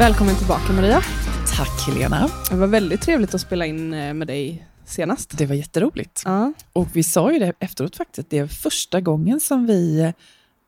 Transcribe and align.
Välkommen 0.00 0.36
tillbaka 0.36 0.72
Maria. 0.72 1.00
Tack 1.56 1.86
Helena. 1.88 2.28
Det 2.50 2.56
var 2.56 2.66
väldigt 2.66 3.00
trevligt 3.00 3.34
att 3.34 3.40
spela 3.40 3.66
in 3.66 3.94
eh, 3.94 4.14
med 4.14 4.26
dig 4.26 4.66
senast. 4.84 5.38
Det 5.38 5.46
var 5.46 5.54
jätteroligt. 5.54 6.22
Ja, 6.24 6.52
Och 6.72 6.88
vi 6.92 7.02
sa 7.02 7.32
ju 7.32 7.38
det 7.38 7.52
efteråt 7.58 7.96
faktiskt, 7.96 8.30
det 8.30 8.38
är 8.38 8.46
första 8.46 9.00
gången 9.00 9.40
som 9.40 9.66
vi 9.66 10.00
eh, 10.00 10.10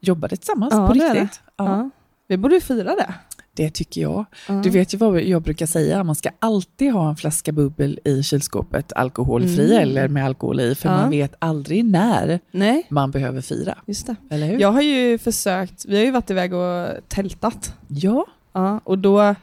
jobbade 0.00 0.36
tillsammans 0.36 0.74
Ja, 0.74 0.88
på 0.88 0.94
det 0.94 1.04
är 1.04 1.14
riktigt. 1.14 1.40
Ja, 1.56 1.64
ja. 1.64 1.90
Vi 2.28 2.36
borde 2.36 2.54
ju 2.54 2.60
fira 2.60 2.94
det. 2.94 3.14
Det 3.56 3.70
tycker 3.70 4.00
jag. 4.00 4.24
Ja. 4.48 4.54
Du 4.54 4.70
vet 4.70 4.94
ju 4.94 4.98
vad 4.98 5.22
jag 5.22 5.42
brukar 5.42 5.66
säga, 5.66 6.04
man 6.04 6.14
ska 6.14 6.30
alltid 6.38 6.92
ha 6.92 7.08
en 7.10 7.16
flaska 7.16 7.52
bubbel 7.52 8.00
i 8.04 8.22
kylskåpet, 8.22 8.92
alkoholfri 8.92 9.64
Mm. 9.76 9.82
eller 9.82 10.08
med 10.08 10.24
alkohol 10.26 10.60
i, 10.60 10.74
för 10.74 10.88
Ja. 10.88 10.96
man 10.96 11.10
vet 11.10 11.34
aldrig 11.38 11.84
när 11.84 12.40
Nej, 12.50 12.86
man 12.90 13.10
behöver 13.10 13.40
fira. 13.40 13.78
just 13.86 14.06
det. 14.06 14.16
Eller 14.30 14.46
hur? 14.46 14.58
Jag 14.60 14.72
har 14.72 14.82
ju 14.82 15.18
försökt, 15.18 15.84
vi 15.88 15.96
har 15.96 16.04
ju 16.04 16.10
varit 16.10 16.30
iväg 16.30 16.54
och 16.54 16.88
tältat. 17.08 17.74
Ja. 17.88 18.26
Ja, 18.52 18.80
och 18.84 18.98
då 18.98 19.34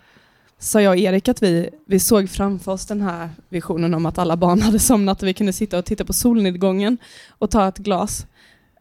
sa 0.59 0.81
jag 0.81 0.91
och 0.91 0.97
Erik 0.97 1.27
att 1.27 1.43
vi, 1.43 1.69
vi 1.85 1.99
såg 1.99 2.29
framför 2.29 2.71
oss 2.71 2.85
den 2.85 3.01
här 3.01 3.29
visionen 3.49 3.93
om 3.93 4.05
att 4.05 4.17
alla 4.17 4.37
barn 4.37 4.61
hade 4.67 4.79
somnat 4.79 5.21
och 5.21 5.27
vi 5.27 5.33
kunde 5.33 5.53
sitta 5.53 5.77
och 5.79 5.85
titta 5.85 6.05
på 6.05 6.13
solnedgången 6.13 6.97
och 7.29 7.51
ta 7.51 7.67
ett 7.67 7.77
glas. 7.77 8.25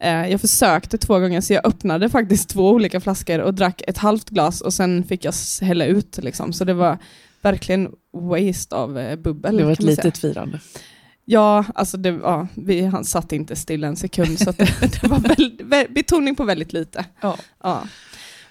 Eh, 0.01 0.27
Jag 0.31 0.41
försökte 0.41 0.99
två 0.99 1.19
gånger 1.19 1.41
så 1.41 1.53
jag 1.53 1.67
öppnade 1.67 2.09
faktiskt 2.09 2.49
två 2.49 2.71
olika 2.71 3.01
flaskor 3.01 3.39
och 3.41 3.55
drack 3.55 3.83
ett 3.87 3.99
halvt 3.99 4.31
glas 4.31 4.61
och 4.61 4.75
sen 4.75 5.05
fick 5.05 5.25
jag 5.25 5.35
hälla 5.61 5.85
ut. 5.87 6.19
Liksom. 6.23 6.53
Så 6.53 6.65
det 6.65 6.75
var 6.75 6.99
verkligen 7.43 7.89
waste 8.13 8.75
av 8.77 8.99
eh, 8.99 9.17
bubbel. 9.17 9.57
Det 9.57 9.65
var 9.65 9.73
ett 9.73 9.81
man 9.81 9.95
säga. 9.95 10.05
litet 10.05 10.19
firande. 10.19 10.61
Ja, 11.25 11.65
alltså 11.75 11.97
det, 11.97 12.09
ja, 12.09 12.47
vi, 12.55 12.83
han 12.87 13.05
satt 13.05 13.33
inte 13.33 13.57
still 13.57 13.85
en 13.85 13.97
sekund 13.97 14.39
så 14.39 14.53
det, 14.53 14.69
det 15.03 15.09
var 15.09 15.19
väl, 15.19 15.61
vä- 15.65 15.93
betoning 15.93 16.35
på 16.37 16.45
väldigt 16.45 16.73
lite. 16.73 17.05
Ja. 17.21 17.37
Ja. 17.63 17.83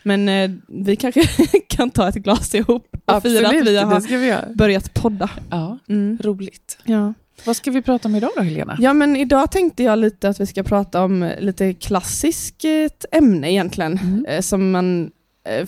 Men 0.03 0.30
eh, 0.30 0.52
vi 0.67 0.95
kanske 0.95 1.22
kan 1.67 1.90
ta 1.92 2.09
ett 2.09 2.16
glas 2.16 2.56
ihop 2.56 2.88
och 3.06 3.22
fira 3.23 3.48
att 3.48 3.53
vi 3.66 3.78
har 3.80 4.17
vi 4.48 4.53
börjat 4.56 4.94
podda. 4.94 5.30
Ja, 5.50 5.78
Mm. 5.90 6.17
roligt. 6.23 6.78
Ja. 6.84 7.14
Vad 7.45 7.56
ska 7.56 7.72
vi 7.72 7.81
prata 7.81 8.08
om 8.08 8.16
idag 8.16 8.30
då 8.38 8.42
Helena? 8.42 8.78
ja, 8.80 8.94
men 8.94 9.16
idag 9.16 9.52
tänkte 9.52 9.84
jag 9.84 10.00
lite 10.00 10.30
att 10.30 10.40
vi 10.40 10.45
ska 10.45 10.64
prata 10.64 11.03
om 11.03 11.31
lite 11.40 11.73
klassiskt 11.73 12.66
eh, 12.66 13.18
ämne 13.18 13.52
egentligen, 13.52 13.98
Mm. 14.03 14.25
eh, 14.25 14.42
som 14.42 14.72
man 14.72 15.12
eh, 15.50 15.68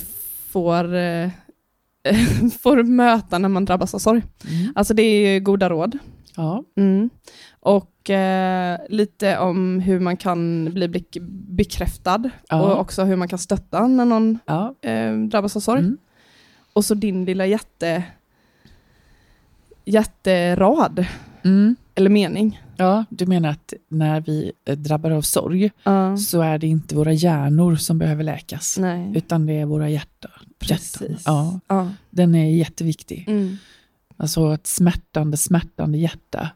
får, 0.52 0.96
eh, 0.96 1.30
får 2.62 2.84
möta 2.84 3.38
när 3.38 3.50
man 3.50 3.66
drabbas 3.66 3.94
av 3.96 4.00
sorg. 4.00 4.22
Mm. 4.50 4.74
Alltså 4.76 4.94
det 4.94 5.04
är 5.04 5.40
goda 5.40 5.70
råd. 5.70 5.98
Ja. 6.36 6.64
Mm. 6.78 7.10
Och 7.60 7.92
eh, 8.10 8.78
lite 8.90 9.38
om 9.38 9.80
hur 9.80 10.00
man 10.00 10.18
kan 10.18 10.66
bli 10.74 11.04
bekräftad 11.48 12.30
Ja. 12.50 12.62
och 12.62 12.80
också 12.80 13.04
hur 13.04 13.16
man 13.16 13.28
kan 13.28 13.40
stötta 13.40 13.88
när 13.88 14.06
någon 14.06 14.40
Ja. 14.46 14.76
eh, 14.82 15.14
drabbas 15.18 15.56
av 15.56 15.60
sorg. 15.60 15.80
Mm. 15.80 15.98
Och 16.74 16.86
så 16.86 16.94
din 16.94 17.26
lilla 17.26 17.46
jätte, 17.46 18.04
jätterad, 19.86 21.06
Mm. 21.44 21.76
eller 21.96 22.10
mening. 22.10 22.62
Ja, 22.78 23.06
du 23.10 23.26
menar 23.26 23.50
att 23.50 23.74
när 23.90 24.22
vi 24.22 24.52
eh, 24.66 24.78
drabbar 24.78 25.12
av 25.12 25.22
sorg 25.22 25.72
Ja. 25.84 26.18
så 26.18 26.42
är 26.42 26.58
det 26.58 26.68
inte 26.68 26.96
våra 26.96 27.14
hjärnor 27.14 27.76
som 27.76 27.98
behöver 27.98 28.24
läkas, 28.24 28.78
Nej, 28.80 29.12
utan 29.16 29.46
det 29.46 29.54
är 29.54 29.66
våra 29.66 29.90
hjärtan. 29.90 30.32
precis. 30.60 31.24
Ja, 31.26 31.60
Ja. 31.68 31.90
den 32.10 32.36
är 32.36 32.50
jätteviktig. 32.56 33.26
Mm. 33.28 33.58
Alltså 34.18 34.54
ett 34.54 34.68
smärtande, 34.68 35.38
smärtande 35.38 35.98
hjärta. 35.98 36.50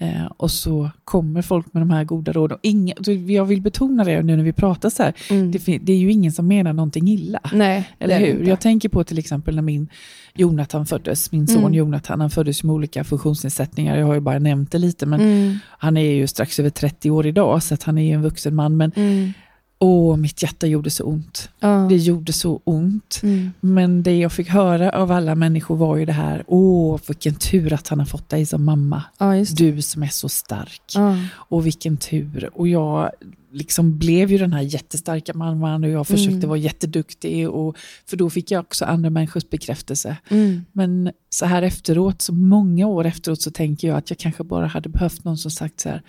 Eh, 0.00 0.24
och 0.36 0.50
så 0.50 0.90
kommer 1.04 1.42
folk 1.42 1.72
med 1.74 1.80
de 1.82 1.90
här 1.90 2.04
goda 2.04 2.32
råden. 2.32 2.58
Inga, 2.62 2.94
jag 3.26 3.44
vill 3.44 3.60
betona 3.62 4.04
det 4.04 4.22
nu 4.22 4.36
när 4.36 4.44
vi 4.44 4.52
pratar 4.52 4.90
så 4.90 5.02
här, 5.02 5.12
Mm. 5.30 5.50
det, 5.52 5.78
det 5.78 5.92
är 5.92 5.96
ju 5.96 6.12
ingen 6.12 6.32
som 6.32 6.46
menar 6.48 6.72
någonting 6.72 7.08
illa. 7.08 7.40
Nej, 7.52 7.88
Eller 7.98 8.18
hur? 8.18 8.26
inte. 8.26 8.44
Jag 8.44 8.60
tänker 8.60 8.88
på 8.88 9.04
till 9.04 9.18
exempel 9.18 9.54
när 9.54 9.62
min 9.62 9.88
Jonathan 10.34 10.86
föddes, 10.86 11.32
min 11.32 11.46
son 11.46 11.58
Mm. 11.58 11.74
Jonathan, 11.74 12.20
han 12.20 12.30
föddes 12.30 12.62
med 12.64 12.74
olika 12.74 13.04
funktionsnedsättningar, 13.04 13.96
jag 13.98 14.06
har 14.06 14.14
ju 14.14 14.20
bara 14.20 14.38
nämnt 14.38 14.72
det 14.72 14.78
lite, 14.78 15.06
men 15.06 15.20
Mm. 15.20 15.58
han 15.78 15.96
är 15.96 16.12
ju 16.14 16.26
strax 16.26 16.58
över 16.60 16.70
30 16.70 17.10
år 17.10 17.26
idag, 17.26 17.62
så 17.62 17.76
han 17.82 17.98
är 17.98 18.02
ju 18.02 18.12
en 18.12 18.22
vuxen 18.22 18.54
man, 18.54 18.76
men 18.76 18.92
Mm. 18.96 19.32
Åh, 19.78 20.16
mitt 20.16 20.42
hjärta 20.42 20.66
gjorde 20.66 20.90
så 20.90 21.04
ont. 21.04 21.50
Ja. 21.60 21.86
Det 21.88 21.96
gjorde 21.96 22.32
så 22.32 22.60
ont. 22.64 23.20
Mm. 23.22 23.50
Men 23.60 24.02
det 24.02 24.16
jag 24.18 24.32
fick 24.32 24.48
höra 24.48 24.90
av 24.90 25.12
alla 25.12 25.34
människor 25.34 25.76
var 25.76 25.96
ju 25.96 26.04
det 26.04 26.12
här, 26.12 26.44
åh, 26.46 26.98
vilken 27.06 27.34
tur 27.34 27.72
att 27.72 27.88
han 27.88 27.98
har 27.98 28.06
fått 28.06 28.28
dig 28.28 28.46
som 28.46 28.64
mamma. 28.64 29.02
ja. 29.18 29.44
Du 29.56 29.82
som 29.82 30.02
är 30.02 30.08
så 30.08 30.28
stark. 30.28 30.82
Ja. 30.94 31.16
Och 31.32 31.66
vilken 31.66 31.96
tur. 31.96 32.50
Och 32.54 32.68
jag 32.68 33.10
liksom 33.52 33.98
blev 33.98 34.30
ju 34.32 34.38
den 34.38 34.52
här 34.52 34.62
jättestarka 34.62 35.34
mamman 35.34 35.84
och 35.84 35.90
jag 35.90 36.06
försökte 36.06 36.36
Mm. 36.36 36.48
vara 36.48 36.58
jätteduktig. 36.58 37.48
Och, 37.50 37.76
för 38.06 38.16
då 38.16 38.30
fick 38.30 38.50
jag 38.50 38.60
också 38.60 38.84
andra 38.84 39.10
människors 39.10 39.50
bekräftelse. 39.50 40.16
Mm. 40.28 40.64
Men 40.72 41.10
så 41.30 41.46
här 41.46 41.62
efteråt, 41.62 42.22
så 42.22 42.32
många 42.34 42.86
år 42.86 43.06
efteråt, 43.06 43.42
så 43.42 43.50
tänker 43.50 43.88
jag 43.88 43.96
att 43.96 44.10
jag 44.10 44.18
kanske 44.18 44.44
bara 44.44 44.66
hade 44.66 44.88
behövt 44.88 45.24
någon 45.24 45.38
som 45.38 45.50
sagt 45.50 45.80
så 45.80 45.88
här, 45.88 46.02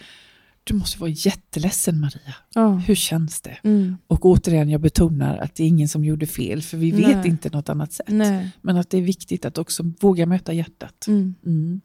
du 0.69 0.74
måste 0.74 1.00
vara 1.00 1.09
jätteledsen 1.09 2.00
Maria. 2.00 2.35
Ja. 2.53 2.69
Hur 2.74 2.96
känns 2.96 3.41
det? 3.41 3.57
Mm. 3.63 3.97
Och 4.07 4.25
återigen, 4.25 4.69
jag 4.69 4.81
betonar 4.81 5.38
att 5.38 5.56
det 5.56 5.63
är 5.63 5.68
ingen 5.68 5.88
som 5.90 6.06
gjorde 6.06 6.28
fel, 6.28 6.62
för 6.62 6.78
vi 6.78 6.91
vet 6.91 7.18
Nej. 7.18 7.28
inte 7.28 7.50
något 7.50 7.69
annat 7.69 7.94
sätt. 7.94 8.06
Nej. 8.09 8.50
Men 8.62 8.78
att 8.78 8.90
det 8.90 8.97
är 8.97 9.02
viktigt 9.02 9.46
att 9.46 9.57
också 9.57 9.84
våga 10.00 10.25
möta 10.25 10.53
hjärtat. 10.53 11.07
Mm. 11.07 11.35
Mm. 11.46 11.81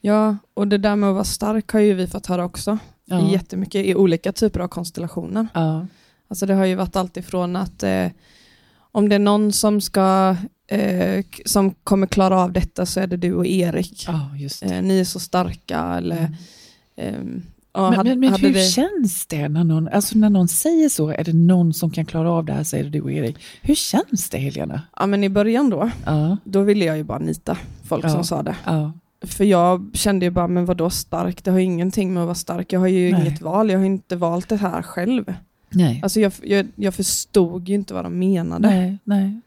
Ja, 0.00 0.36
och 0.54 0.68
det 0.68 0.78
där 0.78 0.96
med 0.96 1.08
att 1.08 1.14
vara 1.14 1.24
stark 1.24 1.70
har 1.70 1.80
ju 1.80 1.94
vi 1.94 2.06
fått 2.06 2.26
höra 2.26 2.44
också. 2.44 2.78
Ja. 3.04 3.32
Jättemycket 3.32 3.86
i 3.86 3.94
olika 3.94 4.32
typer 4.32 4.60
av 4.60 4.68
konstellationer. 4.68 5.46
Ja. 5.54 5.86
Alltså 6.28 6.46
det 6.46 6.54
har 6.54 6.64
ju 6.64 6.74
varit 6.74 6.96
allt 6.96 7.16
ifrån 7.16 7.56
att 7.56 7.82
eh, 7.82 8.06
om 8.92 9.08
det 9.08 9.14
är 9.14 9.18
någon 9.18 9.52
som 9.52 9.80
ska 9.80 10.36
eh, 10.66 11.24
som 11.44 11.70
kommer 11.70 12.06
klara 12.06 12.40
av 12.40 12.52
detta 12.52 12.86
så 12.86 13.00
är 13.00 13.06
det 13.06 13.16
du 13.16 13.34
och 13.34 13.46
Erik. 13.46 14.04
ja. 14.08 14.30
Eh, 14.62 14.82
ni 14.82 15.00
är 15.00 15.04
så 15.04 15.20
starka 15.20 15.78
eller 15.96 16.16
Mm. 16.96 17.14
ehm, 17.14 17.42
ja, 17.74 17.88
Men, 17.90 17.94
hade- 17.96 18.10
men, 18.10 18.20
men 18.30 18.40
hur 18.40 18.52
det- 18.52 18.60
känns 18.60 19.26
det 19.26 19.48
när 19.48 19.64
någon, 19.64 19.88
alltså 19.88 20.18
när 20.18 20.30
någon 20.30 20.48
säger 20.48 20.88
så? 20.88 21.08
Är 21.10 21.24
det 21.24 21.32
någon 21.32 21.72
som 21.74 21.90
kan 21.90 22.04
klara 22.04 22.30
av 22.30 22.44
det 22.44 22.52
här, 22.52 22.64
säger 22.64 22.84
du 22.90 23.00
och 23.00 23.12
Erik. 23.12 23.36
Hur 23.62 23.74
känns 23.74 24.30
det 24.30 24.38
Helena? 24.38 24.82
Ja 24.98 25.06
men 25.06 25.24
i 25.24 25.28
början 25.28 25.70
då, 25.70 25.90
Ja, 26.06 26.36
då 26.44 26.60
ville 26.62 26.84
jag 26.84 26.96
ju 26.96 27.02
bara 27.04 27.18
nita 27.18 27.58
folk 27.84 28.04
Ja. 28.04 28.08
som 28.08 28.24
sa 28.24 28.42
det. 28.42 28.56
ja, 28.64 28.92
För 29.24 29.44
jag 29.44 29.90
kände 29.94 30.24
ju 30.26 30.30
bara, 30.30 30.48
men 30.48 30.64
vadå 30.64 30.90
stark? 30.90 31.44
Det 31.44 31.50
har 31.50 31.58
ju 31.58 31.64
ingenting 31.64 32.14
med 32.14 32.20
att 32.22 32.26
vara 32.26 32.34
stark. 32.34 32.72
Jag 32.72 32.80
har 32.80 32.86
ju 32.88 33.12
Nej. 33.12 33.20
inget 33.20 33.40
val, 33.42 33.70
jag 33.70 33.78
har 33.78 33.86
inte 33.86 34.16
valt 34.16 34.48
det 34.48 34.56
här 34.56 34.82
själv. 34.82 35.34
nej. 35.70 36.00
Alltså 36.02 36.20
jag, 36.20 36.32
jag, 36.42 36.66
jag 36.76 36.94
förstod 36.94 37.68
ju 37.68 37.74
inte 37.74 37.94
vad 37.94 38.04
de 38.04 38.18
menade. 38.18 38.68
nej, 38.68 38.98
nej. 39.04 39.40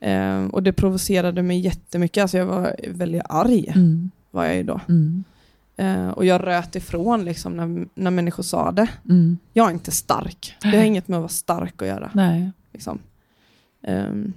Ehm, 0.00 0.50
och 0.50 0.62
det 0.62 0.72
provocerade 0.72 1.42
mig 1.42 1.58
jättemycket. 1.60 2.22
Alltså 2.22 2.38
jag 2.38 2.46
var 2.46 2.76
väldigt 2.88 3.22
arg, 3.28 3.72
Mm, 3.74 4.10
var 4.30 4.44
jag 4.44 4.56
ju 4.56 4.62
då. 4.62 4.80
mm, 4.88 5.24
Ehm, 5.76 6.10
och 6.10 6.24
jag 6.24 6.46
röt 6.46 6.76
ifrån 6.76 7.24
liksom 7.24 7.52
när, 7.56 7.86
när 7.94 8.10
människor 8.10 8.42
sa 8.42 8.72
det. 8.72 8.88
mm. 9.08 9.38
Jag 9.52 9.68
är 9.68 9.72
inte 9.72 9.90
stark. 9.90 10.54
Det 10.62 10.68
har 10.76 10.84
inget 10.84 11.08
med 11.08 11.16
att 11.16 11.22
vara 11.22 11.28
stark 11.28 11.82
att 11.82 11.88
göra. 11.88 12.10
Nej. 12.14 12.50
Liksom. 12.72 12.98
Ehm, 13.86 14.32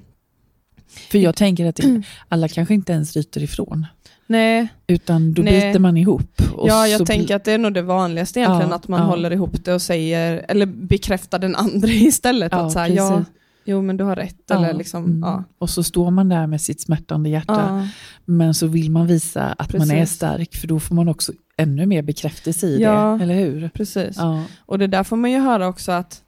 För 1.12 1.18
jag 1.18 1.36
tänker 1.36 1.66
att 1.66 1.76
det, 1.76 2.02
alla 2.28 2.48
kanske 2.48 2.74
inte 2.74 2.94
ens 2.94 3.16
ryter 3.16 3.44
ifrån. 3.44 3.86
nej, 4.28 4.68
Utan 4.88 5.34
då 5.34 5.42
Nej. 5.42 5.68
biter 5.68 5.80
man 5.80 5.98
ihop. 5.98 6.42
ja, 6.68 6.88
jag 6.88 7.06
tänker 7.06 7.36
att 7.36 7.44
det 7.44 7.52
är 7.52 7.58
nog 7.58 7.74
det 7.74 7.82
vanligaste 7.82 8.40
egentligen, 8.40 8.70
Ja, 8.70 8.76
att 8.76 8.88
man 8.88 9.00
ja. 9.00 9.06
håller 9.06 9.32
ihop 9.32 9.66
det 9.66 9.74
och 9.74 9.82
säger, 9.82 10.46
eller 10.48 10.66
bekräftar 10.66 11.40
den 11.40 11.56
andra 11.56 11.88
istället. 11.92 12.52
Ja, 12.52 12.58
att 12.66 12.72
så 12.72 12.80
här, 12.80 12.88
precis. 12.88 13.34
Jo 13.70 13.82
men 13.82 13.98
du 13.98 14.04
har 14.04 14.16
rätt. 14.16 14.36
Ja, 14.48 14.56
Eller 14.56 14.74
liksom, 14.74 15.04
mm. 15.06 15.20
ja. 15.22 15.44
Och 15.58 15.70
så 15.70 15.84
står 15.84 16.12
man 16.12 16.30
där 16.30 16.48
med 16.48 16.62
sitt 16.62 16.82
smärtande 16.82 17.30
hjärta. 17.30 17.66
Ja, 17.68 17.88
Men 18.26 18.54
så 18.54 18.68
vill 18.68 18.92
man 18.92 19.08
visa 19.08 19.44
att 19.58 19.74
man 19.74 19.92
är 19.92 20.00
Precis. 20.00 20.16
stark, 20.16 20.56
för 20.56 20.68
då 20.68 20.80
får 20.80 20.96
man 20.96 21.08
också 21.10 21.32
ännu 21.58 21.86
mer 21.86 22.02
bekräftelse 22.02 22.68
i 22.68 22.82
Ja. 22.82 23.16
det. 23.18 23.24
Eller 23.24 23.36
hur? 23.36 23.70
precis. 23.70 24.18
Och 24.66 24.80
det 24.80 24.88
där 24.88 25.04
får 25.04 25.18
man 25.18 25.32
ju 25.32 25.40
höra 25.40 25.68
också 25.68 25.92
att 25.92 26.22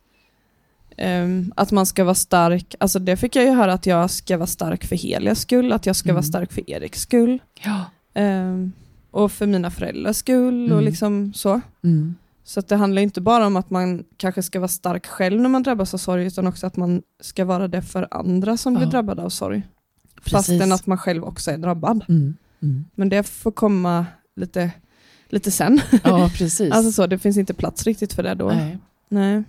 ehm, 0.97 1.53
att 1.55 1.71
man 1.71 1.85
ska 1.85 2.03
vara 2.03 2.15
stark, 2.15 2.75
alltså 2.79 2.99
det 2.99 3.17
fick 3.17 3.35
jag 3.35 3.45
ju 3.45 3.51
höra 3.51 3.73
att 3.73 3.85
jag 3.85 4.09
ska 4.09 4.37
vara 4.37 4.47
stark 4.47 4.85
för 4.85 4.95
Helias 4.95 5.39
skull, 5.39 5.71
att 5.71 5.85
jag 5.85 5.95
ska 5.95 6.09
Mm. 6.09 6.15
vara 6.15 6.23
stark 6.23 6.51
för 6.53 6.69
Eriks 6.69 7.01
skull. 7.01 7.39
ja. 7.63 7.85
ehm, 8.13 8.71
och 9.11 9.31
för 9.31 9.47
mina 9.47 9.71
föräldrars 9.71 10.15
skull 10.15 10.65
och 10.71 10.77
Mm. 10.77 10.85
liksom 10.85 11.33
så. 11.33 11.61
Mm. 11.83 12.15
Så 12.51 12.61
det 12.61 12.75
handlar 12.75 13.01
inte 13.01 13.21
bara 13.21 13.47
om 13.47 13.55
att 13.55 13.69
man 13.69 14.03
kanske 14.17 14.43
ska 14.43 14.59
vara 14.59 14.67
stark 14.67 15.05
själv 15.07 15.41
när 15.41 15.49
man 15.49 15.63
drabbas 15.63 15.93
av 15.93 15.97
sorg, 15.97 16.25
utan 16.25 16.47
också 16.47 16.67
att 16.67 16.77
man 16.77 17.01
ska 17.19 17.45
vara 17.45 17.67
det 17.67 17.81
för 17.81 18.07
andra 18.11 18.57
som 18.57 18.73
blir 18.73 18.85
Ja. 18.85 18.89
drabbade 18.91 19.21
av 19.21 19.29
sorg. 19.29 19.63
Precis. 20.15 20.31
Fastän 20.31 20.71
att 20.71 20.87
man 20.87 20.97
själv 20.97 21.23
också 21.23 21.51
är 21.51 21.57
drabbad. 21.57 22.05
Mm. 22.09 22.37
Mm. 22.61 22.85
Men 22.95 23.09
det 23.09 23.23
får 23.23 23.51
komma 23.51 24.05
lite, 24.35 24.71
lite 25.29 25.51
sen. 25.51 25.81
Ja, 26.03 26.31
precis. 26.37 26.71
Alltså 26.73 26.91
så, 26.91 27.07
det 27.07 27.19
finns 27.19 27.37
inte 27.37 27.53
plats 27.53 27.83
riktigt 27.83 28.13
för 28.13 28.23
det 28.23 28.33
då. 28.35 28.47
Nej. 28.47 28.77
Nej. 29.09 29.43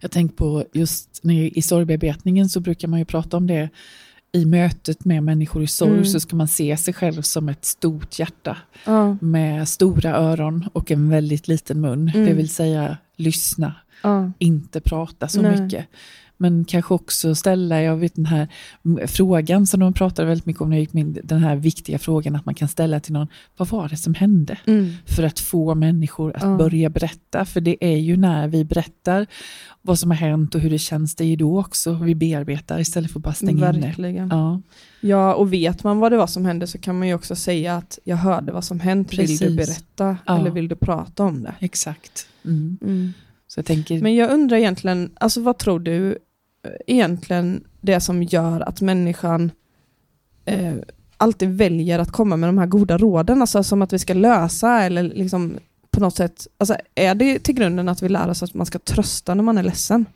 Jag 0.00 0.10
tänker 0.10 0.36
på 0.36 0.64
just 0.72 1.20
när, 1.22 1.58
i 1.58 1.62
sorgbearbetningen 1.62 2.48
så 2.48 2.60
brukar 2.60 2.88
man 2.88 2.98
ju 2.98 3.04
prata 3.04 3.36
om 3.36 3.46
det. 3.46 3.70
I 4.36 4.44
mötet 4.44 5.04
med 5.04 5.22
människor 5.22 5.62
i 5.62 5.66
sorg 5.66 5.90
Mm. 5.90 6.04
så 6.04 6.20
ska 6.20 6.36
man 6.36 6.48
se 6.48 6.76
sig 6.76 6.94
själv 6.94 7.22
som 7.22 7.48
ett 7.48 7.64
stort 7.64 8.18
hjärta 8.18 8.56
Ja. 8.84 9.16
med 9.20 9.68
stora 9.68 10.16
öron 10.16 10.68
och 10.72 10.90
en 10.90 11.08
väldigt 11.08 11.48
liten 11.48 11.80
mun. 11.80 12.08
Mm. 12.14 12.26
Det 12.26 12.32
vill 12.34 12.48
säga 12.48 12.96
lyssna, 13.16 13.74
Ja. 14.02 14.32
inte 14.38 14.80
prata 14.80 15.28
så 15.28 15.42
Nej. 15.42 15.60
mycket. 15.62 15.86
Men 16.38 16.64
kanske 16.64 16.94
också 16.94 17.34
ställa, 17.34 17.82
jag 17.82 17.96
vet 17.96 18.14
den 18.14 18.26
här 18.26 18.48
frågan 19.06 19.66
som 19.66 19.80
de 19.80 19.92
pratade 19.92 20.28
väldigt 20.28 20.46
mycket 20.46 20.62
om 20.62 20.70
när 20.70 20.76
jag 20.76 20.80
gick 20.80 20.92
min, 20.92 21.18
den 21.24 21.38
här 21.38 21.56
viktiga 21.56 21.98
frågan 21.98 22.36
att 22.36 22.46
man 22.46 22.54
kan 22.54 22.68
ställa 22.68 23.00
till 23.00 23.12
någon, 23.12 23.26
vad 23.56 23.68
var 23.68 23.88
det 23.88 23.96
som 23.96 24.14
hände? 24.14 24.58
Mm. 24.66 24.92
För 25.06 25.22
att 25.22 25.40
få 25.40 25.74
människor 25.74 26.36
att 26.36 26.42
Ja. 26.42 26.56
börja 26.56 26.90
berätta, 26.90 27.44
för 27.44 27.60
det 27.60 27.76
är 27.84 27.96
ju 27.96 28.16
när 28.16 28.48
vi 28.48 28.64
berättar 28.64 29.26
vad 29.82 29.98
som 29.98 30.10
har 30.10 30.16
hänt 30.18 30.54
och 30.54 30.60
hur 30.60 30.70
det 30.70 30.78
känns, 30.78 31.14
det 31.14 31.24
är 31.24 31.28
ju 31.28 31.36
då 31.36 31.60
också 31.60 31.92
vi 31.94 32.14
bearbetar 32.14 32.80
istället 32.80 33.10
för 33.12 33.18
att 33.18 33.24
bara 33.24 33.34
stänga 33.34 33.70
inne. 33.70 33.86
Verkligen. 33.86 34.28
Ja, 34.28 34.60
Ja, 35.00 35.34
och 35.34 35.52
vet 35.52 35.84
man 35.84 35.98
vad 35.98 36.12
det 36.12 36.16
var 36.16 36.26
som 36.26 36.44
hände 36.44 36.66
så 36.66 36.78
kan 36.78 36.98
man 36.98 37.08
ju 37.08 37.14
också 37.14 37.36
säga 37.36 37.76
att 37.76 37.98
jag 38.04 38.16
hörde 38.16 38.52
vad 38.52 38.64
som 38.64 38.80
hänt, 38.80 39.12
vill 39.12 39.18
du 39.18 39.26
Precis. 39.26 39.56
berätta 39.56 40.16
Ja. 40.26 40.38
eller 40.40 40.50
vill 40.50 40.68
du 40.68 40.76
prata 40.76 41.24
om 41.24 41.42
det? 41.42 41.54
exakt. 41.60 42.26
Mm. 42.44 43.12
Så 43.48 43.58
jag 43.58 43.66
tänker, 43.66 44.02
Men 44.02 44.14
jag 44.14 44.30
undrar 44.30 44.56
egentligen, 44.56 45.10
alltså 45.20 45.40
vad 45.40 45.58
tror 45.58 45.80
du 45.80 46.18
egentligen 46.86 47.64
det 47.80 48.00
som 48.00 48.22
gör 48.22 48.60
att 48.60 48.80
människan 48.80 49.50
eh, 50.44 50.74
alltid 51.16 51.48
väljer 51.48 51.98
att 51.98 52.12
komma 52.12 52.36
med 52.36 52.48
de 52.48 52.58
här 52.58 52.66
goda 52.66 52.98
råden, 52.98 53.40
alltså 53.40 53.62
som 53.62 53.82
att 53.82 53.92
vi 53.92 53.98
ska 53.98 54.14
lösa 54.14 54.82
eller 54.82 55.02
liksom 55.02 55.58
på 55.90 56.00
något 56.00 56.16
sätt, 56.16 56.46
alltså 56.58 56.76
är 56.94 57.14
det 57.14 57.38
till 57.38 57.54
grunden 57.54 57.88
att 57.88 58.02
vi 58.02 58.08
lär 58.08 58.28
oss 58.28 58.42
att 58.42 58.54
man 58.54 58.66
ska 58.66 58.78
trösta 58.78 59.34
när 59.34 59.42
man 59.42 59.58
är 59.58 59.62
ledsen? 59.62 60.06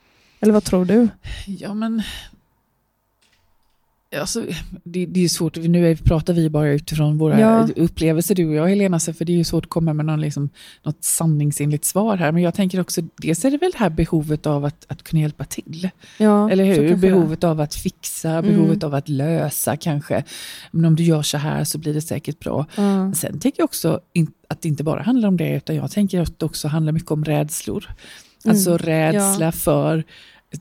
Eller 0.41 0.53
vad 0.53 0.65
tror 0.65 0.85
du? 0.85 1.09
Ja, 1.47 1.75
men... 1.75 2.03
Alltså, 4.17 4.45
det, 4.85 5.07
det 5.07 5.25
är 5.25 5.29
svårt, 5.29 5.57
nu 5.57 5.97
pratar 5.97 6.33
vi 6.35 6.51
bara 6.51 6.69
utifrån 6.69 7.19
våra 7.19 7.41
Ja. 7.41 7.69
upplevelser, 7.77 8.35
du 8.35 8.49
och 8.49 8.55
jag 8.55 8.69
Helena, 8.69 9.01
så 9.01 9.13
för 9.13 9.25
det 9.25 9.33
är 9.33 9.37
ju 9.37 9.45
svårt 9.45 9.65
att 9.65 9.71
komma 9.71 9.93
med 9.93 10.07
någon, 10.07 10.21
liksom, 10.21 10.49
något 10.83 11.05
sanningsenligt 11.05 11.85
svar 11.85 12.17
här. 12.17 12.33
Men 12.33 12.43
jag 12.43 12.55
tänker 12.55 12.81
också, 12.81 13.01
dels 13.17 13.45
är 13.45 13.51
det 13.51 13.57
väl 13.59 13.71
det 13.73 13.79
här 13.79 13.91
behovet 13.91 14.47
av 14.47 14.65
att, 14.65 14.85
att 14.89 15.03
kunna 15.03 15.23
hjälpa 15.23 15.45
till. 15.45 15.89
Ja, 16.19 16.51
Eller 16.51 16.65
hur? 16.65 16.89
det. 16.89 16.97
Behovet 16.97 17.45
av 17.45 17.61
att 17.61 17.75
fixa, 17.75 18.31
Mm. 18.31 18.51
behovet 18.51 18.85
av 18.85 18.95
att 18.95 19.09
lösa 19.09 19.77
kanske. 19.77 20.25
Men 20.71 20.85
om 20.85 20.97
du 20.97 21.03
gör 21.03 21.23
så 21.23 21.39
här 21.39 21.65
så 21.65 21.79
blir 21.79 21.95
det 21.95 22.01
säkert 22.03 22.39
bra. 22.39 22.67
Ja. 22.77 23.13
Sen 23.15 23.39
tänker 23.39 23.61
jag 23.61 23.65
också 23.65 24.01
att 24.49 24.63
det 24.63 24.69
inte 24.69 24.85
bara 24.85 25.03
handlar 25.03 25.29
om 25.29 25.37
det, 25.37 25.57
utan 25.57 25.77
jag 25.77 25.91
tänker 25.91 26.21
att 26.21 26.39
det 26.39 26.47
också 26.47 26.69
handlar 26.69 26.93
mycket 26.93 27.11
om 27.11 27.25
rädslor. 27.25 27.85
Alltså 28.45 28.71
Mm. 28.71 28.79
rädsla 28.79 29.53
för 29.53 30.05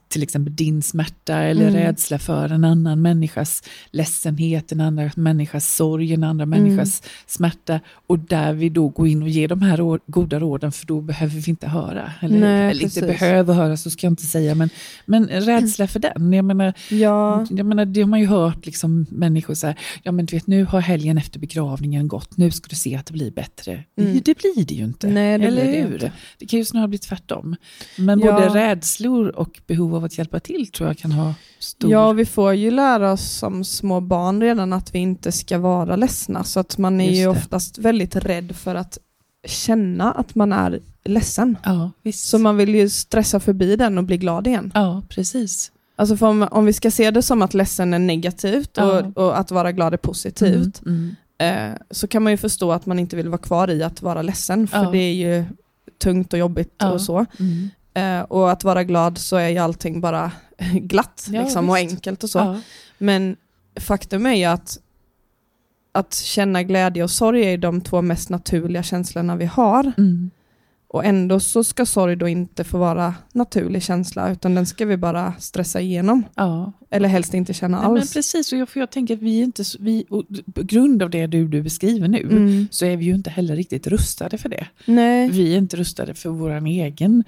till 0.07 0.23
exempel 0.23 0.55
din 0.55 0.81
smärta 0.81 1.35
eller 1.37 1.61
Mm. 1.69 1.73
rädsla 1.81 2.19
för 2.19 2.49
en 2.49 2.63
annan 2.63 3.01
människas 3.01 3.63
ledsenhet, 3.91 4.71
en 4.71 4.81
annan 4.81 5.09
människas 5.15 5.75
sorg, 5.75 6.13
en 6.13 6.23
annan 6.23 6.53
Mm. 6.53 6.63
människas 6.63 7.03
smärta. 7.27 7.79
Och 8.07 8.19
där 8.19 8.53
vi 8.53 8.69
då 8.69 8.87
går 8.89 9.07
in 9.07 9.21
och 9.23 9.29
ger 9.29 9.47
de 9.47 9.61
här 9.61 9.99
goda 10.11 10.39
råden, 10.39 10.71
för 10.71 10.85
då 10.87 11.01
behöver 11.01 11.33
vi 11.39 11.49
inte 11.49 11.67
höra. 11.67 12.11
Eller, 12.21 12.39
Nej, 12.39 12.71
eller 12.71 12.83
inte 12.83 13.01
behöver 13.01 13.53
höra, 13.53 13.77
så 13.77 13.89
ska 13.89 14.05
jag 14.07 14.11
inte 14.11 14.25
säga, 14.25 14.55
men, 14.55 14.69
men 15.05 15.27
rädsla 15.27 15.87
för 15.87 15.99
den. 15.99 16.33
Jag 16.33 16.45
menar, 16.45 16.73
Ja. 16.89 17.45
jag 17.49 17.65
menar, 17.65 17.85
det 17.85 18.01
har 18.01 18.07
man 18.07 18.19
ju 18.19 18.25
hört 18.25 18.65
liksom, 18.65 19.05
människor 19.09 19.53
säga, 19.53 19.75
ja 20.03 20.11
men 20.11 20.25
du 20.25 20.35
vet 20.35 20.47
nu 20.47 20.65
har 20.65 20.79
helgen 20.79 21.17
efter 21.17 21.39
begravningen 21.39 22.07
gått, 22.07 22.37
nu 22.37 22.51
ska 22.51 22.67
du 22.69 22.75
se 22.75 22.95
att 22.95 23.05
det 23.05 23.13
blir 23.13 23.31
bättre. 23.31 23.83
Mm. 23.97 24.13
Det, 24.13 24.19
det 24.19 24.37
blir 24.37 24.65
det 24.65 24.73
ju 24.73 24.83
inte. 24.83 25.07
Nej, 25.07 25.37
det 25.39 25.45
eller 25.45 25.65
det 25.65 25.71
hur? 25.81 25.93
inte. 25.93 26.11
Det 26.39 26.45
kan 26.45 26.59
ju 26.59 26.65
snarare 26.65 26.87
bli 26.87 26.97
tvärtom. 26.97 27.55
Men 27.97 28.19
Ja. 28.19 28.31
både 28.33 28.47
rädslor 28.59 29.27
och 29.27 29.59
behov 29.67 29.78
av 29.83 30.03
att 30.05 30.17
hjälpa 30.17 30.39
till 30.39 30.71
tror 30.71 30.89
jag 30.89 30.97
kan 30.97 31.11
ha 31.11 31.33
stor... 31.59 31.91
Ja, 31.91 32.11
vi 32.11 32.25
får 32.25 32.53
ju 32.53 32.71
lära 32.71 33.11
oss 33.11 33.31
som 33.31 33.63
små 33.63 34.01
barn 34.01 34.41
redan 34.41 34.73
att 34.73 34.95
vi 34.95 34.99
inte 34.99 35.31
ska 35.31 35.57
vara 35.59 35.95
ledsna. 35.95 36.43
Så 36.43 36.59
att 36.59 36.77
man 36.77 37.01
är 37.01 37.05
Just 37.05 37.17
ju 37.19 37.23
det. 37.23 37.29
oftast 37.29 37.77
väldigt 37.77 38.15
rädd 38.15 38.55
för 38.55 38.75
att 38.75 38.97
känna 39.47 40.11
att 40.11 40.35
man 40.35 40.51
är 40.53 40.79
ledsen. 41.05 41.57
ja 41.65 41.91
visst. 42.03 42.25
Så 42.29 42.37
man 42.39 42.57
vill 42.57 42.75
ju 42.75 42.89
stressa 42.89 43.39
förbi 43.39 43.75
den 43.75 43.97
och 43.97 44.03
bli 44.03 44.17
glad 44.17 44.47
igen. 44.47 44.71
Ja, 44.75 45.03
precis. 45.09 45.71
Alltså 45.95 46.25
om, 46.25 46.47
om 46.51 46.65
vi 46.65 46.73
ska 46.73 46.91
se 46.91 47.11
det 47.11 47.21
som 47.21 47.41
att 47.41 47.53
ledsen 47.53 47.93
är 47.93 47.99
negativt 47.99 48.77
och, 48.77 48.83
Ja. 48.83 49.11
och 49.15 49.39
att 49.39 49.51
vara 49.51 49.71
glad 49.71 49.93
är 49.93 49.97
positivt, 49.97 50.81
Mm, 50.85 51.15
mm. 51.41 51.71
eh, 51.73 51.77
så 51.91 52.07
kan 52.07 52.23
man 52.23 52.33
ju 52.33 52.37
förstå 52.37 52.71
att 52.71 52.85
man 52.85 52.99
inte 52.99 53.15
vill 53.15 53.29
vara 53.29 53.41
kvar 53.41 53.69
i 53.69 53.83
att 53.83 54.01
vara 54.01 54.21
ledsen, 54.21 54.67
för 54.67 54.83
Ja. 54.83 54.91
det 54.91 54.97
är 54.97 55.13
ju 55.13 55.45
tungt 56.01 56.33
och 56.33 56.39
jobbigt 56.39 56.73
Ja. 56.77 56.91
och 56.91 57.01
så. 57.01 57.25
Mm. 57.39 57.69
Eh, 57.93 58.21
och 58.21 58.51
att 58.51 58.63
vara 58.63 58.83
glad 58.83 59.17
så 59.17 59.35
är 59.35 59.49
ju 59.49 59.57
allting 59.57 60.01
bara 60.01 60.31
glatt 60.73 61.27
Ja, 61.31 61.41
liksom, 61.41 61.69
och 61.69 61.75
enkelt 61.75 62.23
och 62.23 62.29
så. 62.29 62.39
Ja. 62.39 62.59
Men 62.97 63.35
faktum 63.79 64.25
är 64.25 64.33
ju 64.33 64.45
att, 64.45 64.77
att 65.91 66.13
känna 66.13 66.63
glädje 66.63 67.03
och 67.03 67.11
sorg 67.11 67.43
är 67.53 67.57
de 67.57 67.81
två 67.81 68.01
mest 68.01 68.29
naturliga 68.29 68.83
känslorna 68.83 69.35
vi 69.35 69.45
har. 69.45 69.91
Mm. 69.97 70.31
Och 70.91 71.05
ändå 71.05 71.39
så 71.39 71.63
ska 71.63 71.85
sorg 71.85 72.15
då 72.15 72.27
inte 72.27 72.63
få 72.63 72.77
vara 72.77 73.15
naturlig 73.33 73.83
känsla, 73.83 74.31
utan 74.31 74.55
den 74.55 74.65
ska 74.65 74.85
vi 74.85 74.97
bara 74.97 75.33
stressa 75.39 75.81
igenom. 75.81 76.23
ja. 76.35 76.71
Eller 76.89 77.09
helst 77.09 77.33
inte 77.33 77.53
känna 77.53 77.77
Nej, 77.81 77.89
men 77.89 77.97
alls. 77.97 78.13
precis, 78.13 78.53
och 78.53 78.59
jag, 78.59 78.69
för 78.69 78.79
jag 78.79 78.89
tänker 78.91 79.13
att 79.15 79.21
vi 79.21 79.41
inte, 79.41 79.63
vi, 79.79 80.05
på 80.53 80.63
grund 80.63 81.03
av 81.03 81.09
det 81.09 81.27
du, 81.27 81.47
du 81.47 81.61
beskriver 81.63 82.07
nu, 82.07 82.21
Mm. 82.21 82.67
så 82.71 82.85
är 82.85 82.97
vi 82.97 83.05
ju 83.05 83.15
inte 83.15 83.29
heller 83.29 83.55
riktigt 83.55 83.87
rustade 83.87 84.37
för 84.37 84.49
det. 84.49 84.67
Nej. 84.85 85.29
Vi 85.29 85.53
är 85.53 85.57
inte 85.57 85.77
rustade 85.77 86.13
för 86.13 86.29
vår 86.29 86.67
egen 86.67 87.23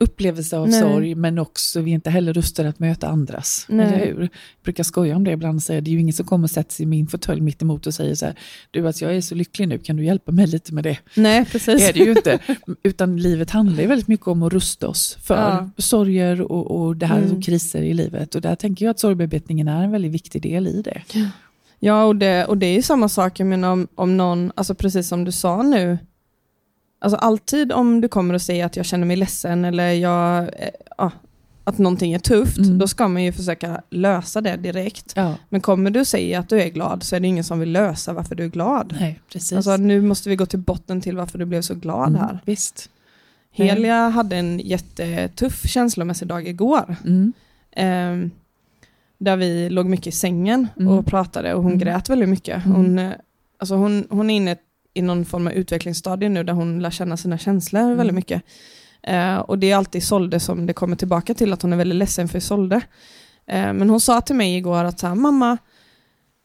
upplevelse 0.00 0.56
av 0.58 0.68
Nej. 0.68 0.80
sorg, 0.80 1.14
men 1.14 1.38
också 1.38 1.80
vi 1.80 1.90
är 1.90 1.94
inte 1.94 2.10
heller 2.10 2.32
rustade 2.32 2.68
att 2.68 2.78
möta 2.78 3.08
andras. 3.08 3.66
Nej. 3.68 3.86
Eller 3.86 3.98
hur? 4.06 4.20
Jag 4.20 4.28
brukar 4.64 4.84
skoja 4.84 5.16
om 5.16 5.24
det 5.24 5.30
ibland 5.30 5.56
och 5.56 5.62
säga, 5.62 5.80
det 5.80 5.90
är 5.90 5.92
ju 5.92 6.00
ingen 6.00 6.12
som 6.12 6.26
kommer 6.26 6.44
och 6.46 6.50
sätter 6.50 6.72
sig 6.72 6.82
i 6.82 6.86
min 6.86 7.06
fåtölj 7.06 7.40
mitt 7.40 7.62
emot 7.62 7.86
och 7.86 7.94
säger 7.94 8.14
så 8.14 8.26
här, 8.26 8.34
du 8.70 8.88
att 8.88 9.00
jag 9.00 9.16
är 9.16 9.20
så 9.20 9.34
lycklig 9.34 9.68
nu, 9.68 9.78
kan 9.78 9.96
du 9.96 10.04
hjälpa 10.04 10.32
mig 10.32 10.46
lite 10.46 10.74
med 10.74 10.84
det? 10.84 10.98
Nej, 11.16 11.44
precis. 11.44 11.78
Det 11.80 11.88
är 11.88 11.92
det 11.92 11.98
ju 11.98 12.10
inte. 12.10 12.38
Utan 12.82 13.16
livet 13.16 13.50
handlar 13.50 13.82
ju 13.82 13.88
väldigt 13.88 14.08
mycket 14.08 14.26
om 14.28 14.42
att 14.42 14.52
rusta 14.52 14.88
oss 14.88 15.18
för 15.22 15.34
Ja. 15.34 15.70
sorger 15.78 16.40
och, 16.40 16.70
och 16.80 16.96
det 16.96 17.06
här 17.06 17.18
Mm. 17.18 17.36
och 17.36 17.44
kriser 17.44 17.82
i 17.82 17.94
livet. 17.94 18.34
Och 18.34 18.40
där 18.40 18.54
tänker 18.56 18.84
jag 18.84 18.90
att 18.90 19.00
sorgbearbetningen 19.00 19.68
är 19.68 19.84
en 19.84 19.90
väldigt 19.90 20.12
viktig 20.12 20.42
del 20.42 20.66
i 20.66 20.82
det. 20.82 21.02
Ja, 21.80 22.04
och 22.04 22.16
det, 22.16 22.44
och 22.44 22.58
det 22.58 22.66
är 22.66 22.74
ju 22.74 22.82
samma 22.82 23.08
sak, 23.08 23.40
jag 23.40 23.46
menar 23.46 23.72
om, 23.72 23.88
om 23.94 24.16
någon, 24.16 24.52
alltså 24.54 24.74
precis 24.74 25.08
som 25.08 25.24
du 25.24 25.32
sa 25.32 25.62
nu, 25.62 25.98
alltså 27.04 27.16
alltid 27.16 27.72
om 27.72 28.00
du 28.00 28.08
kommer 28.08 28.34
och 28.34 28.42
säger 28.42 28.66
att 28.66 28.76
jag 28.76 28.86
känner 28.86 29.06
mig 29.06 29.16
ledsen 29.16 29.64
eller 29.64 29.92
jag, 29.92 30.42
eh, 30.42 30.48
ja, 30.98 31.10
att 31.64 31.78
någonting 31.78 32.12
är 32.12 32.18
tufft, 32.18 32.58
Mm. 32.58 32.78
då 32.78 32.88
ska 32.88 33.08
man 33.08 33.22
ju 33.24 33.32
försöka 33.32 33.82
lösa 33.90 34.40
det 34.40 34.56
direkt. 34.56 35.12
Ja, 35.16 35.34
Men 35.48 35.60
kommer 35.60 35.90
du 35.90 36.04
säger 36.04 36.38
att 36.38 36.48
du 36.48 36.60
är 36.62 36.68
glad 36.68 37.02
så 37.02 37.16
är 37.16 37.20
det 37.20 37.26
ingen 37.28 37.44
som 37.44 37.60
vill 37.60 37.72
lösa 37.72 38.12
varför 38.12 38.34
du 38.34 38.44
är 38.44 38.48
glad. 38.48 38.96
nej, 39.00 39.20
precis. 39.32 39.52
Alltså 39.52 39.76
nu 39.76 40.00
måste 40.00 40.28
vi 40.28 40.36
gå 40.36 40.46
till 40.46 40.58
botten 40.58 41.00
till 41.00 41.16
varför 41.16 41.38
du 41.38 41.44
blev 41.44 41.62
så 41.62 41.74
glad 41.74 42.08
Mm, 42.08 42.20
här. 42.20 42.40
Visst. 42.44 42.90
Helia 43.52 44.08
hade 44.08 44.36
en 44.36 44.58
jättetuff 44.58 45.68
känslomässig 45.68 46.28
dag 46.28 46.48
igår. 46.48 46.96
Mm. 47.04 47.32
Ehm, 47.76 48.30
där 49.18 49.36
vi 49.36 49.70
låg 49.70 49.86
mycket 49.86 50.06
i 50.06 50.12
sängen 50.12 50.68
Mm. 50.80 50.92
och 50.92 51.06
pratade 51.06 51.54
och 51.54 51.62
hon 51.62 51.72
Mm. 51.72 51.78
grät 51.78 52.08
väldigt 52.10 52.28
mycket. 52.28 52.64
Mm. 52.66 52.76
Hon, 52.76 52.98
eh, 52.98 53.12
alltså 53.58 53.74
hon, 53.74 54.06
hon 54.10 54.30
är 54.30 54.36
inne 54.36 54.56
i 54.94 55.02
någon 55.02 55.24
form 55.24 55.46
av 55.46 55.52
utvecklingsstadie 55.52 56.28
nu 56.28 56.44
där 56.44 56.52
hon 56.52 56.82
lär 56.82 56.90
känna 56.90 57.16
sina 57.16 57.38
känslor 57.38 57.82
Mm. 57.82 57.96
väldigt 57.96 58.14
mycket. 58.14 58.42
Eh, 59.02 59.36
och 59.36 59.58
det 59.58 59.70
är 59.70 59.76
alltid 59.76 60.02
Solde 60.04 60.40
som 60.40 60.66
det 60.66 60.72
kommer 60.72 60.96
tillbaka 60.96 61.34
till, 61.34 61.52
att 61.52 61.62
hon 61.62 61.72
är 61.72 61.76
väldigt 61.76 61.96
ledsen 61.98 62.28
för 62.28 62.40
Solde. 62.40 62.76
Eh, 63.46 63.72
men 63.72 63.90
hon 63.90 64.00
sa 64.00 64.20
till 64.20 64.36
mig 64.36 64.56
igår 64.56 64.84
att 64.84 64.98
så 65.00 65.06
här, 65.06 65.14
mamma, 65.14 65.58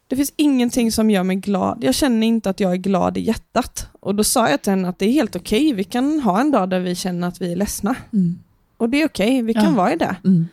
det 0.08 0.16
finns 0.16 0.34
ingenting 0.36 0.92
som 0.92 1.10
gör 1.10 1.24
mig 1.24 1.36
glad. 1.36 1.84
Jag 1.84 1.96
känner 1.96 2.28
inte 2.28 2.50
att 2.50 2.60
jag 2.60 2.72
är 2.72 2.76
glad 2.78 3.18
i 3.18 3.22
hjärtat. 3.22 3.88
Och 4.00 4.16
då 4.16 4.24
sa 4.24 4.50
jag 4.50 4.62
till 4.62 4.72
henne 4.72 4.90
att 4.90 5.00
det 5.00 5.06
är 5.06 5.12
helt 5.12 5.36
okej, 5.36 5.74
vi 5.74 5.84
kan 5.84 6.20
ha 6.20 6.40
en 6.42 6.52
dag 6.52 6.70
där 6.70 6.80
vi 6.80 6.96
känner 6.96 7.28
att 7.28 7.42
vi 7.42 7.52
är 7.52 7.56
ledsna. 7.56 7.96
Mm. 8.14 8.40
Och 8.78 8.90
det 8.90 9.02
är 9.02 9.06
okej, 9.08 9.42
vi 9.42 9.54
kan 9.54 9.64
Ja. 9.64 9.72
vara 9.72 9.94
i 9.94 9.96
det. 9.98 10.16
Mm. 10.26 10.48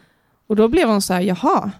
Och 0.46 0.56
då 0.56 0.68
blev 0.68 0.88
hon 0.88 1.02
så 1.02 1.12
här, 1.14 1.20
jaha, 1.20 1.70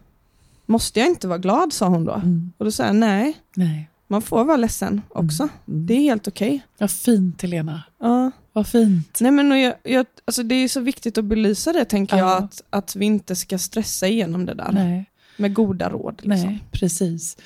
måste 0.66 1.00
jag 1.00 1.08
inte 1.08 1.28
vara 1.28 1.38
glad, 1.38 1.72
sa 1.72 1.86
hon 1.88 2.04
då. 2.04 2.12
Mm. 2.14 2.52
Och 2.58 2.64
då 2.64 2.70
sa 2.70 2.86
jag, 2.86 2.96
nej, 2.96 3.36
Nej. 3.56 3.90
Man 4.08 4.22
får 4.22 4.44
vara 4.44 4.56
ledsen 4.56 5.02
också. 5.08 5.42
Mm. 5.42 5.86
Det 5.86 5.94
är 5.94 6.00
helt 6.00 6.28
okej. 6.28 6.60
Vad 6.78 6.90
fint 6.90 7.42
Helena. 7.42 7.82
Ja. 8.00 8.30
Vad 8.52 8.66
fint. 8.66 9.18
Nej, 9.20 9.30
men 9.32 9.60
jag, 9.60 9.74
jag, 9.82 10.06
alltså 10.24 10.42
det 10.42 10.54
är 10.54 10.68
så 10.68 10.80
viktigt 10.80 11.18
att 11.18 11.24
belysa 11.24 11.72
det, 11.72 11.84
tänker 11.84 12.16
Ja. 12.18 12.30
jag, 12.34 12.42
att, 12.44 12.62
att 12.70 12.96
vi 12.96 13.04
inte 13.06 13.36
ska 13.36 13.58
stressa 13.58 14.06
igenom 14.08 14.46
det 14.46 14.54
där. 14.54 14.72
Nej, 14.72 15.10
Med 15.36 15.54
goda 15.54 15.90
råd. 15.90 16.14
Liksom. 16.24 16.50
nej 16.50 16.64
precis. 16.70 17.36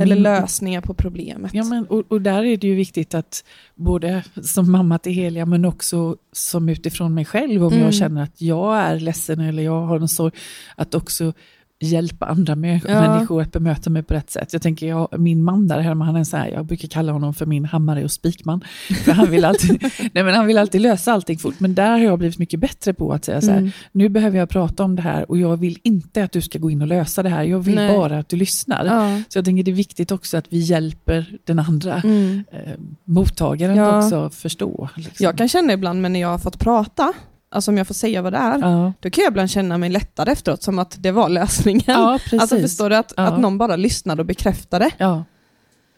Eller 0.00 0.16
lösningar 0.16 0.80
på 0.80 0.94
problemet. 0.94 1.54
Ja, 1.54 1.64
men, 1.64 1.86
och, 1.86 2.04
och 2.12 2.22
där 2.22 2.44
är 2.44 2.56
det 2.56 2.66
ju 2.66 2.74
viktigt 2.74 3.14
att 3.14 3.44
både 3.74 4.24
som 4.42 4.72
mamma 4.72 4.98
till 4.98 5.12
Helia 5.12 5.46
men 5.46 5.64
också 5.64 6.16
som 6.32 6.68
utifrån 6.68 7.14
mig 7.14 7.24
själv 7.24 7.64
om 7.64 7.72
Mm. 7.72 7.84
jag 7.84 7.94
känner 7.94 8.22
att 8.22 8.40
jag 8.40 8.78
är 8.78 9.00
ledsen 9.00 9.40
eller 9.40 9.62
jag 9.62 9.86
har 9.86 10.00
en 10.00 10.08
sorg, 10.08 10.32
att 10.76 10.94
också 10.94 11.32
hjälpa 11.82 12.26
andra 12.26 12.52
Ja. 12.52 12.56
människor 13.00 13.42
att 13.42 13.52
bemöta 13.52 13.90
mig 13.90 14.02
på 14.02 14.14
rätt 14.14 14.30
sätt. 14.30 14.52
Jag 14.52 14.62
tänker, 14.62 14.86
jag, 14.88 15.08
min 15.20 15.42
man 15.44 15.68
där 15.68 15.80
hemma, 15.80 16.04
han 16.04 16.16
är 16.16 16.24
så 16.24 16.36
här, 16.36 16.48
jag 16.48 16.66
brukar 16.66 16.88
kalla 16.88 17.12
honom 17.12 17.34
för 17.34 17.46
min 17.46 17.64
hammare 17.64 18.04
och 18.04 18.10
spikman. 18.12 18.64
För 19.04 19.12
han 19.12 19.30
vill 19.30 19.44
alltid, 19.44 19.82
nej 20.14 20.24
men 20.24 20.34
han 20.34 20.46
vill 20.46 20.58
alltid 20.58 20.80
lösa 20.80 21.12
allting 21.12 21.38
fort. 21.38 21.60
Men 21.60 21.74
där 21.74 21.90
har 21.90 21.98
jag 21.98 22.18
blivit 22.18 22.38
mycket 22.38 22.60
bättre 22.60 22.94
på 22.94 23.12
att 23.12 23.24
säga 23.24 23.40
så 23.40 23.50
här, 23.50 23.58
Mm. 23.58 23.70
nu 23.92 24.08
behöver 24.08 24.38
jag 24.38 24.48
prata 24.48 24.84
om 24.84 24.96
det 24.96 25.02
här 25.02 25.30
och 25.30 25.38
jag 25.38 25.56
vill 25.56 25.78
inte 25.82 26.24
att 26.24 26.32
du 26.32 26.40
ska 26.40 26.58
gå 26.58 26.70
in 26.70 26.82
och 26.82 26.88
lösa 26.88 27.22
det 27.22 27.28
här. 27.28 27.42
Jag 27.42 27.58
vill 27.60 27.74
Nej. 27.74 27.96
bara 27.96 28.18
att 28.18 28.28
du 28.28 28.36
lyssnar. 28.36 28.84
Ja. 28.84 29.22
Så 29.28 29.38
jag 29.38 29.44
tänker 29.44 29.62
det 29.62 29.70
är 29.70 29.74
viktigt 29.74 30.12
också 30.12 30.36
att 30.36 30.44
vi 30.48 30.58
hjälper 30.58 31.38
den 31.44 31.58
andra 31.58 32.00
Mm. 32.04 32.44
eh, 32.52 32.58
mottagaren 33.04 33.76
Ja. 33.76 33.98
också 34.04 34.30
förstå. 34.30 34.88
Liksom. 34.96 35.24
Jag 35.24 35.38
kan 35.38 35.48
känna 35.48 35.72
ibland, 35.72 36.02
men 36.02 36.12
när 36.12 36.20
jag 36.20 36.28
har 36.28 36.38
fått 36.38 36.58
prata, 36.58 37.12
alltså 37.52 37.70
om 37.70 37.76
jag 37.78 37.86
får 37.86 37.94
säga 37.94 38.22
vad 38.22 38.32
det 38.32 38.36
är, 38.38 38.58
Ja, 38.58 38.92
då 39.00 39.10
kan 39.10 39.22
jag 39.24 39.30
ibland 39.30 39.50
känna 39.50 39.78
mig 39.78 39.90
lättad 39.90 40.28
efteråt, 40.28 40.62
som 40.62 40.78
att 40.78 40.96
det 41.02 41.10
var 41.10 41.28
lösningen. 41.28 41.82
ja 41.86 42.18
alltså 42.38 42.56
förstår 42.58 42.90
du, 42.90 42.96
att, 42.96 43.12
Ja. 43.16 43.22
att 43.22 43.40
någon 43.40 43.58
bara 43.58 43.76
lyssnade 43.76 44.22
och 44.22 44.26
bekräftade. 44.26 44.90
Ja, 44.98 45.24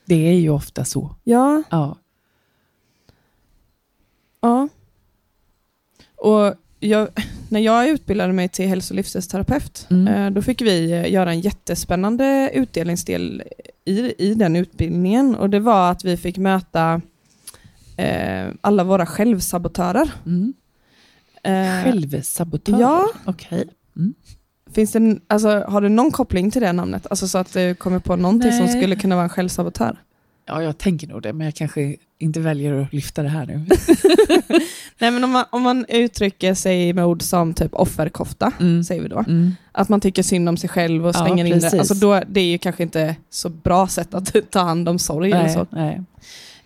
det 0.04 0.28
är 0.28 0.32
ju 0.34 0.50
ofta 0.50 0.84
så. 0.84 1.14
Ja, 1.24 1.62
Ja. 1.70 1.96
ja. 4.40 4.68
Och 6.16 6.54
jag, 6.80 7.08
när 7.48 7.60
jag 7.60 7.88
utbildade 7.88 8.32
mig 8.32 8.48
till 8.48 8.68
hälso 8.68 8.92
och 8.94 8.96
livsstilsterapeut, 8.96 9.86
Mm. 9.90 10.14
eh, 10.14 10.30
då 10.30 10.42
fick 10.42 10.62
vi 10.62 10.92
eh, 10.92 11.12
göra 11.12 11.30
en 11.30 11.40
jättespännande 11.40 12.50
utdelningsdel 12.54 13.42
i, 13.84 14.14
i 14.30 14.34
den 14.34 14.56
utbildningen. 14.56 15.34
Och 15.34 15.50
det 15.50 15.60
var 15.60 15.90
att 15.90 16.04
vi 16.04 16.16
fick 16.16 16.36
möta 16.38 17.00
eh, 17.96 18.46
alla 18.60 18.84
våra 18.84 19.06
självsabotörer. 19.06 20.10
Mm. 20.26 20.54
Eh, 21.44 21.84
Självsabotör? 21.84 22.80
ja. 22.80 23.08
Okej. 23.24 23.64
Finns 24.74 24.92
det, 24.92 25.18
alltså, 25.26 25.48
har 25.68 25.80
du 25.80 25.88
någon 25.88 26.10
koppling 26.10 26.50
till 26.50 26.62
det 26.62 26.72
namnet? 26.72 27.06
Alltså 27.10 27.28
så 27.28 27.38
att 27.38 27.52
du 27.52 27.74
kommer 27.74 27.98
på 27.98 28.16
någonting 28.16 28.52
som 28.52 28.66
Nej. 28.66 28.76
skulle 28.76 28.96
kunna 28.96 29.14
vara 29.14 29.22
en 29.24 29.28
självsabotör? 29.28 29.96
Ja, 30.46 30.62
jag 30.62 30.78
tänker 30.78 31.06
nog 31.06 31.22
det, 31.22 31.32
men 31.32 31.44
jag 31.44 31.54
kanske 31.54 31.96
inte 32.18 32.40
väljer 32.40 32.74
att 32.82 32.92
lyfta 32.92 33.22
det 33.22 33.28
här 33.28 33.46
nu. 33.46 33.66
Nej 34.98 35.10
men 35.10 35.24
om 35.24 35.30
man, 35.30 35.44
om 35.50 35.62
man 35.62 35.84
uttrycker 35.88 36.54
sig 36.54 36.92
med 36.92 37.04
ord 37.04 37.22
som 37.22 37.54
typ 37.54 37.74
offerkofta, 37.74 38.52
Mm. 38.60 38.84
säger 38.84 39.02
vi 39.02 39.08
då. 39.08 39.18
Mm. 39.18 39.52
Att 39.72 39.88
man 39.88 40.00
tycker 40.00 40.22
synd 40.22 40.48
om 40.48 40.56
sig 40.56 40.68
själv 40.70 41.06
och 41.06 41.14
Ja, 41.14 41.24
slänger 41.26 41.44
in 41.44 41.58
det. 41.60 41.78
Alltså 41.78 41.94
då, 41.94 42.20
det 42.28 42.40
är 42.40 42.44
ju 42.46 42.58
kanske 42.58 42.82
inte 42.82 43.16
så 43.30 43.48
bra 43.48 43.88
sätt 43.88 44.14
att 44.14 44.36
ta 44.50 44.60
hand 44.60 44.88
om 44.88 44.98
sorg. 44.98 45.32
Eller, 45.32 45.48
så. 45.48 45.66
Nej, 45.70 46.00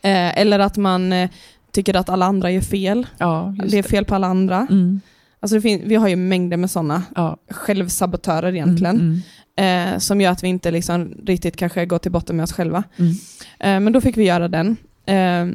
nej. 0.02 0.12
Eh, 0.28 0.38
eller 0.38 0.58
att 0.58 0.76
man 0.76 1.12
eh, 1.12 1.30
tycker 1.72 1.96
att 1.96 2.08
alla 2.08 2.26
andra 2.26 2.50
gör 2.50 2.60
fel. 2.60 3.06
Ja, 3.18 3.54
just 3.58 3.70
det 3.70 3.78
är 3.78 3.82
fel 3.82 4.04
på 4.04 4.14
alla 4.14 4.26
andra. 4.26 4.66
Mm. 4.70 5.00
Alltså 5.40 5.54
det 5.56 5.60
fin- 5.62 5.82
vi 5.88 5.94
har 5.94 6.08
ju 6.08 6.16
mängder 6.16 6.56
med 6.56 6.70
sådana 6.70 7.02
Ja. 7.14 7.36
självsabotörer 7.50 8.54
egentligen. 8.54 9.22
Mm. 9.56 9.94
eh, 9.94 9.98
som 9.98 10.20
gör 10.20 10.30
att 10.32 10.42
vi 10.44 10.48
inte 10.48 10.70
liksom 10.70 11.14
riktigt 11.26 11.56
kanske 11.56 11.86
går 11.86 11.98
till 11.98 12.12
botten 12.12 12.36
med 12.36 12.42
oss 12.44 12.52
själva. 12.52 12.84
Mm. 12.96 13.12
Eh, 13.58 13.80
men 13.80 13.92
då 13.92 14.00
fick 14.00 14.16
vi 14.16 14.24
göra 14.24 14.48
den. 14.48 14.76
Eh, 15.06 15.46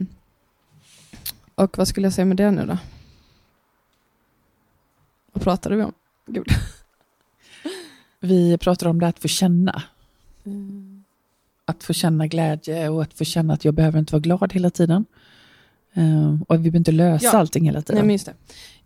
och 1.55 1.77
vad 1.77 1.87
skulle 1.87 2.05
jag 2.05 2.13
säga 2.13 2.25
med 2.25 2.37
det 2.37 2.51
nu 2.51 2.65
då? 2.65 2.77
Vad 5.33 5.43
pratade 5.43 5.75
vi 5.75 5.83
om? 5.83 5.93
Gud. 6.27 6.47
Vi 8.19 8.57
pratar 8.57 8.87
om 8.87 8.99
det 8.99 9.07
att 9.07 9.19
få 9.19 9.27
känna. 9.27 9.83
Att 11.65 11.83
få 11.83 11.93
känna 11.93 12.27
glädje 12.27 12.89
och 12.89 13.01
att 13.01 13.13
få 13.13 13.23
känna 13.23 13.53
att 13.53 13.65
jag 13.65 13.73
behöver 13.73 13.99
inte 13.99 14.13
vara 14.13 14.21
glad 14.21 14.53
hela 14.53 14.69
tiden. 14.69 15.05
Eh, 15.93 16.33
och 16.47 16.55
vi 16.55 16.59
behöver 16.59 16.77
inte 16.77 16.91
lösa 16.91 17.25
Ja. 17.25 17.31
allting 17.31 17.65
hela 17.65 17.77
Nej, 17.79 17.83
tiden. 17.85 18.05
men 18.05 18.13
just 18.13 18.25
det. 18.25 18.33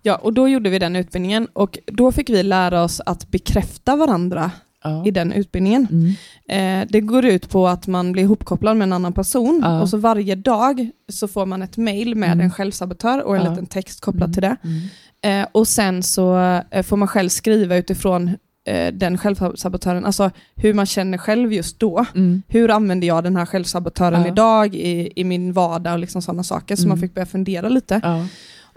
Ja, 0.01 0.15
och 0.15 0.33
då 0.33 0.47
gjorde 0.47 0.69
vi 0.69 0.79
den 0.79 0.95
utbildningen 0.95 1.47
och 1.53 1.77
då 1.85 2.11
fick 2.11 2.29
vi 2.29 2.43
lära 2.43 2.83
oss 2.83 3.01
att 3.05 3.31
bekräfta 3.31 3.95
varandra 3.95 4.51
ja. 4.83 5.05
i 5.05 5.11
den 5.11 5.31
utbildningen. 5.33 5.87
Mm. 5.91 6.81
Eh, 6.83 6.87
det 6.91 7.01
går 7.01 7.25
ut 7.25 7.49
på 7.49 7.67
att 7.67 7.87
man 7.87 8.11
blir 8.11 8.23
ihopkopplad 8.23 8.77
med 8.77 8.85
en 8.85 8.93
annan 8.93 9.13
person 9.13 9.61
Ja. 9.63 9.81
och 9.81 9.89
så 9.89 9.97
varje 9.97 10.35
dag 10.35 10.89
så 11.11 11.27
får 11.27 11.45
man 11.45 11.61
ett 11.61 11.77
mail 11.77 12.15
med 12.15 12.31
Mm. 12.31 12.41
en 12.45 12.51
självsabotör 12.51 13.23
och 13.23 13.37
en 13.37 13.43
Ja. 13.43 13.49
liten 13.49 13.65
text 13.65 14.01
kopplat 14.01 14.23
Mm. 14.27 14.33
till 14.33 14.41
det. 14.41 14.55
Mm. 14.63 15.41
Eh, 15.43 15.47
och 15.51 15.67
sen 15.67 16.03
så 16.03 16.37
eh, 16.71 16.83
får 16.83 16.97
man 16.97 17.07
själv 17.07 17.29
skriva 17.29 17.75
utifrån 17.77 18.31
eh, 18.67 18.93
den 18.93 19.17
självsabotören, 19.17 20.05
alltså 20.05 20.31
hur 20.55 20.73
man 20.73 20.85
känner 20.85 21.17
själv 21.17 21.53
just 21.53 21.79
då. 21.79 22.05
Mm. 22.15 22.41
Hur 22.47 22.71
använder 22.71 23.07
jag 23.07 23.23
den 23.23 23.35
här 23.35 23.45
självsabotören 23.45 24.21
Ja. 24.21 24.27
idag 24.27 24.75
i, 24.75 25.11
i 25.15 25.23
min 25.23 25.53
vardag 25.53 25.93
och 25.93 25.99
liksom 25.99 26.21
sådana 26.21 26.43
saker. 26.43 26.75
Så 26.75 26.81
Mm. 26.81 26.89
man 26.89 26.97
fick 26.99 27.13
börja 27.13 27.25
fundera 27.25 27.69
lite. 27.69 27.99
Ja. 28.03 28.25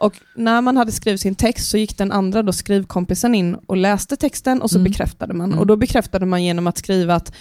Och 0.02 0.14
när 0.36 0.60
man 0.60 0.76
hade 0.76 0.92
skrivit 0.92 1.20
sin 1.20 1.34
text 1.34 1.70
så 1.70 1.76
gick 1.78 1.98
den 1.98 2.12
andra 2.12 2.42
då 2.42 2.52
skrivkompisen 2.52 3.34
in 3.34 3.54
och 3.54 3.76
läste 3.76 4.16
texten 4.16 4.62
och 4.62 4.70
så 4.70 4.78
Mm. 4.78 4.90
bekräftade 4.92 5.34
man. 5.34 5.46
Mm. 5.48 5.58
Och 5.58 5.66
då 5.66 5.76
bekräftade 5.76 6.26
man 6.26 6.44
genom 6.44 6.66
att 6.66 6.78
skriva 6.78 7.14
att 7.14 7.32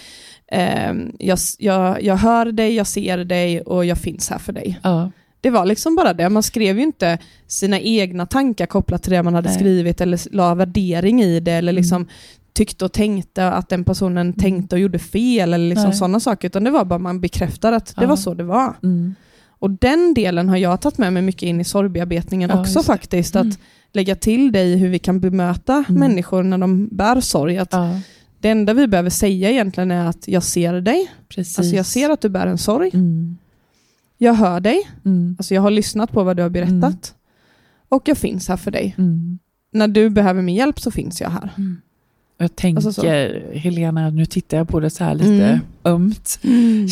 ehm, 0.52 1.12
jag, 1.18 1.38
jag, 1.58 2.02
jag 2.02 2.16
hör 2.16 2.52
dig, 2.52 2.74
jag 2.74 2.86
ser 2.86 3.18
dig 3.24 3.60
och 3.60 3.84
jag 3.84 3.98
finns 3.98 4.30
här 4.30 4.38
för 4.38 4.52
dig. 4.52 4.80
Ja. 4.82 5.10
Det 5.42 5.50
var 5.50 5.66
liksom 5.66 5.96
bara 5.96 6.12
det. 6.14 6.28
Man 6.28 6.42
skrev 6.42 6.76
ju 6.76 6.82
inte 6.82 7.18
sina 7.46 7.80
egna 7.80 8.26
tankar 8.26 8.66
kopplat 8.66 9.02
till 9.02 9.12
det 9.12 9.22
man 9.22 9.34
hade 9.34 9.48
Nej. 9.48 9.58
skrivit 9.58 10.00
eller 10.00 10.34
la 10.34 10.54
värdering 10.54 11.22
i 11.22 11.40
det 11.40 11.52
eller 11.52 11.72
Mm. 11.72 11.80
liksom 11.82 12.06
tyckte 12.60 12.84
och 12.84 12.92
tänkte 12.92 13.50
att 13.50 13.68
den 13.68 13.84
personen 13.84 14.32
tänkte 14.32 14.76
och 14.76 14.80
gjorde 14.80 14.98
fel 14.98 15.54
eller 15.54 15.68
liksom 15.68 15.92
sådana 15.92 16.20
saker. 16.20 16.48
Utan 16.48 16.64
det 16.64 16.70
var 16.70 16.84
bara 16.84 16.98
man 16.98 17.20
bekräftade 17.20 17.76
att 17.76 17.86
det 17.96 18.02
Ja. 18.02 18.08
var 18.08 18.16
så 18.16 18.34
det 18.34 18.44
var. 18.44 18.74
Mm. 18.82 19.14
Och 19.48 19.70
den 19.70 20.14
delen 20.14 20.48
har 20.48 20.56
jag 20.56 20.80
tagit 20.80 20.98
med 20.98 21.12
mig 21.12 21.22
mycket 21.22 21.42
in 21.42 21.60
i 21.60 21.64
sorgbearbetningen 21.64 22.50
Ja, 22.50 22.60
också 22.60 22.82
faktiskt. 22.82 23.34
Mm. 23.36 23.48
Att 23.48 23.58
lägga 23.92 24.14
till 24.16 24.52
det 24.52 24.62
i 24.62 24.76
hur 24.76 24.88
vi 24.88 24.98
kan 24.98 25.20
bemöta 25.20 25.84
Mm. 25.88 26.00
människor 26.00 26.42
när 26.42 26.58
de 26.58 26.88
bär 26.88 27.20
sorg. 27.20 27.58
Att 27.58 27.72
Ja, 27.72 28.00
Det 28.40 28.48
enda 28.48 28.74
vi 28.74 28.86
behöver 28.86 29.10
säga 29.10 29.50
egentligen 29.50 29.90
är 29.90 30.06
att 30.06 30.28
jag 30.28 30.42
ser 30.42 30.80
dig. 30.80 31.10
precis. 31.28 31.58
Alltså 31.58 31.76
jag 31.76 31.86
ser 31.86 32.10
att 32.10 32.20
du 32.20 32.28
bär 32.28 32.46
en 32.46 32.58
sorg. 32.58 32.90
Mm. 32.94 33.36
Jag 34.18 34.34
hör 34.34 34.60
dig. 34.60 34.78
Mm. 35.04 35.36
Alltså 35.38 35.54
jag 35.54 35.62
har 35.62 35.70
lyssnat 35.70 36.12
på 36.12 36.24
vad 36.24 36.36
du 36.36 36.42
har 36.42 36.50
berättat. 36.50 36.82
Mm. 37.14 37.18
Och 37.88 38.02
jag 38.08 38.18
finns 38.18 38.48
här 38.48 38.56
för 38.56 38.70
dig. 38.70 38.94
Mm. 38.98 39.38
När 39.72 39.88
du 39.88 40.10
behöver 40.10 40.42
min 40.42 40.54
hjälp 40.54 40.80
så 40.80 40.90
finns 40.90 41.20
jag 41.20 41.30
här. 41.30 41.50
Jag 42.42 42.56
tänker, 42.56 42.86
Alltså 42.86 43.02
så. 43.02 43.06
Helena, 43.58 44.10
nu 44.10 44.26
tittar 44.26 44.56
jag 44.56 44.68
på 44.68 44.80
det 44.80 44.90
så 44.90 45.04
här 45.04 45.14
lite 45.14 45.44
Mm. 45.44 45.58
Ömt. 45.84 46.38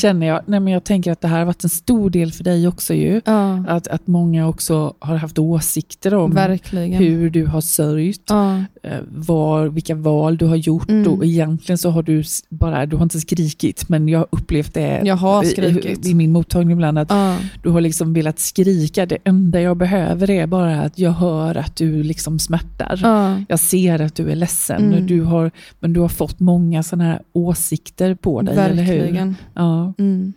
Känner 0.00 0.26
jag, 0.26 0.40
nej 0.46 0.60
men 0.60 0.72
jag 0.72 0.84
tänker 0.84 1.12
att 1.12 1.20
det 1.20 1.28
här 1.28 1.38
har 1.38 1.44
varit 1.46 1.64
en 1.64 1.70
stor 1.70 2.10
del 2.10 2.32
för 2.32 2.44
dig 2.44 2.68
också 2.68 2.94
ju. 2.94 3.20
Ja, 3.24 3.64
Att, 3.68 3.88
att 3.88 4.06
många 4.06 4.48
också 4.48 4.94
har 4.98 5.16
haft 5.16 5.38
åsikter 5.38 6.14
om 6.14 6.34
verkligen. 6.34 6.92
hur 6.92 7.30
du 7.30 7.46
har 7.46 7.60
sörjt, 7.60 8.22
Ja. 8.28 8.56
eh, 8.82 8.98
var, 9.14 9.66
vilka 9.66 9.94
val 9.94 10.36
du 10.36 10.46
har 10.46 10.56
gjort 10.56 10.88
Mm. 10.90 11.12
och 11.12 11.24
egentligen 11.24 11.78
så 11.78 11.90
har 11.90 12.02
du 12.02 12.22
bara, 12.48 12.86
du 12.86 12.96
har 12.96 13.02
inte 13.02 13.20
skrikit 13.20 13.88
men 13.88 14.08
jag 14.08 14.18
har 14.18 14.26
upplevt 14.30 14.74
det 14.74 15.00
Jag 15.04 15.16
har 15.16 15.44
i- 15.44 15.46
skrikit. 15.46 16.06
i, 16.06 16.10
i 16.10 16.14
min 16.14 16.32
mottagning 16.32 16.72
ibland 16.72 16.98
att 16.98 17.10
Ja. 17.10 17.36
du 17.62 17.70
har 17.70 17.80
liksom 17.80 18.12
velat 18.12 18.38
skrika, 18.38 19.06
det 19.06 19.18
enda 19.24 19.60
jag 19.60 19.76
behöver 19.76 20.30
är 20.30 20.46
bara 20.46 20.80
att 20.80 20.98
jag 20.98 21.10
hör 21.12 21.54
att 21.56 21.76
du 21.76 22.02
liksom 22.02 22.38
smärtar. 22.38 23.00
Ja. 23.02 23.36
Jag 23.48 23.60
ser 23.60 24.00
att 24.00 24.14
du 24.14 24.30
är 24.30 24.36
ledsen, 24.36 24.92
Mm. 24.92 25.06
du 25.06 25.22
har, 25.22 25.50
men 25.80 25.92
du 25.92 26.00
har 26.00 26.08
fått 26.08 26.40
många 26.40 26.82
sådana 26.82 27.04
här 27.04 27.20
åsikter 27.32 28.14
på 28.14 28.42
dig, 28.42 28.54
hur? 28.76 28.77
Verkligen. 28.82 29.36
Ja. 29.54 29.94
Mm. 29.98 30.32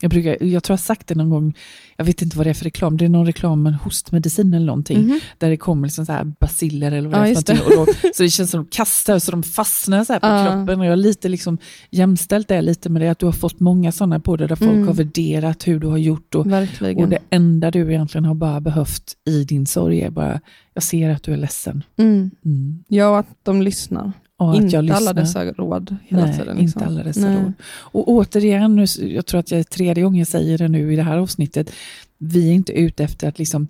Jag, 0.00 0.10
brukar, 0.10 0.30
jag 0.30 0.62
tror 0.64 0.74
jag 0.74 0.78
har 0.78 0.84
sagt 0.84 1.06
det 1.06 1.14
någon 1.14 1.30
gång, 1.30 1.54
jag 1.96 2.04
vet 2.04 2.22
inte 2.22 2.36
vad 2.36 2.46
det 2.46 2.50
är 2.50 2.54
för 2.54 2.64
reklam, 2.64 2.96
det 2.96 3.04
är 3.04 3.08
någon 3.08 3.26
reklam 3.26 3.62
med 3.62 3.74
hostmedicin 3.76 4.54
eller 4.54 4.66
någonting, 4.66 5.00
Mhm. 5.06 5.20
där 5.38 5.50
det 5.50 5.56
kommer 5.56 5.86
liksom 5.88 6.06
så 6.06 6.12
här 6.12 6.24
basiller 6.40 6.92
eller 6.92 7.08
vad 7.08 7.18
Ja, 7.18 7.22
det 7.22 7.28
är 7.28 7.30
just 7.30 7.46
för 7.46 7.54
någonting. 7.54 7.78
Och 7.80 7.86
då, 8.02 8.08
så 8.14 8.22
det 8.22 8.30
känns 8.30 8.50
som 8.50 8.62
de 8.64 8.68
kastar 8.70 9.18
så 9.18 9.30
de 9.30 9.42
fastnar 9.42 10.04
så 10.04 10.12
på 10.20 10.26
Ja. 10.26 10.44
kroppen. 10.46 10.80
Och 10.80 10.86
jag 10.86 10.90
har 10.92 10.96
lite 10.96 11.28
liksom 11.28 11.58
jämställt 11.90 12.48
det 12.48 12.62
lite 12.62 12.88
med 12.88 13.02
det, 13.02 13.08
att 13.08 13.18
du 13.18 13.26
har 13.26 13.32
fått 13.32 13.60
många 13.60 13.92
sådana 13.92 14.20
på 14.20 14.36
det, 14.36 14.46
där 14.46 14.56
folk 14.56 14.70
Mm. 14.70 14.86
har 14.86 14.94
värderat 14.94 15.66
hur 15.68 15.80
du 15.80 15.86
har 15.86 15.98
gjort. 15.98 16.34
Och, 16.34 16.52
Verkligen. 16.52 17.04
och 17.04 17.08
det 17.10 17.18
enda 17.30 17.70
du 17.70 17.90
egentligen 17.92 18.24
har 18.24 18.34
bara 18.34 18.60
behövt 18.60 19.12
i 19.24 19.44
din 19.44 19.66
sorg 19.66 20.00
är 20.00 20.10
bara, 20.10 20.40
jag 20.74 20.82
ser 20.82 21.10
att 21.10 21.22
du 21.22 21.32
är 21.32 21.36
ledsen. 21.36 21.82
mm. 21.96 22.30
Mm. 22.44 22.84
Ja, 22.88 23.08
och 23.08 23.18
att 23.18 23.28
de 23.42 23.62
lyssnar. 23.62 24.12
Och 24.38 24.56
inte 24.56 24.94
alla 24.94 25.12
dessa 25.12 25.44
råd 25.44 25.96
hela 26.04 26.26
Nej, 26.26 26.38
tiden. 26.38 26.56
Liksom. 26.56 26.82
inte 26.82 26.90
alla 26.90 27.04
dessa 27.04 27.20
Nej. 27.20 27.36
råd. 27.36 27.52
Och 27.68 28.08
återigen, 28.08 28.76
nu, 28.76 28.84
jag 28.98 29.26
tror 29.26 29.40
att 29.40 29.50
jag 29.50 29.60
är 29.60 29.64
tredje 29.64 30.04
gången 30.04 30.18
jag 30.18 30.28
säger 30.28 30.58
det 30.58 30.68
nu 30.68 30.92
i 30.92 30.96
det 30.96 31.02
här 31.02 31.18
avsnittet, 31.18 31.70
vi 32.18 32.48
är 32.48 32.52
inte 32.52 32.72
ute 32.72 33.04
efter 33.04 33.28
att 33.28 33.38
liksom 33.38 33.68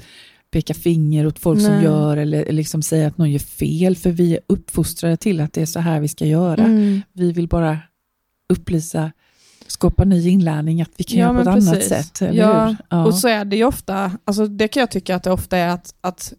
peka 0.50 0.75
finger 0.75 1.26
åt 1.26 1.38
folk 1.38 1.61
som 1.61 1.73
Nej. 1.73 1.85
gör 1.85 2.16
eller 2.16 2.52
liksom 2.52 2.82
säga 2.82 3.08
att 3.08 3.18
någon 3.18 3.30
gör 3.30 3.38
fel, 3.38 3.96
för 3.96 4.11
vi 4.11 4.32
är 4.32 4.40
uppfostrade 4.46 5.16
till 5.16 5.40
att 5.40 5.52
det 5.52 5.62
är 5.62 5.66
så 5.66 5.80
här 5.80 6.00
vi 6.00 6.08
ska 6.08 6.26
göra. 6.26 6.64
Mm. 6.64 7.02
Vi 7.12 7.32
vill 7.32 7.49
bara 7.49 7.78
upplysa, 8.52 9.12
skapa 9.66 10.04
ny 10.04 10.28
inlärning, 10.28 10.82
att 10.82 10.90
vi 10.96 11.04
kan 11.04 11.18
Ja, 11.18 11.25
göra 11.25 11.35
på 11.35 11.40
ett 11.40 11.44
men 11.46 11.54
annat 11.54 11.75
precis. 11.75 11.88
sätt. 11.88 12.35
Ja, 12.35 12.66
hur? 12.66 12.76
Ja. 12.90 13.06
Och 13.06 13.14
så 13.14 13.28
är 13.28 13.44
det 13.44 13.56
ju 13.56 13.64
ofta, 13.64 14.12
alltså 14.25 14.46
det 14.46 14.68
kan 14.68 14.80
jag 14.80 14.90
tycka 14.90 15.16
att 15.16 15.23
det 15.23 15.30
ofta 15.30 15.56
är 15.56 15.68
att, 15.68 15.94
att 16.00 16.32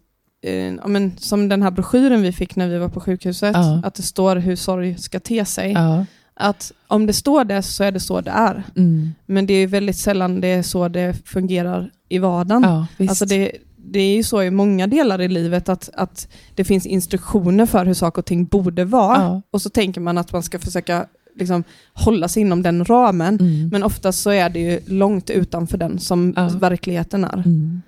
eh, 0.44 0.86
men, 0.86 1.18
som 1.18 1.48
den 1.48 1.62
här 1.62 1.70
broschyren 1.70 2.22
vi 2.22 2.32
fick 2.32 2.56
när 2.56 2.68
vi 2.68 2.78
var 2.78 2.88
på 2.88 3.00
sjukhuset, 3.00 3.52
Ja. 3.54 3.80
att 3.84 3.94
det 3.94 4.02
står 4.02 4.36
hur 4.36 4.56
sorg 4.56 4.98
ska 4.98 5.20
te 5.20 5.44
sig. 5.44 5.72
ja. 5.72 6.04
Att 6.40 6.72
om 6.86 7.06
det 7.06 7.12
står 7.12 7.44
det 7.44 7.62
så 7.62 7.84
är 7.84 7.92
det 7.92 8.00
så 8.00 8.20
det 8.20 8.30
är. 8.30 8.62
Mm. 8.76 9.12
Men 9.26 9.46
det 9.46 9.54
är 9.54 9.66
väldigt 9.66 9.96
sällan 9.96 10.40
det 10.40 10.48
är 10.48 10.62
så 10.62 10.88
det 10.88 11.28
fungerar 11.28 11.90
i 12.08 12.18
vardagen. 12.18 12.62
ja. 12.62 12.86
Alltså 13.08 13.24
det, 13.26 13.52
det 13.76 13.98
är 14.00 14.16
ju 14.16 14.22
så 14.22 14.42
i 14.42 14.50
många 14.50 14.86
delar 14.86 15.20
i 15.20 15.28
livet 15.28 15.68
att, 15.68 15.90
att 15.94 16.28
det 16.54 16.64
finns 16.64 16.86
instruktioner 16.86 17.66
för 17.66 17.84
hur 17.86 17.94
saker 17.94 18.18
och 18.22 18.26
ting 18.26 18.44
borde 18.44 18.84
vara. 18.84 19.42
Och 19.50 19.62
så 19.62 19.70
tänker 19.70 20.00
man 20.00 20.18
att 20.18 20.32
man 20.32 20.42
ska 20.42 20.58
försöka 20.58 21.06
liksom, 21.36 21.64
hålla 21.92 22.28
sig 22.28 22.40
inom 22.42 22.62
den 22.62 22.84
ramen. 22.84 23.34
Mm. 23.40 23.68
Men 23.68 23.82
oftast 23.82 24.22
så 24.22 24.30
är 24.30 24.48
det 24.50 24.60
ju 24.60 24.80
långt 24.86 25.30
utanför 25.30 25.78
den 25.78 25.98
som 25.98 26.32
verkligheten 26.60 27.24
är. 27.24 27.34
Mm. 27.34 27.82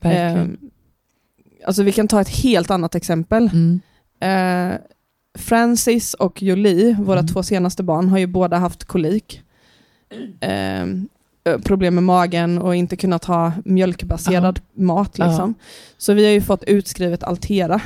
Verkligen. 0.00 0.58
Alltså 1.66 1.82
vi 1.82 1.92
kan 1.92 2.08
ta 2.08 2.20
ett 2.20 2.28
helt 2.28 2.70
annat 2.70 2.94
exempel. 2.94 3.50
Mm. 3.52 3.80
Eh, 4.20 4.78
Francis 5.38 6.14
och 6.14 6.42
Jolie, 6.42 6.96
våra 7.00 7.18
Mm. 7.18 7.26
två 7.32 7.42
senaste 7.42 7.82
barn, 7.82 8.08
har 8.08 8.18
ju 8.18 8.26
båda 8.26 8.56
haft 8.58 8.84
kolik. 8.84 9.42
Eh, 10.40 10.86
problem 11.64 11.94
med 11.94 12.04
magen 12.04 12.58
och 12.58 12.76
inte 12.76 12.96
kunnat 12.96 13.24
ha 13.24 13.52
mjölkbaserad 13.64 14.60
mat. 14.74 15.18
Liksom. 15.18 15.54
Så 15.98 16.12
vi 16.12 16.24
har 16.24 16.32
ju 16.32 16.40
fått 16.40 16.64
utskrivet 16.64 17.22
Altera 17.22 17.80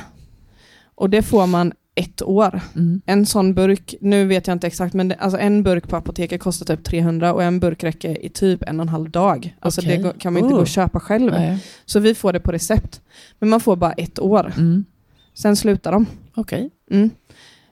Och 0.95 1.09
det 1.09 1.21
får 1.21 1.47
man 1.47 1.73
ett 1.95 2.21
år. 2.21 2.61
Mm. 2.75 3.01
En 3.05 3.25
sån 3.25 3.53
burk, 3.53 3.95
nu 4.01 4.25
vet 4.25 4.47
jag 4.47 4.55
inte 4.55 4.67
exakt, 4.67 4.93
men 4.93 5.07
det, 5.07 5.15
alltså 5.15 5.39
en 5.39 5.63
burk 5.63 5.87
på 5.87 5.95
apoteket 5.95 6.41
kostar 6.41 6.65
typ 6.75 6.83
300 6.83 7.33
och 7.33 7.43
en 7.43 7.59
burk 7.59 7.83
räcker 7.83 8.25
i 8.25 8.29
typ 8.29 8.63
en 8.63 8.79
och 8.79 8.83
en 8.83 8.89
halv 8.89 9.09
dag. 9.09 9.55
Alltså 9.59 9.81
Okej. 9.81 9.97
det 9.97 10.13
kan 10.19 10.33
man 10.33 10.43
inte 10.43 10.53
Oh. 10.53 10.57
gå 10.57 10.61
och 10.61 10.67
köpa 10.67 10.99
själv. 10.99 11.31
Nej. 11.31 11.57
Så 11.85 11.99
vi 11.99 12.15
får 12.15 12.33
det 12.33 12.39
på 12.39 12.51
recept. 12.51 13.01
Men 13.39 13.49
man 13.49 13.59
får 13.59 13.75
bara 13.75 13.91
ett 13.93 14.19
år. 14.19 14.53
Mm. 14.57 14.85
Sen 15.33 15.55
slutar 15.55 15.91
de. 15.91 16.05
Okej. 16.35 16.69
Mm. 16.91 17.09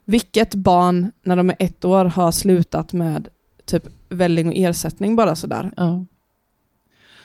Vilket 0.05 0.55
barn 0.55 1.11
när 1.25 1.35
de 1.35 1.49
är 1.49 1.55
ett 1.59 1.85
år 1.85 2.05
har 2.05 2.31
slutat 2.31 2.93
med 2.93 3.27
typ 3.65 3.83
välling 4.09 4.47
och 4.47 4.53
ersättning 4.55 5.15
bara 5.15 5.35
sådär? 5.35 5.71
Ja. 5.77 6.05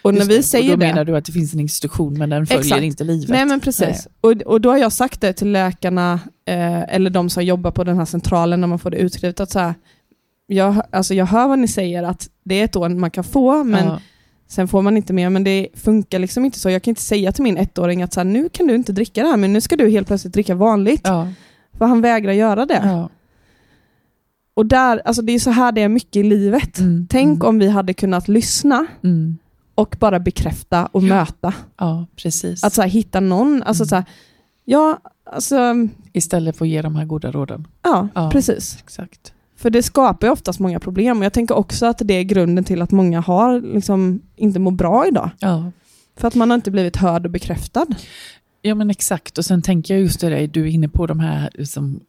Och 0.09 0.15
när 0.15 0.21
Just 0.21 0.31
vi 0.31 0.37
det. 0.37 0.43
säger 0.43 0.73
och 0.73 0.79
då 0.79 0.85
det... 0.85 0.87
menar 0.93 1.05
du 1.05 1.17
att 1.17 1.25
det 1.25 1.33
finns 1.33 1.55
en 1.55 1.61
instruktion 1.61 2.19
men 2.19 2.31
den 2.31 2.47
följer 2.47 2.61
Exakt. 2.63 2.83
inte 2.83 3.05
livet? 3.05 3.29
Nej 3.29 3.45
men 3.47 3.61
precis. 3.61 4.09
Och, 4.21 4.31
och 4.33 4.61
då 4.61 4.71
har 4.71 4.77
jag 4.79 4.93
sagt 4.93 5.21
det 5.21 5.33
till 5.33 5.53
läkarna 5.53 6.21
eh, 6.45 6.95
eller 6.95 7.11
de 7.11 7.31
som 7.31 7.45
jobbar 7.45 7.71
på 7.71 7.85
den 7.85 7.99
här 7.99 8.05
centralen 8.05 8.61
när 8.61 8.69
man 8.69 8.79
får 8.79 8.91
det 8.91 8.97
utskrivet 8.97 9.41
att 9.41 9.51
så 9.51 9.59
här, 9.59 9.75
jag, 10.47 10.83
alltså 10.91 11.15
jag 11.15 11.27
hör 11.27 11.49
vad 11.49 11.59
ni 11.59 11.69
säger 11.69 12.03
att 12.03 12.29
det 12.45 12.55
är 12.61 12.65
ett 12.65 12.77
år 12.77 12.89
man 12.89 13.11
kan 13.11 13.25
få 13.25 13.65
men 13.65 13.85
ja. 13.85 14.01
sen 14.49 14.69
får 14.69 14.83
man 14.83 14.97
inte 14.97 15.13
mer 15.13 15.31
men 15.31 15.45
det 15.45 15.69
funkar 15.75 16.19
liksom 16.19 16.45
inte 16.45 16.59
så. 16.59 16.71
Jag 16.71 16.83
kan 16.83 16.91
inte 16.91 17.03
säga 17.03 17.33
till 17.33 17.43
min 17.43 17.57
ettåring 17.57 18.03
att 18.03 18.13
så 18.13 18.21
här, 18.21 18.25
nu 18.25 18.49
kan 18.49 18.67
du 18.67 18.75
inte 18.75 18.93
dricka 18.93 19.23
det 19.23 19.29
här 19.29 19.37
men 19.37 19.53
nu 19.53 19.61
ska 19.61 19.77
du 19.77 19.91
helt 19.91 20.07
plötsligt 20.07 20.33
dricka 20.33 20.55
vanligt. 20.55 21.01
Ja. 21.05 21.29
För 21.79 21.85
han 21.87 22.01
vägrar 22.01 22.33
göra 22.33 22.67
det. 22.67 22.83
Ja. 22.85 23.09
Och 24.55 24.67
där, 24.67 25.03
alltså 25.05 25.23
det 25.23 25.33
är 25.33 25.39
så 25.39 25.51
här 25.51 25.73
det 25.73 25.81
är 25.83 25.89
mycket 25.89 26.17
i 26.17 26.23
livet. 26.23 26.79
Mm. 26.79 27.07
Tänk 27.11 27.37
Mm. 27.37 27.47
om 27.49 27.59
vi 27.59 27.69
hade 27.69 27.95
kunnat 27.95 28.29
lyssna 28.29 28.87
Mm. 29.05 29.39
Och 29.79 29.97
bara 30.01 30.21
bekräfta 30.21 30.87
och 30.87 31.03
Ja. 31.03 31.07
möta. 31.15 31.55
Ja, 31.79 32.07
precis. 32.17 32.65
Att 32.65 32.73
så 32.75 32.83
här, 32.83 32.89
hitta 32.89 33.21
någon, 33.21 33.63
alltså 33.63 33.83
Mm. 33.83 33.89
så 33.89 33.95
här, 33.97 34.05
ja, 34.65 34.99
alltså, 35.33 35.75
Istället 36.13 36.57
för 36.57 36.65
att 36.65 36.69
ge 36.69 36.83
de 36.83 36.97
här 36.97 37.05
goda 37.05 37.31
råden. 37.33 37.67
ja, 37.83 38.09
Ja. 38.15 38.31
precis. 38.31 38.79
Exakt. 38.85 39.33
För 39.57 39.71
det 39.71 39.83
skapar 39.83 40.27
ju 40.27 40.33
oftast 40.33 40.61
många 40.61 40.81
problem 40.81 41.19
och 41.19 41.25
jag 41.25 41.33
tänker 41.33 41.55
också 41.55 41.87
att 41.87 41.99
det 42.05 42.15
är 42.15 42.23
grunden 42.23 42.65
till 42.65 42.83
att 42.83 42.91
många 42.91 43.21
har 43.21 43.61
liksom 43.75 44.21
inte 44.37 44.59
mår 44.59 44.71
bra 44.73 45.07
idag. 45.09 45.31
Ja. 45.39 45.73
För 46.17 46.29
att 46.29 46.35
man 46.35 46.51
har 46.51 46.55
inte 46.55 46.71
blivit 46.71 46.97
hörd 46.97 47.25
och 47.25 47.31
bekräftad. 47.33 47.87
ja, 48.63 48.75
men 48.75 48.91
exakt. 48.91 49.39
Och 49.39 49.45
sen 49.45 49.63
tänker 49.63 49.95
jag 49.95 50.01
just 50.03 50.21
det 50.21 50.29
där, 50.29 50.47
du 50.47 50.63
är 50.63 50.67
inne 50.71 50.89
på 50.89 51.07
de 51.07 51.21
här 51.21 51.51
liksom, 51.55 52.01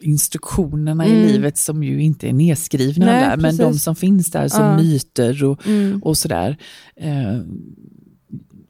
instruktionerna 0.00 1.04
Mm. 1.04 1.16
i 1.18 1.32
livet 1.32 1.58
som 1.58 1.82
ju 1.82 2.02
inte 2.02 2.28
är 2.28 2.32
nedskrivna 2.32 3.06
Nej, 3.06 3.20
där, 3.28 3.36
men 3.36 3.56
de 3.56 3.64
precis. 3.66 3.82
som 3.82 3.96
finns 3.96 4.30
där 4.30 4.48
som 4.48 4.64
Ja. 4.64 4.76
myter 4.76 5.44
och, 5.44 5.66
Mm. 5.66 6.02
och 6.02 6.18
sådär. 6.18 6.56
Eh, 6.96 7.38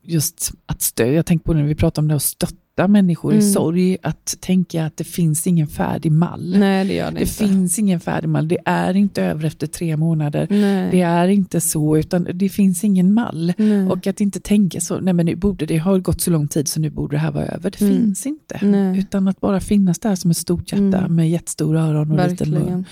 just 0.02 0.52
att 0.66 0.82
stödja, 0.82 1.12
jag 1.14 1.26
tänker 1.26 1.44
på 1.44 1.54
när 1.54 1.62
vi 1.64 1.74
pratar 1.74 2.02
om 2.02 2.08
det 2.08 2.14
att 2.14 2.22
stötta 2.22 2.56
människor 2.88 3.32
i 3.32 3.36
Mm. 3.36 3.52
sorg, 3.52 3.96
att 4.02 4.34
tänka 4.40 4.84
att 4.86 4.96
det 4.96 5.04
finns 5.04 5.46
ingen 5.46 5.66
färdig 5.66 6.12
mall. 6.12 6.54
Nej 6.58 6.84
det 6.86 6.94
gör 6.94 7.10
det, 7.10 7.14
det 7.14 7.20
inte. 7.20 7.32
finns 7.32 7.78
ingen 7.78 8.00
färdig 8.00 8.28
mall, 8.28 8.48
det 8.48 8.58
är 8.64 8.96
inte 8.96 9.22
över 9.22 9.44
efter 9.44 9.66
tre 9.66 9.96
månader. 9.96 10.46
Nej. 10.50 10.88
Det 10.90 11.00
är 11.00 11.28
inte 11.28 11.60
så, 11.60 11.96
utan 11.96 12.26
det 12.34 12.48
finns 12.48 12.84
ingen 12.84 13.14
mall. 13.14 13.52
Nej. 13.56 13.86
Och 13.88 14.06
att 14.06 14.20
inte 14.20 14.40
tänka 14.40 14.80
så, 14.80 15.00
nej 15.00 15.14
men 15.14 15.26
nu 15.26 15.36
borde 15.36 15.66
det 15.66 15.76
har 15.78 15.98
gått 15.98 16.20
så 16.20 16.30
lång 16.30 16.48
tid 16.48 16.68
så 16.68 16.80
nu 16.80 16.90
borde 16.90 17.16
det 17.16 17.20
här 17.20 17.32
vara 17.32 17.46
över. 17.46 17.70
Det 17.70 17.80
Mm. 17.84 17.96
finns 17.96 18.26
inte. 18.26 18.60
Utan 18.98 19.28
att 19.28 19.40
bara 19.40 19.60
finnas 19.60 19.98
där 19.98 20.14
som 20.14 20.30
ett 20.30 20.36
stort 20.36 20.72
hjärta 20.72 20.98
Mm. 20.98 21.14
med 21.16 21.30
jättestora 21.30 21.80
öron 21.82 22.10
och 22.20 22.30
liten 22.30 22.50
mun. 22.50 22.84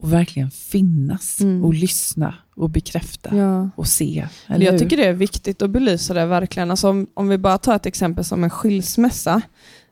Och 0.00 0.12
verkligen 0.12 0.50
finnas 0.50 1.40
Mm. 1.40 1.64
och 1.64 1.74
lyssna 1.74 2.34
och 2.56 2.70
bekräfta 2.70 3.36
Ja. 3.36 3.70
och 3.76 3.86
se. 3.88 4.28
Eller 4.46 4.64
jag 4.66 4.72
hur? 4.72 4.78
tycker 4.78 4.96
det 4.96 5.04
är 5.04 5.12
viktigt 5.12 5.62
att 5.62 5.70
belysa 5.70 6.14
det 6.14 6.26
verkligen. 6.26 6.70
Alltså 6.70 6.88
om, 6.88 7.06
om 7.14 7.28
vi 7.28 7.38
bara 7.38 7.58
tar 7.58 7.76
ett 7.76 7.86
exempel 7.86 8.24
som 8.24 8.44
en 8.44 8.50
skilsmässa. 8.50 9.42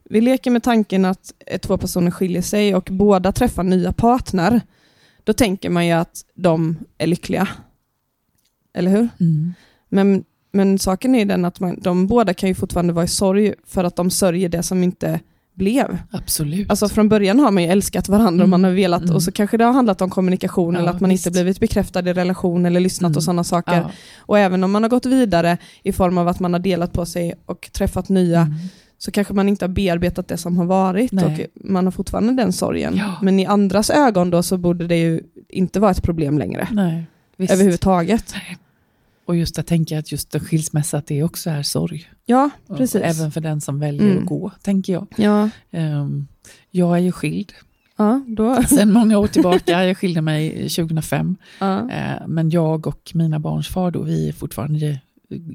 Vi 0.05 0.21
leker 0.21 0.51
med 0.51 0.63
tanken 0.63 1.05
att 1.05 1.33
eh, 1.47 1.59
två 1.59 1.79
personer 1.79 2.11
skiljer 2.11 2.43
sig 2.43 2.75
och 2.75 2.89
båda 2.93 3.33
träffar 3.33 3.63
nya 3.63 3.93
partner. 3.93 4.61
Då 5.25 5.33
tänker 5.33 5.71
man 5.71 5.87
ju 5.87 5.93
att 5.93 6.25
de 6.35 6.77
är 6.99 7.07
lyckliga. 7.07 7.49
Eller 8.75 8.91
hur? 8.91 9.09
Mm. 9.21 9.55
Men, 9.89 10.25
men 10.53 10.79
saken 10.79 11.15
är 11.15 11.25
den 11.25 11.45
att 11.45 11.61
man, 11.61 11.79
de 11.81 12.07
båda 12.07 12.35
kan 12.35 12.49
ju 12.49 12.55
fortfarande 12.55 12.93
vara 12.93 13.05
i 13.05 13.09
sorg 13.09 13.55
för 13.67 13.85
att 13.85 13.97
de 13.97 14.11
sörjer 14.11 14.49
det 14.49 14.63
som 14.63 14.83
inte 14.83 15.21
blev. 15.55 15.99
Absolut. 16.11 16.71
Alltså 16.71 16.89
från 16.89 17.09
början 17.09 17.39
har 17.39 17.51
man 17.51 17.63
ju 17.63 17.69
älskat 17.69 18.09
varandra 18.09 18.43
och 18.45 18.49
man 18.49 18.65
har 18.65 18.71
velat 18.71 19.03
Mm. 19.03 19.15
och 19.15 19.23
så 19.23 19.33
kanske 19.33 19.57
det 19.57 19.65
har 19.65 19.73
handlat 19.73 20.01
om 20.03 20.11
kommunikation 20.11 20.75
Ja, 20.75 20.81
eller 20.81 20.91
att 20.91 21.01
man 21.01 21.11
visst. 21.11 21.27
inte 21.27 21.31
blivit 21.41 21.61
bekräftad 21.61 22.09
i 22.09 22.13
relation 22.13 22.67
eller 22.67 22.81
lyssnat 22.81 23.09
Mm. 23.09 23.17
och 23.17 23.23
sådana 23.23 23.45
saker. 23.45 23.73
ja. 23.77 23.91
Och 24.19 24.39
även 24.39 24.65
om 24.65 24.71
man 24.73 24.83
har 24.83 24.91
gått 24.91 25.07
vidare 25.07 25.59
i 25.83 25.93
form 25.93 26.19
av 26.19 26.29
att 26.29 26.41
man 26.41 26.53
har 26.53 26.61
delat 26.61 26.93
på 26.93 27.07
sig 27.07 27.35
och 27.47 27.69
träffat 27.73 28.09
nya 28.09 28.41
Mm. 28.41 28.55
så 28.99 29.11
kanske 29.11 29.35
man 29.35 29.49
inte 29.49 29.65
har 29.65 29.71
bearbetat 29.71 30.29
det 30.29 30.37
som 30.37 30.57
har 30.59 30.65
varit 30.65 31.13
Nej. 31.13 31.25
och 31.25 31.65
man 31.71 31.85
har 31.85 31.91
fortfarande 31.93 32.33
den 32.43 32.53
sorgen. 32.53 32.95
Ja. 32.97 33.15
Men 33.23 33.41
i 33.41 33.47
andras 33.47 33.91
ögon 33.91 34.31
då 34.31 34.43
så 34.43 34.57
borde 34.59 34.87
det 34.87 34.97
ju 34.97 35.21
inte 35.49 35.81
vara 35.81 35.91
ett 35.91 36.03
problem 36.03 36.39
längre. 36.39 36.69
Nej, 36.71 37.05
visst. 37.37 37.53
Överhuvudtaget. 37.53 38.35
Och 39.25 39.37
just 39.37 39.59
att 39.59 39.67
tänka 39.67 39.99
att 39.99 40.13
just 40.13 40.35
en 40.35 40.41
skilsmässa, 40.41 40.99
att 40.99 41.07
det 41.07 41.23
också 41.23 41.51
är 41.51 41.63
sorg. 41.63 42.11
Ja, 42.27 42.51
Och 42.67 42.77
precis. 42.77 43.03
Även 43.03 43.33
för 43.33 43.41
den 43.41 43.61
som 43.61 43.79
väljer 43.81 44.03
Mm. 44.11 44.19
att 44.19 44.27
gå, 44.29 44.51
tänker 44.63 44.93
jag. 44.93 45.07
Ja, 45.17 45.51
Ehm, 45.71 46.27
jag 46.71 46.95
är 46.97 47.01
ju 47.03 47.13
skild 47.13 47.53
ja, 47.97 48.25
då. 48.29 48.63
sedan 48.69 48.93
många 48.93 49.19
år 49.19 49.27
tillbaka. 49.27 49.85
Jag 49.85 49.97
skilde 49.97 50.21
mig 50.21 50.51
2005. 50.69 51.37
Ja. 51.59 51.91
Eh, 51.91 52.27
Men 52.27 52.51
jag 52.51 52.87
och 52.87 53.11
mina 53.15 53.39
barns 53.39 53.69
far 53.69 53.91
då, 53.91 54.03
vi 54.03 54.29
är 54.29 54.33
fortfarande 54.33 55.01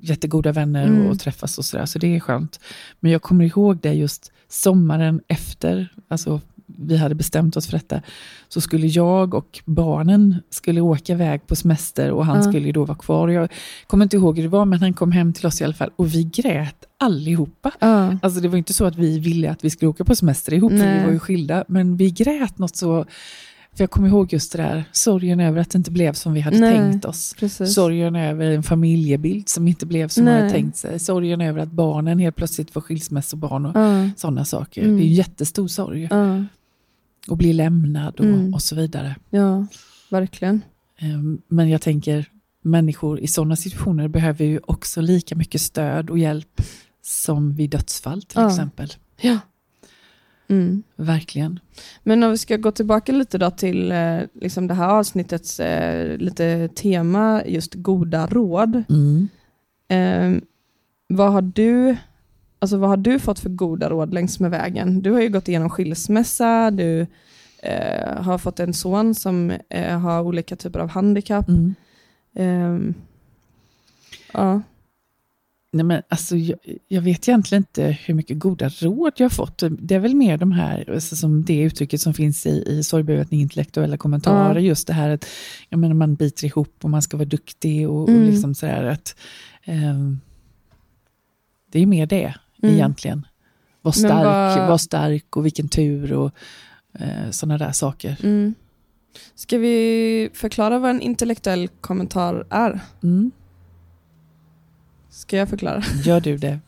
jättegoda 0.01 0.51
vänner 0.51 0.87
Mm. 0.87 1.07
och 1.07 1.19
träffas 1.19 1.57
och 1.57 1.65
sådär, 1.65 1.85
så 1.85 1.99
det 1.99 2.15
är 2.15 2.19
skönt. 2.19 2.59
Men 2.99 3.11
jag 3.11 3.21
kommer 3.21 3.45
ihåg 3.45 3.77
det 3.81 3.93
just 3.93 4.31
sommaren 4.49 5.21
efter, 5.27 5.93
alltså 6.07 6.41
vi 6.77 6.97
hade 6.97 7.15
bestämt 7.15 7.57
oss 7.57 7.65
för 7.65 7.71
detta, 7.77 8.01
så 8.47 8.61
skulle 8.61 8.87
jag 8.87 9.33
och 9.33 9.59
barnen 9.65 10.35
skulle 10.49 10.81
åka 10.81 11.13
iväg 11.13 11.47
på 11.47 11.55
semester 11.55 12.11
och 12.11 12.25
han 12.25 12.35
Ja. 12.37 12.43
skulle 12.43 12.65
ju 12.65 12.71
då 12.71 12.85
vara 12.85 12.97
kvar. 12.97 13.27
Jag 13.29 13.49
kommer 13.87 14.05
inte 14.05 14.15
ihåg 14.17 14.35
hur 14.35 14.43
det 14.43 14.49
var, 14.49 14.65
men 14.65 14.79
han 14.79 14.93
kom 14.93 15.11
hem 15.11 15.33
till 15.33 15.45
oss 15.45 15.61
i 15.61 15.63
alla 15.63 15.73
fall 15.73 15.89
och 15.95 16.13
vi 16.13 16.23
grät 16.23 16.85
allihopa. 16.99 17.71
Ja. 17.79 18.17
Alltså 18.21 18.39
det 18.39 18.47
var 18.47 18.57
inte 18.57 18.73
så 18.73 18.85
att 18.85 18.95
vi 18.95 19.19
ville 19.19 19.51
att 19.51 19.63
vi 19.65 19.69
skulle 19.69 19.89
åka 19.89 20.05
på 20.05 20.15
semester 20.15 20.53
ihop, 20.53 20.71
för 20.71 20.77
Nej. 20.77 20.99
vi 20.99 21.05
var 21.05 21.11
ju 21.11 21.19
skilda, 21.19 21.63
men 21.67 21.97
vi 21.97 22.11
grät 22.11 22.57
något 22.57 22.75
så 22.75 23.05
för 23.73 23.83
jag 23.83 23.91
kommer 23.91 24.07
ihåg 24.07 24.33
just 24.33 24.51
det 24.51 24.57
där, 24.57 24.83
sorgen 24.91 25.39
över 25.39 25.61
att 25.61 25.69
det 25.69 25.77
inte 25.77 25.91
blev 25.91 26.13
som 26.13 26.33
vi 26.33 26.39
hade 26.41 26.59
Nej. 26.59 26.77
tänkt 26.77 27.05
oss. 27.05 27.35
Precis. 27.39 27.73
Sorgen 27.73 28.15
över 28.15 28.45
en 28.51 28.63
familjebild 28.63 29.49
som 29.49 29.67
inte 29.67 29.85
blev 29.85 30.07
som 30.07 30.23
man 30.23 30.33
Nej. 30.33 30.41
hade 30.41 30.53
tänkt 30.53 30.77
sig. 30.77 30.99
Sorgen 30.99 31.41
över 31.41 31.59
att 31.61 31.71
barnen 31.71 32.19
helt 32.19 32.35
plötsligt 32.35 32.75
var 32.75 32.81
skilsmässobarn 32.81 33.65
och 33.65 33.77
Ja. 33.81 34.09
sådana 34.17 34.45
saker. 34.45 34.81
Mm. 34.83 34.97
Det 34.97 35.03
är 35.03 35.07
en 35.07 35.13
jättestor 35.13 35.67
sorg. 35.67 36.07
Ja. 36.11 36.43
Och 37.29 37.37
bli 37.37 37.53
lämnad 37.53 38.19
och, 38.19 38.25
Mm. 38.25 38.53
och 38.53 38.61
så 38.61 38.75
vidare. 38.75 39.15
ja, 39.29 39.65
verkligen. 40.09 40.61
Ehm, 40.99 41.41
Men 41.47 41.69
jag 41.69 41.81
tänker, 41.81 42.25
människor 42.61 43.19
i 43.19 43.27
sådana 43.27 43.55
situationer 43.55 44.07
behöver 44.07 44.45
ju 44.45 44.59
också 44.65 45.01
lika 45.01 45.35
mycket 45.35 45.61
stöd 45.61 46.09
och 46.09 46.19
hjälp 46.19 46.61
som 47.01 47.53
vid 47.55 47.69
dödsfall 47.69 48.21
till 48.21 48.39
Ja. 48.41 48.49
exempel. 48.49 48.89
Ja. 49.21 49.39
Mm. 50.49 50.83
Verkligen. 50.95 51.59
Men 52.03 52.23
om 52.23 52.31
vi 52.31 52.37
ska 52.37 52.57
gå 52.57 52.71
tillbaka 52.71 53.11
lite 53.11 53.37
då 53.37 53.51
till 53.51 53.91
eh, 53.91 54.19
liksom 54.41 54.67
det 54.67 54.73
här 54.73 54.89
avsnittets 54.89 55.59
eh, 55.59 56.17
lite 56.17 56.67
tema, 56.67 57.43
just 57.45 57.73
goda 57.73 58.27
råd. 58.27 58.83
Mm. 58.89 59.27
Eh, 59.87 60.41
vad, 61.07 61.31
har 61.31 61.41
du, 61.41 61.97
alltså 62.59 62.77
vad 62.77 62.89
har 62.89 62.97
du 62.97 63.19
fått 63.19 63.39
för 63.39 63.49
goda 63.49 63.89
råd 63.89 64.13
längs 64.13 64.39
med 64.39 64.51
vägen? 64.51 65.01
Du 65.01 65.11
har 65.11 65.21
ju 65.21 65.29
gått 65.29 65.47
igenom 65.47 65.69
skilsmässa, 65.69 66.71
du 66.71 67.07
eh, 67.63 68.21
har 68.21 68.37
fått 68.37 68.59
en 68.59 68.73
son 68.73 69.15
som 69.15 69.51
eh, 69.69 69.99
har 69.99 70.21
olika 70.21 70.55
typer 70.55 70.79
av 70.79 70.89
handikapp. 70.89 71.47
Mm. 71.49 71.75
Eh, 72.35 72.93
ja. 74.33 74.61
Nej, 75.71 75.83
men 75.83 76.01
alltså, 76.09 76.35
jag, 76.35 76.59
jag 76.87 77.01
vet 77.01 77.27
egentligen 77.27 77.61
inte 77.61 77.97
hur 78.05 78.13
mycket 78.13 78.39
goda 78.39 78.69
råd 78.69 79.13
jag 79.17 79.25
har 79.25 79.29
fått. 79.29 79.63
Det 79.79 79.95
är 79.95 79.99
väl 79.99 80.15
mer 80.15 80.37
de 80.37 80.51
här, 80.51 80.89
alltså, 80.93 81.15
som 81.15 81.43
det 81.45 81.61
uttrycket 81.61 82.01
som 82.01 82.13
finns 82.13 82.45
i, 82.45 82.63
i 82.67 82.83
sorgbearbetning, 82.83 83.41
intellektuella 83.41 83.97
kommentarer. 83.97 84.55
Ja. 84.55 84.61
Just 84.61 84.87
det 84.87 84.93
här 84.93 85.09
att 85.09 85.25
jag 85.69 85.79
menar, 85.79 85.93
man 85.95 86.15
biter 86.15 86.45
ihop 86.45 86.75
och 86.81 86.89
man 86.89 87.01
ska 87.01 87.17
vara 87.17 87.25
duktig. 87.29 87.89
och, 87.89 88.09
Mm. 88.09 88.21
och 88.21 88.27
liksom 88.31 88.55
sådär 88.55 88.83
att 88.83 89.15
ehm, 89.63 90.19
Det 91.71 91.79
är 91.79 91.85
mer 91.85 92.05
det 92.05 92.33
Mm. 92.63 92.75
egentligen. 92.75 93.27
Var 93.81 93.91
stark, 93.91 94.25
vad- 94.57 94.67
var 94.69 94.77
stark 94.77 95.35
och 95.37 95.45
vilken 95.45 95.69
tur 95.69 96.13
och 96.13 96.31
eh, 96.99 97.29
sådana 97.31 97.57
där 97.57 97.71
saker. 97.71 98.17
Mm. 98.23 98.55
Ska 99.35 99.57
vi 99.57 100.29
förklara 100.33 100.79
vad 100.79 100.89
en 100.89 101.01
intellektuell 101.01 101.67
kommentar 101.81 102.47
är? 102.49 102.79
Mm. 103.03 103.31
Ska 105.09 105.37
jag 105.37 105.49
förklara? 105.49 105.83
Gör 106.03 106.19
du 106.21 106.37
det? 106.37 106.59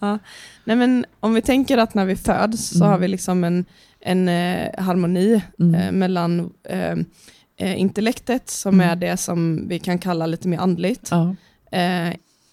Nej, 0.64 0.76
men 0.76 1.06
om 1.20 1.34
vi 1.34 1.42
tänker 1.42 1.78
att 1.78 1.94
när 1.94 2.06
vi 2.06 2.16
föds 2.16 2.68
så 2.70 2.76
Mm. 2.78 2.90
har 2.90 2.98
vi 3.00 3.08
liksom 3.08 3.44
en, 3.44 3.66
en 4.00 4.28
eh, 4.30 4.70
harmoni 4.84 5.42
Mm. 5.60 5.76
eh, 5.76 5.92
mellan 5.92 6.54
eh, 6.64 6.96
eh, 7.58 7.80
intellektet 7.80 8.50
som 8.50 8.74
Mm. 8.74 8.90
är 8.90 8.96
det 8.96 9.18
som 9.18 9.68
vi 9.68 9.80
kan 9.80 10.00
kalla 10.00 10.26
lite 10.26 10.48
mer 10.48 10.58
andligt 10.58 11.08
Ja. 11.12 11.36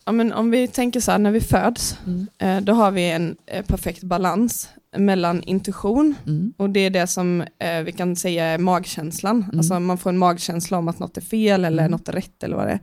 Ja, 0.06 0.12
men 0.12 0.32
om 0.32 0.50
vi 0.50 0.68
tänker 0.68 1.00
så 1.00 1.10
här, 1.10 1.18
när 1.18 1.30
vi 1.30 1.40
föds, 1.40 1.96
Mm. 2.06 2.26
eh, 2.38 2.60
då 2.64 2.72
har 2.72 2.90
vi 2.90 3.10
en 3.10 3.36
eh, 3.46 3.64
perfekt 3.64 4.02
balans 4.02 4.68
mellan 4.96 5.42
intuition, 5.42 6.14
Mm. 6.26 6.52
och 6.56 6.70
det 6.70 6.80
är 6.80 6.90
det 6.90 7.06
som 7.06 7.40
eh, 7.58 7.80
vi 7.84 7.92
kan 7.92 8.16
säga 8.16 8.44
är 8.44 8.58
magkänslan. 8.58 9.42
Mm. 9.42 9.58
Alltså 9.58 9.80
man 9.80 9.98
får 9.98 10.10
en 10.10 10.18
magkänsla 10.18 10.78
om 10.78 10.88
att 10.88 10.98
något 10.98 11.16
är 11.16 11.20
fel 11.20 11.64
eller 11.64 11.82
Mm. 11.82 11.90
något 11.90 12.08
är 12.08 12.12
rätt 12.12 12.42
eller 12.42 12.56
vad 12.56 12.66
det 12.66 12.78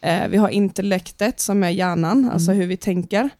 är. 0.00 0.28
Vi 0.28 0.36
har 0.36 0.48
intellektet 0.48 1.40
som 1.40 1.62
är 1.62 1.70
hjärnan, 1.70 2.30
alltså 2.32 2.52
hur 2.52 2.66
vi 2.66 2.76
tänker. 2.76 3.30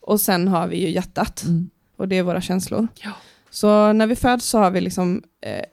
Och 0.00 0.20
sen 0.20 0.48
har 0.48 0.66
vi 0.68 0.76
ju 0.80 0.90
hjärtat, 0.90 1.44
Mm. 1.44 1.70
och 1.96 2.08
det 2.08 2.16
är 2.18 2.22
våra 2.22 2.40
känslor. 2.40 2.88
Ja. 3.02 3.10
Så 3.50 3.92
när 3.92 4.06
vi 4.06 4.16
föds 4.16 4.46
så 4.46 4.58
har 4.58 4.70
vi 4.70 4.80
liksom 4.80 5.22
eh, 5.40 5.64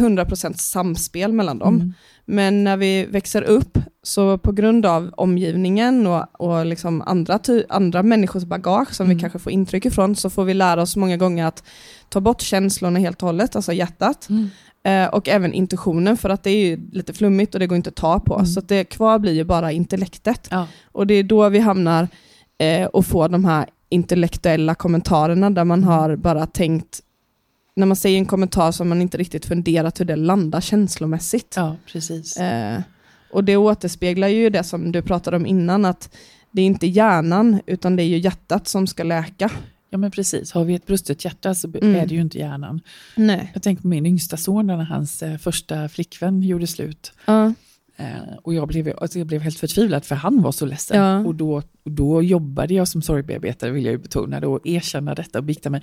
100% 0.00 0.54
samspel 0.60 1.32
mellan 1.32 1.58
dem. 1.58 1.74
Mm. 1.74 1.92
Men 2.24 2.64
när 2.64 2.76
vi 2.76 3.04
växer 3.04 3.42
upp, 3.42 3.78
så 4.02 4.38
på 4.38 4.52
grund 4.52 4.86
av 4.86 5.10
omgivningen 5.16 6.06
och, 6.06 6.40
och 6.40 6.66
liksom 6.66 7.02
andra, 7.06 7.38
andra 7.68 8.02
människors 8.02 8.44
bagage 8.44 8.94
som 8.94 9.04
Mm. 9.06 9.16
vi 9.16 9.20
kanske 9.20 9.38
får 9.38 9.52
intryck 9.52 9.84
ifrån, 9.86 10.16
så 10.16 10.30
får 10.30 10.44
vi 10.44 10.54
lära 10.54 10.82
oss 10.82 10.96
många 10.96 11.16
gånger 11.16 11.46
att 11.46 11.62
ta 12.08 12.20
bort 12.20 12.40
känslorna 12.40 12.98
helt 12.98 13.22
och 13.22 13.26
hållet, 13.28 13.56
alltså 13.56 13.72
hjärtat. 13.72 14.28
Mm. 14.30 14.48
Eh, 14.82 15.14
och 15.14 15.28
även 15.28 15.52
intuitionen, 15.52 16.16
för 16.16 16.28
att 16.30 16.42
det 16.42 16.50
är 16.50 16.78
lite 16.92 17.12
flummigt 17.12 17.54
och 17.54 17.60
det 17.60 17.66
går 17.66 17.76
inte 17.76 17.88
att 17.90 17.96
ta 17.96 18.20
på. 18.20 18.34
Mm. 18.34 18.46
Så 18.46 18.60
det 18.60 18.84
kvar 18.84 19.18
blir 19.18 19.32
ju 19.32 19.44
bara 19.44 19.72
intellektet. 19.72 20.48
Ja. 20.50 20.66
Och 20.92 21.06
det 21.06 21.14
är 21.14 21.22
då 21.22 21.48
vi 21.48 21.58
hamnar 21.58 22.08
eh, 22.58 22.86
och 22.86 23.06
får 23.06 23.28
de 23.28 23.44
här 23.44 23.66
intellektuella 23.88 24.74
kommentarerna 24.74 25.50
där 25.50 25.64
man 25.64 25.78
Mm. 25.78 25.88
har 25.88 26.16
bara 26.16 26.46
tänkt, 26.46 27.00
när 27.76 27.86
man 27.86 27.96
säger 27.96 28.18
en 28.18 28.26
kommentar 28.26 28.72
så 28.72 28.82
har 28.82 28.88
man 28.88 29.02
inte 29.02 29.18
riktigt 29.18 29.46
funderat 29.46 30.00
hur 30.00 30.04
det 30.04 30.16
landar 30.16 30.60
känslomässigt. 30.60 31.54
ja, 31.56 31.76
precis. 31.92 32.36
Eh, 32.36 32.80
och 33.32 33.44
det 33.44 33.56
återspeglar 33.56 34.28
ju 34.28 34.50
det 34.50 34.62
som 34.64 34.92
du 34.92 35.02
pratade 35.02 35.36
om 35.36 35.46
innan, 35.46 35.84
att 35.84 36.14
det 36.50 36.62
är 36.62 36.66
inte 36.66 36.86
hjärnan 36.86 37.60
utan 37.66 37.96
det 37.96 38.02
är 38.02 38.06
ju 38.06 38.18
hjärtat 38.18 38.68
som 38.68 38.86
ska 38.86 39.02
läka. 39.02 39.50
Ja, 39.90 39.98
men 39.98 40.10
precis. 40.10 40.52
Har 40.52 40.64
vi 40.64 40.74
ett 40.74 40.86
brustet 40.86 41.24
hjärta 41.24 41.54
så 41.54 41.68
Mm. 41.68 41.94
är 41.94 42.06
det 42.06 42.14
ju 42.14 42.20
inte 42.20 42.38
hjärnan. 42.38 42.80
Nej. 43.16 43.50
Jag 43.54 43.62
tänker 43.62 43.82
på 43.82 43.88
min 43.88 44.06
yngsta 44.06 44.36
son 44.36 44.66
när 44.66 44.76
hans 44.76 45.22
eh, 45.22 45.36
första 45.36 45.88
flickvän 45.88 46.42
gjorde 46.42 46.66
slut. 46.66 47.12
Eh, 47.96 48.06
och 48.42 48.54
jag 48.54 48.68
blev, 48.68 48.98
alltså 49.00 49.18
jag 49.18 49.26
blev 49.26 49.40
helt 49.40 49.58
förtvivlad 49.58 50.04
för 50.04 50.14
han 50.14 50.42
var 50.42 50.52
så 50.52 50.66
ledsen. 50.66 50.98
Ja. 50.98 51.18
Och 51.18 51.34
då, 51.34 51.62
då 51.84 52.22
jobbade 52.22 52.74
jag 52.74 52.88
som 52.88 53.02
sorgbearbetare, 53.02 53.70
vill 53.70 53.84
jag 53.84 53.92
ju 53.92 53.98
betona, 53.98 54.38
och 54.48 54.66
erkänna 54.66 55.14
detta 55.14 55.38
och 55.38 55.44
bikta 55.44 55.70
mig. 55.70 55.82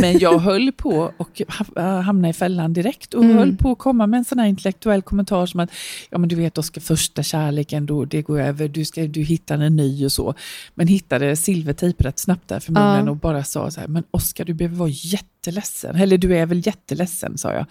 Men 0.00 0.18
jag 0.18 0.38
höll 0.38 0.72
på 0.72 1.12
och 1.16 1.42
ha- 1.76 2.00
hamna 2.00 2.28
i 2.28 2.32
fällan 2.32 2.72
direkt 2.72 3.14
och 3.14 3.24
Mm. 3.24 3.36
höll 3.38 3.56
på 3.56 3.72
att 3.72 3.78
komma 3.78 4.06
med 4.06 4.18
en 4.18 4.24
sån 4.24 4.38
här 4.38 4.46
intellektuell 4.46 5.02
kommentar 5.02 5.46
som 5.46 5.60
att, 5.60 5.70
ja 6.10 6.18
men 6.18 6.28
du 6.28 6.36
vet 6.36 6.58
Oskar, 6.58 6.80
första 6.80 7.22
kärleken, 7.22 7.86
då, 7.86 8.04
det 8.04 8.22
går 8.22 8.40
över, 8.40 8.68
du, 8.68 8.84
ska, 8.84 9.06
du 9.06 9.22
hittar 9.22 9.58
en 9.58 9.76
ny 9.76 10.04
och 10.04 10.12
så. 10.12 10.34
Men 10.74 10.86
hittade 10.88 11.36
silvertejp 11.36 12.04
rätt 12.04 12.18
snabbt 12.18 12.48
där 12.48 12.60
för 12.60 12.72
munnen 12.72 13.04
Ja. 13.04 13.10
och 13.10 13.16
bara 13.16 13.44
sa 13.44 13.70
så 13.70 13.80
här, 13.80 13.88
men 13.88 14.04
Oskar 14.10 14.44
du 14.44 14.54
behöver 14.54 14.76
vara 14.76 14.88
jätteledsen, 15.50 15.96
eller 15.96 16.18
du 16.18 16.36
är 16.36 16.46
väl 16.46 16.66
jätteledsen, 16.66 17.38
sa 17.38 17.52
jag. 17.52 17.66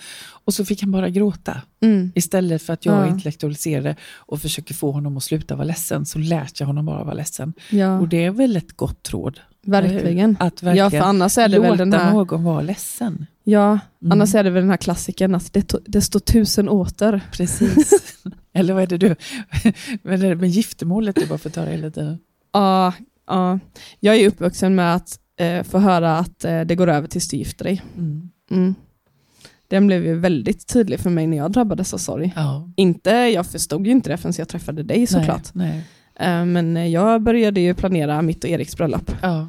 Och 0.45 0.53
så 0.53 0.65
fick 0.65 0.81
han 0.81 0.91
bara 0.91 1.09
gråta. 1.09 1.61
Mm. 1.81 2.11
Istället 2.15 2.61
för 2.61 2.73
att 2.73 2.85
jag 2.85 2.95
Ja. 2.95 3.07
intellektualiserade 3.07 3.95
och 4.15 4.41
försöker 4.41 4.73
få 4.73 4.91
honom 4.91 5.17
att 5.17 5.23
sluta 5.23 5.55
vara 5.55 5.65
ledsen, 5.67 6.05
så 6.05 6.19
lät 6.19 6.59
jag 6.59 6.67
honom 6.67 6.85
bara 6.85 7.03
vara 7.03 7.13
ledsen. 7.13 7.53
ja, 7.69 7.99
Och 7.99 8.07
det 8.07 8.25
är 8.25 8.31
väl 8.31 8.55
ett 8.57 8.77
gott 8.77 9.09
råd? 9.11 9.39
verkligen. 9.67 10.38
Att 10.39 10.61
Ja, 10.61 10.65
verkligen 10.65 10.91
för 10.91 10.97
annars 11.09 11.38
är 11.38 11.47
det 11.49 11.55
låta 11.57 11.69
väl 11.69 11.77
den 11.77 11.93
här... 11.93 12.13
någon 12.13 12.43
vara 12.43 12.61
ledsen. 12.61 13.25
Ja, 13.43 13.79
Mm. 14.01 14.11
annars 14.11 14.35
är 14.35 14.43
det 14.43 14.49
väl 14.49 14.61
den 14.63 14.69
här 14.69 14.77
klassiken 14.77 15.35
att 15.35 15.53
det, 15.53 15.73
det 15.85 16.01
står 16.01 16.19
tusen 16.19 16.69
åter. 16.69 17.21
Precis. 17.31 17.91
Eller 18.53 18.73
vad 18.73 18.83
är 18.83 18.88
det 18.88 18.97
du... 18.97 19.15
med 20.35 20.49
giftermålet 20.49 21.15
du 21.15 21.25
bara 21.25 21.38
får 21.38 21.49
ta 21.49 21.65
hela 21.65 21.89
tiden? 21.89 22.17
Ja, 22.53 22.93
ja. 23.27 23.59
Jag 23.99 24.15
är 24.15 24.27
uppvuxen 24.27 24.75
med 24.75 24.95
att 24.95 25.19
eh, 25.39 25.63
få 25.63 25.80
höra 25.80 26.17
att 26.17 26.45
eh, 26.45 26.62
det 26.62 26.76
går 26.76 26.88
över 26.89 27.08
tills 27.08 27.28
du 27.28 27.38
gifter 27.38 27.63
dig. 27.65 27.82
Mm. 27.98 28.30
Mm. 28.52 28.76
Den 29.67 29.88
blev 29.88 30.06
ju 30.06 30.15
väldigt 30.19 30.67
tydlig 30.67 31.00
för 31.00 31.10
mig 31.10 31.28
när 31.28 31.38
jag 31.38 31.52
drabbades 31.52 31.93
av 31.93 31.98
sorg. 31.98 32.34
Ja. 32.36 32.69
Inte, 32.76 33.10
jag 33.10 33.45
förstod 33.45 33.86
ju 33.86 33.91
inte 33.91 34.10
det 34.10 34.17
förrän 34.17 34.34
jag 34.38 34.48
träffade 34.48 34.84
dig 34.84 35.08
såklart. 35.08 35.54
Nej, 35.54 35.84
Eh, 36.19 36.45
men 36.45 36.91
jag 36.91 37.21
började 37.21 37.62
ju 37.62 37.74
planera 37.74 38.21
mitt 38.21 38.43
och 38.43 38.50
Eriks 38.50 38.78
bröllop. 38.78 39.12
nej. 39.12 39.17
Ja. 39.21 39.48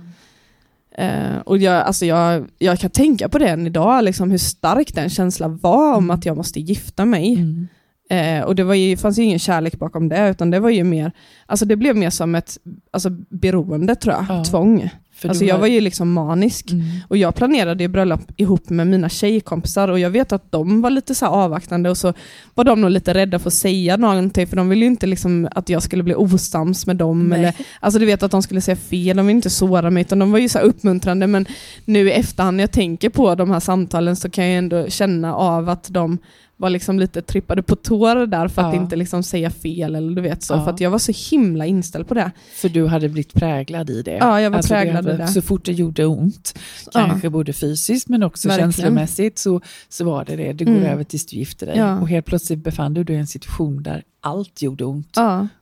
Eh, 0.98 1.36
och 1.44 1.58
jag, 1.58 1.82
alltså 1.82 2.06
jag, 2.06 2.44
jag 2.58 2.78
kan 2.78 2.90
tänka 2.90 3.28
på 3.28 3.38
det 3.38 3.48
än 3.48 3.66
idag, 3.66 4.04
liksom 4.04 4.30
hur 4.30 4.38
stark 4.38 4.94
den 4.94 5.10
känslan 5.10 5.56
var 5.58 5.94
om 5.96 6.04
Mm. 6.04 6.10
att 6.10 6.26
jag 6.26 6.36
måste 6.36 6.60
gifta 6.60 7.04
mig. 7.04 7.34
Mm. 7.34 7.68
Eh, 8.10 8.44
och 8.44 8.54
det 8.54 8.64
var 8.64 8.74
ju, 8.74 8.96
fanns 8.96 9.18
ju 9.18 9.22
ingen 9.22 9.38
kärlek 9.38 9.78
bakom 9.78 10.08
det, 10.08 10.28
utan 10.30 10.50
det 10.50 10.60
var 10.60 10.70
ju 10.70 10.84
mer, 10.84 11.12
alltså 11.46 11.64
det 11.66 11.76
blev 11.76 11.96
mer 11.96 12.10
som 12.10 12.34
ett 12.34 12.58
alltså 12.90 13.10
beroende 13.28 13.94
tror 13.94 14.14
jag, 14.14 14.24
Ja. 14.28 14.44
tvång. 14.44 14.90
För 15.18 15.28
Alltså 15.28 15.44
du 15.44 15.48
jag 15.48 15.54
har- 15.54 15.60
var 15.60 15.66
ju 15.66 15.80
liksom 15.80 16.12
manisk. 16.12 16.70
Mm. 16.70 16.84
Och 17.08 17.16
jag 17.16 17.34
planerade 17.34 17.84
ju 17.84 17.88
bröllop 17.88 18.20
ihop 18.36 18.70
med 18.70 18.86
mina 18.86 19.08
tjejkompisar 19.08 19.88
och 19.88 19.98
jag 19.98 20.10
vet 20.10 20.32
att 20.32 20.52
de 20.52 20.80
var 20.82 20.90
lite 20.90 21.14
så 21.14 21.26
avvaktande 21.26 21.90
och 21.90 21.96
så 21.98 22.12
var 22.54 22.64
de 22.64 22.80
nog 22.80 22.90
lite 22.90 23.14
rädda 23.14 23.38
för 23.38 23.48
att 23.48 23.54
säga 23.54 23.96
någonting 23.96 24.46
för 24.46 24.56
de 24.56 24.68
ville 24.68 24.84
ju 24.84 24.90
inte 24.90 25.06
liksom 25.06 25.48
att 25.50 25.68
jag 25.68 25.82
skulle 25.82 26.02
bli 26.02 26.14
osams 26.14 26.86
med 26.86 26.96
dem. 26.96 27.28
Nej. 27.28 27.38
Eller, 27.38 27.54
alltså 27.80 27.98
du 28.00 28.06
vet 28.06 28.22
att 28.22 28.30
de 28.30 28.42
skulle 28.42 28.60
säga 28.60 28.76
fel, 28.76 29.16
de 29.16 29.26
ville 29.26 29.36
inte 29.36 29.50
såra 29.50 29.90
mig 29.90 30.00
utan 30.00 30.18
de 30.18 30.32
var 30.32 30.38
ju 30.38 30.48
så 30.48 30.58
uppmuntrande 30.58 31.26
men 31.26 31.46
nu 31.84 32.08
i 32.08 32.12
efterhand 32.12 32.56
när 32.56 32.62
jag 32.64 32.72
tänker 32.72 33.08
på 33.10 33.34
de 33.34 33.50
här 33.50 33.60
samtalen 33.60 34.16
så 34.16 34.30
kan 34.30 34.44
jag 34.44 34.58
ändå 34.58 34.86
känna 34.88 35.34
av 35.34 35.68
att 35.68 35.86
de 35.90 36.18
var 36.58 36.70
liksom 36.70 36.98
lite 36.98 37.22
trippade 37.22 37.62
på 37.62 37.76
tår 37.76 38.26
där 38.26 38.48
för 38.48 38.62
att 38.62 38.74
Ja. 38.74 38.80
inte 38.82 38.96
liksom 38.96 39.22
säga 39.22 39.50
fel 39.50 39.94
eller 39.94 40.14
du 40.14 40.22
vet 40.22 40.42
så. 40.42 40.54
Ja. 40.54 40.64
För 40.64 40.70
att 40.70 40.80
jag 40.80 40.90
var 40.90 40.98
så 40.98 41.12
himla 41.30 41.66
inställd 41.66 42.08
på 42.08 42.14
det. 42.14 42.30
För 42.54 42.68
du 42.68 42.86
hade 42.86 43.08
blivit 43.08 43.32
präglad 43.32 43.90
i 43.90 44.02
det. 44.02 44.16
Ja, 44.16 44.40
jag 44.40 44.50
var 44.50 44.56
Alltså, 44.56 44.74
präglad 44.74 45.08
i 45.08 45.16
det. 45.16 45.26
Så 45.28 45.42
fort 45.42 45.64
det 45.64 45.72
gjorde 45.72 46.06
ont, 46.06 46.58
kanske 46.92 47.30
både 47.30 47.52
fysiskt 47.52 48.08
men 48.08 48.22
också 48.22 48.48
Verkligen. 48.48 48.72
känslomässigt, 48.72 49.38
så, 49.38 49.60
så 49.88 50.04
var 50.04 50.24
det 50.24 50.36
det. 50.36 50.52
Det 50.52 50.64
går 50.64 50.72
Mm. 50.76 50.84
över 50.86 51.04
tills 51.04 51.26
du 51.26 51.36
gifter 51.36 51.66
dig. 51.66 51.82
Och 52.00 52.08
helt 52.08 52.26
plötsligt 52.26 52.58
befann 52.58 52.94
du 52.94 53.04
dig 53.04 53.16
i 53.16 53.18
en 53.18 53.26
situation 53.26 53.82
där 53.82 54.02
allt 54.20 54.62
gjorde 54.62 54.84
ont. 54.84 55.16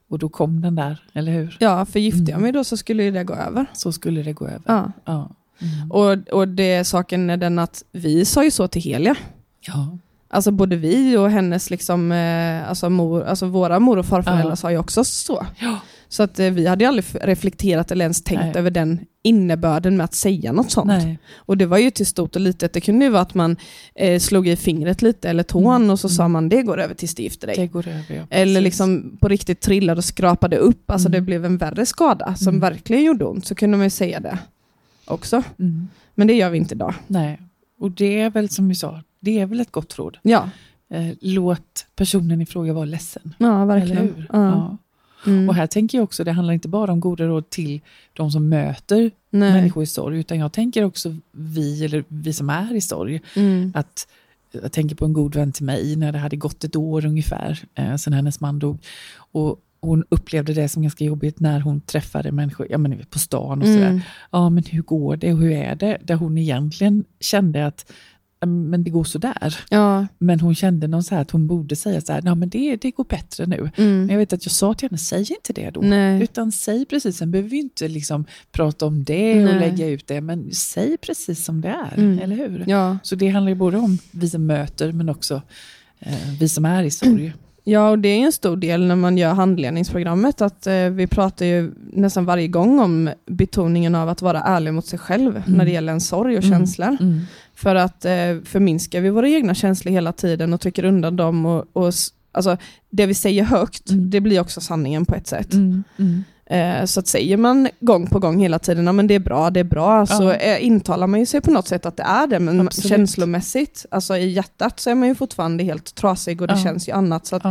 Och 0.09 0.19
då 0.19 0.29
kom 0.29 0.61
den 0.61 0.75
där, 0.75 1.03
eller 1.13 1.33
hur? 1.33 1.57
ja 1.61 1.87
för 1.87 2.01
gifte 2.01 2.19
jag 2.21 2.29
Mm. 2.31 2.43
mig 2.43 2.53
då 2.53 2.65
så 2.65 2.77
skulle 2.77 3.11
det 3.11 3.25
gå 3.25 3.35
över. 3.35 3.67
Så 3.73 3.93
skulle 3.93 4.23
det 4.23 4.33
gå 4.33 4.47
över. 4.47 4.61
Ja. 4.67 4.93
Ja. 5.05 5.31
Mm. 5.61 5.91
Och, 5.93 6.29
och 6.39 6.49
det 6.49 6.85
saken 6.85 7.31
är 7.31 7.37
den 7.37 7.59
att 7.59 7.85
vi 7.93 8.25
sa 8.25 8.45
ju 8.45 8.51
så 8.51 8.69
till 8.69 8.83
Helia. 8.83 9.15
ja. 9.61 9.99
Alltså 10.35 10.51
både 10.51 10.77
vi 10.77 11.17
och 11.17 11.31
hennes, 11.31 11.71
liksom, 11.71 12.13
eh, 12.13 12.69
alltså, 12.69 12.91
mor, 12.91 13.23
alltså 13.25 13.47
våra 13.47 13.81
mor 13.81 13.99
och 13.99 14.07
farföräldrar 14.07 14.49
Ja. 14.51 14.57
sa 14.57 14.71
ju 14.71 14.79
också 14.79 15.05
så. 15.05 15.47
Ja. 15.59 15.79
Så 16.09 16.23
att 16.23 16.39
eh, 16.39 16.51
vi 16.51 16.67
hade 16.67 16.89
aldrig 16.89 17.05
reflekterat 17.23 17.91
eller 17.91 18.05
ens 18.05 18.23
tänkt 18.25 18.41
Nej. 18.43 18.53
över 18.57 18.71
den 18.71 19.01
innebörden 19.23 19.97
med 19.97 20.05
att 20.05 20.15
säga 20.15 20.53
något 20.53 20.71
sånt. 20.71 20.87
Nej. 20.87 21.19
Och 21.37 21.57
det 21.57 21.67
var 21.67 21.79
ju 21.79 21.91
till 21.91 22.07
stort 22.07 22.35
och 22.37 22.41
litet. 22.43 22.73
Det 22.73 22.81
kunde 22.81 23.05
ju 23.05 23.11
vara 23.11 23.23
att 23.23 23.35
man 23.35 23.57
eh, 23.95 24.19
slog 24.21 24.49
i 24.49 24.57
fingret 24.57 25.03
lite 25.03 25.29
eller 25.31 25.43
tån 25.43 25.77
Mm. 25.77 25.91
och 25.91 26.01
så 26.01 26.09
sa 26.09 26.23
Mm. 26.23 26.33
man 26.33 26.49
det 26.49 26.63
går 26.63 26.81
över 26.81 26.95
tills 26.95 27.15
du 27.15 27.23
gifter 27.23 27.47
dig. 27.47 27.57
Det 27.57 27.67
går 27.67 27.89
över, 27.89 28.05
ja. 28.17 28.23
Eller 28.31 28.61
liksom 28.61 29.17
på 29.21 29.29
riktigt 29.29 29.61
trillade 29.61 29.99
och 29.99 30.05
skrapade 30.05 30.57
upp, 30.57 30.91
alltså 30.91 31.09
Mm. 31.09 31.13
det 31.13 31.21
blev 31.21 31.45
en 31.45 31.57
värre 31.59 31.87
skada 31.87 32.35
som 32.35 32.49
Mm. 32.49 32.61
verkligen 32.61 33.05
gjorde 33.05 33.25
ont, 33.25 33.47
så 33.47 33.55
kunde 33.55 33.77
man 33.77 33.87
ju 33.87 33.91
säga 33.91 34.21
det 34.21 34.39
också. 35.05 35.43
Mm. 35.59 35.89
Men 36.15 36.27
det 36.27 36.35
gör 36.35 36.51
vi 36.51 36.59
inte 36.59 36.75
idag. 36.75 36.95
Nej. 37.07 37.41
Och 37.81 37.91
det 37.91 38.21
är 38.21 38.31
väl 38.31 38.49
som 38.49 38.69
vi 38.69 38.75
sa, 38.75 39.03
det 39.25 39.39
är 39.41 39.47
väl 39.47 39.61
ett 39.61 39.73
gott 39.73 39.99
råd. 39.99 40.19
Ja, 40.23 40.51
Eh, 40.89 41.11
låt 41.21 41.87
personen 41.97 42.41
i 42.41 42.47
fråga 42.47 42.73
vara 42.73 42.85
ledsen. 42.85 43.35
ja 43.39 43.65
verkligen. 43.65 44.27
Ja. 44.33 44.79
Ja. 45.25 45.31
Mm. 45.31 45.49
Och 45.49 45.55
här 45.55 45.67
tänker 45.67 45.99
jag 45.99 46.03
också, 46.05 46.25
det 46.25 46.33
handlar 46.33 46.55
inte 46.55 46.69
bara 46.69 46.93
om 46.93 47.01
goda 47.01 47.25
råd 47.27 47.51
till 47.51 47.81
de 48.13 48.31
som 48.31 48.49
möter 48.49 49.11
Nej. 49.31 49.53
människor 49.53 49.83
i 49.83 49.87
sorg, 49.87 50.19
utan 50.19 50.39
jag 50.39 50.53
tänker 50.53 50.85
också 50.85 51.17
vi, 51.33 51.85
eller 51.85 52.05
vi 52.09 52.33
som 52.33 52.51
är 52.51 52.75
i 52.75 52.81
sorg, 52.81 53.21
Mm. 53.37 53.73
att 53.75 54.09
jag 54.63 54.73
tänker 54.73 54.97
på 54.97 55.05
en 55.05 55.13
god 55.13 55.35
vän 55.35 55.53
till 55.53 55.65
mig 55.65 55.97
när 55.97 56.13
det 56.13 56.19
hade 56.19 56.37
gått 56.37 56.65
ett 56.65 56.77
år 56.77 57.07
ungefär 57.07 57.59
eh, 57.75 57.97
sedan 57.97 58.13
hennes 58.13 58.41
man 58.41 58.59
dog. 58.59 58.79
Och 59.33 59.61
hon 59.81 60.05
upplevde 60.09 60.55
det 60.55 60.69
som 60.69 60.83
ganska 60.83 61.05
jobbigt 61.05 61.41
när 61.41 61.61
hon 61.61 61.81
träffade 61.81 62.33
människor 62.33 62.67
ja, 62.71 62.79
men 62.79 63.05
på 63.11 63.19
stan 63.19 63.61
och 63.63 63.67
sådär. 63.69 63.87
Mm. 63.89 64.01
Ja, 64.31 64.51
men 64.51 64.65
hur 64.65 64.83
går 64.83 65.17
det 65.17 65.33
och 65.33 65.39
hur 65.39 65.51
är 65.53 65.75
det? 65.75 65.99
Där 66.05 66.15
hon 66.15 66.39
egentligen 66.39 67.05
kände 67.21 67.67
att 67.67 67.93
men 68.47 68.85
det 68.85 68.91
går 68.91 69.05
sådär. 69.05 69.57
Ja. 69.71 70.07
Men 70.19 70.41
hon 70.41 70.55
kände 70.55 70.87
någon 70.89 71.03
så 71.03 71.15
att 71.15 71.31
hon 71.31 71.47
borde 71.47 71.77
säga 71.77 72.01
så 72.01 72.13
här, 72.13 72.23
ja 72.25 72.35
men 72.35 72.49
det, 72.49 72.77
det 72.77 72.91
går 72.91 73.05
bättre 73.05 73.47
nu. 73.47 73.71
Men 73.77 73.87
Mm. 73.87 74.11
jag 74.11 74.19
vet 74.19 74.33
att 74.33 74.45
jag 74.47 74.53
sa 74.53 74.75
till 74.75 74.89
henne, 74.89 74.99
säg 74.99 75.19
inte 75.21 75.53
det 75.53 75.71
då. 75.71 75.81
Nej. 75.81 76.23
Utan 76.23 76.53
säg 76.53 76.85
precis, 76.87 77.17
sen 77.17 77.31
behöver 77.31 77.51
vi 77.51 77.57
inte 77.59 77.89
liksom 77.89 78.25
prata 78.53 78.87
om 78.87 79.05
det 79.05 79.31
och 79.39 79.45
Nej. 79.55 79.59
lägga 79.71 79.87
ut 79.89 80.07
det, 80.07 80.21
men 80.21 80.51
säg 80.53 80.97
precis 80.97 81.45
som 81.45 81.61
det 81.61 81.69
är, 81.69 81.95
Mm. 81.97 82.19
eller 82.19 82.37
hur? 82.37 82.65
Ja. 82.67 82.99
Så 83.03 83.15
det 83.15 83.29
handlar 83.29 83.51
ju 83.51 83.57
både 83.57 83.77
om 83.77 83.99
vi 84.11 84.29
som 84.29 84.47
möter, 84.47 84.93
men 84.93 85.09
också 85.09 85.43
eh, 86.01 86.15
vi 86.41 86.49
som 86.49 86.65
är 86.65 86.83
i 86.83 86.91
sorg. 86.91 87.33
ja, 87.65 87.91
och 87.91 87.99
det 87.99 88.09
är 88.09 88.19
en 88.27 88.33
stor 88.33 88.57
del 88.57 88.87
när 88.87 88.97
man 88.97 89.19
gör 89.19 89.35
handledningsprogrammet 89.35 90.41
att 90.41 90.67
eh, 90.67 90.75
vi 90.75 91.07
pratar 91.07 91.47
ju 91.47 91.73
nästan 91.93 92.25
varje 92.25 92.49
gång 92.49 92.79
om 92.81 93.11
betoningen 93.27 93.95
av 93.95 94.09
att 94.09 94.23
vara 94.23 94.41
ärlig 94.41 94.75
mot 94.75 94.87
sig 94.87 94.99
själv 94.99 95.43
när 95.47 95.65
det 95.65 95.71
gäller 95.71 95.93
en 95.93 96.01
sorg 96.01 96.37
och 96.39 96.45
Mm. 96.45 96.59
känslor. 96.59 96.97
Mm. 97.01 97.21
För 97.55 97.75
att 97.75 98.05
eh, 98.05 98.13
förminskar 98.45 99.01
vi 99.01 99.11
våra 99.11 99.29
egna 99.29 99.55
känslor 99.55 99.93
hela 99.93 100.13
tiden 100.13 100.55
och 100.55 100.61
trycker 100.61 100.85
undan 100.85 101.17
dem 101.17 101.47
och, 101.47 101.65
och 101.73 101.93
alltså, 102.33 102.57
det 102.91 103.07
vi 103.07 103.15
säger 103.15 103.45
högt, 103.45 103.91
Mm. 103.91 104.11
det 104.11 104.21
blir 104.21 104.41
också 104.41 104.61
sanningen 104.61 105.05
på 105.05 105.15
ett 105.15 105.27
sätt. 105.27 105.53
Mm. 105.53 105.85
Mm. 105.99 106.25
Eh, 106.47 106.85
så 106.87 107.01
att 107.01 107.07
säger 107.07 107.37
man 107.37 107.69
gång 107.81 108.07
på 108.07 108.19
gång 108.19 108.41
hela 108.41 108.59
tiden, 108.59 108.87
ja 108.87 108.93
men 108.93 109.07
det 109.07 109.15
är 109.15 109.19
bra, 109.19 109.51
det 109.51 109.61
är 109.61 109.65
bra, 109.65 110.07
så 110.07 110.31
eh, 110.33 110.65
intalar 110.65 111.07
man 111.07 111.21
ju 111.21 111.27
sig 111.27 111.41
på 111.41 111.51
något 111.51 111.69
sätt 111.69 111.87
att 111.87 111.97
det 111.97 112.03
är 112.03 112.27
det, 112.27 112.41
men 112.41 112.61
Absolut. 112.61 112.89
känslomässigt, 112.89 113.87
alltså 113.91 114.17
i 114.17 114.29
hjärtat 114.31 114.81
så 114.81 114.91
är 114.91 114.95
man 114.95 115.09
ju 115.09 115.15
fortfarande 115.15 115.65
helt 115.65 115.95
trasig 115.95 116.41
och 116.43 116.49
det 116.49 116.57
känns 116.57 116.89
ju 116.89 116.93
annat, 116.93 117.27
så 117.27 117.37
att 117.37 117.43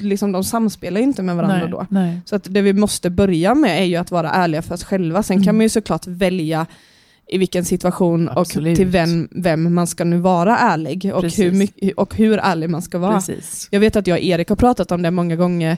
liksom, 0.00 0.32
de 0.32 0.44
samspelar 0.44 1.00
ju 1.00 1.04
inte 1.06 1.22
med 1.22 1.36
varandra 1.36 1.58
Nej, 1.58 1.70
då. 1.70 1.86
nej. 1.90 2.20
Så 2.24 2.36
att 2.36 2.46
det 2.50 2.62
vi 2.62 2.72
måste 2.72 3.10
börja 3.10 3.54
med 3.54 3.80
är 3.80 3.84
ju 3.84 3.96
att 3.96 4.10
vara 4.10 4.30
ärliga 4.30 4.62
för 4.62 4.74
oss 4.74 4.84
själva. 4.84 5.22
Sen 5.22 5.36
kan 5.36 5.42
Mm. 5.44 5.56
man 5.56 5.62
ju 5.62 5.68
såklart 5.68 6.06
välja 6.06 6.66
i 7.28 7.38
vilken 7.38 7.64
situation 7.64 8.30
Absolut. 8.36 8.72
och 8.72 8.76
till 8.76 8.86
vem, 8.86 9.28
vem 9.30 9.74
man 9.74 9.86
ska 9.86 10.04
nu 10.04 10.18
vara 10.18 10.58
ärlig 10.58 11.10
och 11.14 11.20
Precis. 11.20 11.44
hur, 11.44 11.52
mycket, 11.52 11.94
och 11.96 12.14
hur 12.14 12.38
ärlig 12.38 12.70
man 12.70 12.82
ska 12.82 12.98
vara. 12.98 13.14
Precis. 13.14 13.68
Jag 13.70 13.80
vet 13.80 13.96
att 13.96 14.06
jag 14.06 14.16
och 14.18 14.24
Erik 14.24 14.48
har 14.48 14.56
pratat 14.56 14.92
om 14.92 15.02
det 15.02 15.10
många 15.10 15.36
gånger. 15.36 15.76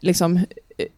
Liksom, 0.00 0.36
eh, 0.36 0.42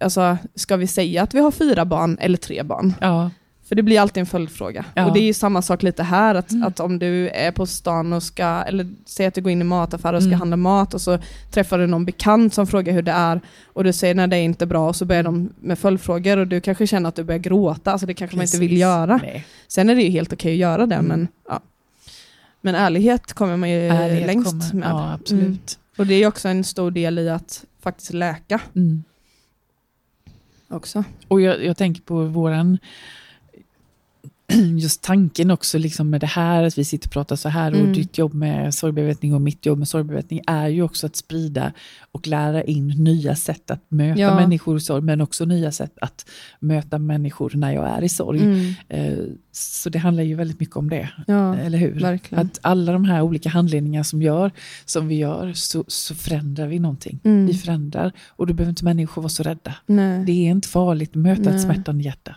alltså, 0.00 0.36
ska 0.54 0.76
vi 0.76 0.86
säga 0.86 1.22
att 1.22 1.34
vi 1.34 1.40
har 1.40 1.50
fyra 1.50 1.84
barn 1.84 2.18
eller 2.20 2.38
tre 2.38 2.62
barn? 2.62 2.94
Ja. 3.00 3.30
För 3.68 3.74
det 3.74 3.82
blir 3.82 4.00
alltid 4.00 4.20
en 4.20 4.26
följdfråga. 4.26 4.84
Ja. 4.94 5.06
Och 5.06 5.12
det 5.14 5.20
är 5.20 5.24
ju 5.24 5.32
samma 5.34 5.62
sak 5.62 5.82
lite 5.82 6.02
här, 6.02 6.34
att, 6.34 6.50
Mm. 6.52 6.66
att 6.68 6.80
om 6.80 6.98
du 6.98 7.28
är 7.28 7.52
på 7.52 7.66
stan 7.66 8.12
och 8.12 8.22
ska, 8.22 8.44
eller 8.44 8.88
säg 9.04 9.26
att 9.26 9.34
du 9.34 9.40
går 9.40 9.52
in 9.52 9.60
i 9.60 9.64
mataffär 9.64 10.12
och 10.12 10.22
ska 10.22 10.28
Mm. 10.28 10.38
handla 10.38 10.56
mat 10.56 10.94
och 10.94 11.00
så 11.00 11.18
träffar 11.50 11.78
du 11.78 11.86
någon 11.86 12.04
bekant 12.04 12.54
som 12.54 12.66
frågar 12.66 12.92
hur 12.92 13.02
det 13.02 13.12
är 13.12 13.40
och 13.72 13.84
du 13.84 13.92
säger 13.92 14.14
nej 14.14 14.28
det 14.28 14.36
är 14.36 14.42
inte 14.42 14.66
bra 14.66 14.88
och 14.88 14.96
så 14.96 15.04
börjar 15.04 15.22
de 15.22 15.50
med 15.60 15.78
följdfrågor 15.78 16.36
och 16.36 16.46
du 16.46 16.60
kanske 16.60 16.86
känner 16.86 17.08
att 17.08 17.14
du 17.16 17.24
börjar 17.24 17.38
gråta, 17.38 17.92
alltså 17.92 18.06
det 18.06 18.14
kanske 18.14 18.36
man 18.36 18.44
inte 18.44 18.58
vill 18.58 18.68
Precis. 18.68 18.80
göra. 18.80 19.16
Nej. 19.22 19.46
Sen 19.68 19.90
är 19.90 19.94
det 19.94 20.02
ju 20.02 20.10
helt 20.10 20.32
okej 20.32 20.52
att 20.52 20.58
göra 20.58 20.86
det, 20.86 20.94
Mm. 20.94 21.06
men 21.06 21.28
ja. 21.48 21.60
Men 22.60 22.74
ärlighet 22.74 23.32
kommer 23.32 23.56
man 23.56 23.70
ju 23.70 23.88
Ärlighet 23.88 24.26
längst 24.26 24.50
kommer- 24.50 24.74
med. 24.74 24.88
Ja, 24.90 25.12
absolut. 25.12 25.78
Och 25.98 26.06
det 26.06 26.14
är 26.14 26.26
också 26.26 26.48
en 26.48 26.64
stor 26.64 26.90
del 26.90 27.18
i 27.18 27.28
att 27.30 27.64
faktiskt 27.82 28.12
läka 28.12 28.60
Mm. 28.76 29.02
också. 30.68 31.04
Och 31.28 31.40
jag, 31.40 31.64
jag 31.64 31.76
tänker 31.76 32.02
på 32.02 32.24
våran 32.24 32.78
just 34.78 35.02
tanken 35.02 35.50
också 35.50 35.78
liksom 35.78 36.10
med 36.10 36.20
det 36.20 36.26
här, 36.26 36.62
att 36.62 36.78
vi 36.78 36.84
sitter 36.84 37.08
och 37.08 37.12
pratar 37.12 37.36
så 37.36 37.48
här 37.48 37.72
Mm. 37.72 37.86
och 37.88 37.94
ditt 37.94 38.18
jobb 38.18 38.34
med 38.34 38.74
sorgbearbetning 38.74 39.34
och 39.34 39.40
mitt 39.40 39.66
jobb 39.66 39.78
med 39.78 39.88
sorgbearbetning 39.88 40.40
är 40.46 40.68
ju 40.68 40.82
också 40.82 41.06
att 41.06 41.16
sprida 41.16 41.72
och 42.12 42.26
lära 42.26 42.62
in 42.64 42.86
nya 42.88 43.36
sätt 43.36 43.70
att 43.70 43.80
möta 43.88 44.20
Ja. 44.20 44.34
människor 44.34 44.76
i 44.76 44.80
sorg, 44.80 45.02
men 45.02 45.20
också 45.20 45.44
nya 45.44 45.72
sätt 45.72 45.98
att 46.00 46.26
möta 46.60 46.98
människor 46.98 47.52
när 47.54 47.72
jag 47.72 47.88
är 47.88 48.02
i 48.04 48.08
sorg. 48.08 48.40
Mm. 48.40 48.74
Eh, 48.88 49.18
Så 49.52 49.90
det 49.90 49.98
handlar 49.98 50.22
ju 50.22 50.34
väldigt 50.34 50.60
mycket 50.60 50.76
om 50.76 50.90
det, 50.90 51.08
Ja, 51.26 51.56
eller 51.56 51.78
hur? 51.78 52.00
verkligen. 52.00 52.46
Att 52.46 52.58
alla 52.62 52.92
de 52.92 53.04
här 53.04 53.22
olika 53.22 53.48
handledningar 53.48 54.02
som, 54.02 54.22
gör, 54.22 54.50
som 54.84 55.08
vi 55.08 55.14
gör, 55.14 55.52
så, 55.52 55.84
så 55.88 56.14
förändrar 56.14 56.66
vi 56.66 56.78
någonting. 56.78 57.20
Mm. 57.24 57.46
Vi 57.46 57.54
förändrar, 57.54 58.12
och 58.28 58.46
då 58.46 58.54
behöver 58.54 58.70
inte 58.70 58.84
människor 58.84 59.22
vara 59.22 59.28
så 59.30 59.42
rädda. 59.42 59.74
Nej. 59.86 60.24
Det 60.24 60.32
är 60.32 60.50
inte 60.50 60.68
farligt 60.68 61.10
att 61.10 61.16
möta 61.16 61.42
Nej. 61.42 61.54
ett 61.54 61.62
smärtande 61.62 62.04
hjärta. 62.04 62.36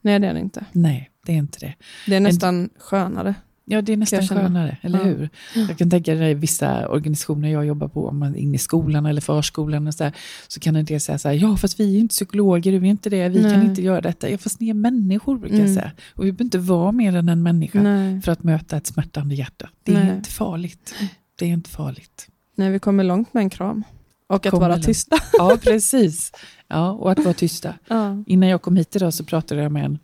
Nej, 0.00 0.18
det 0.20 0.26
är 0.26 0.34
det 0.34 0.40
inte. 0.40 0.64
Nej, 0.72 1.10
det 1.26 1.32
är 1.32 1.36
inte 1.36 1.58
det. 1.60 1.74
Det 2.06 2.16
är 2.16 2.20
nästan 2.20 2.70
skönare. 2.78 3.34
Ja, 3.64 3.82
det 3.82 3.92
är 3.92 3.96
nästan 3.96 4.18
jag 4.20 4.28
skönare, 4.28 4.76
eller 4.82 4.98
Ja. 4.98 5.04
hur? 5.04 5.28
Jag 5.68 5.78
kan 5.78 5.90
tänka 5.90 6.14
dig 6.14 6.34
vissa 6.34 6.88
organisationer 6.88 7.48
jag 7.48 7.66
jobbar 7.66 7.88
på, 7.88 8.08
om 8.08 8.18
man 8.18 8.34
är 8.34 8.38
inne 8.38 8.54
i 8.54 8.58
skolan 8.58 9.06
eller 9.06 9.20
förskolan, 9.20 9.86
och 9.86 9.94
så, 9.94 10.04
här, 10.04 10.12
så 10.48 10.60
kan 10.60 10.76
en 10.76 10.84
del 10.84 11.00
säga 11.00 11.18
så 11.18 11.28
här, 11.28 11.34
ja 11.36 11.56
fast 11.56 11.80
vi 11.80 11.96
är 11.96 12.00
inte 12.00 12.12
psykologer, 12.12 12.72
vi 12.78 12.86
är 12.86 12.90
inte 12.90 13.10
det, 13.10 13.28
vi 13.28 13.40
kan 13.42 13.52
Nej. 13.52 13.64
inte 13.68 13.82
göra 13.82 14.00
detta. 14.00 14.30
Ja, 14.30 14.38
fast 14.38 14.60
ni 14.60 14.68
är 14.68 14.74
människor, 14.74 15.38
brukar 15.38 15.56
jag 15.56 15.64
Mm. 15.64 15.74
säga. 15.74 15.90
Och 16.14 16.24
vi 16.24 16.32
behöver 16.32 16.44
inte 16.44 16.58
vara 16.58 16.92
mer 16.92 17.16
än 17.16 17.28
en 17.28 17.42
människa 17.42 17.82
Nej. 17.82 18.20
för 18.22 18.32
att 18.32 18.42
möta 18.42 18.76
ett 18.76 18.86
smärtande 18.86 19.34
hjärta. 19.34 19.68
Det 19.82 19.92
är 19.94 20.04
Nej. 20.04 20.16
inte 20.16 20.30
farligt. 20.30 20.94
Det 21.38 21.44
är 21.44 21.48
inte 21.50 21.70
farligt. 21.70 22.28
Nej, 22.56 22.70
vi 22.70 22.78
kommer 22.78 23.04
långt 23.04 23.34
med 23.34 23.40
en 23.42 23.50
kram. 23.50 23.84
Och 24.28 24.46
att 24.46 24.52
vara 24.52 24.78
tysta. 24.78 25.16
Ja, 25.32 25.58
precis. 25.62 26.32
Ja, 26.68 26.90
och 26.90 27.12
att 27.12 27.18
vara 27.18 27.34
tysta. 27.34 27.74
Ja. 27.88 28.24
Innan 28.26 28.48
jag 28.48 28.62
kom 28.62 28.76
hit 28.76 28.96
idag 28.96 29.14
så 29.14 29.24
pratade 29.24 29.62
jag 29.62 29.72
med 29.72 29.84
en, 29.84 29.98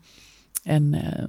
en, 0.69 0.95
eh, 0.95 1.25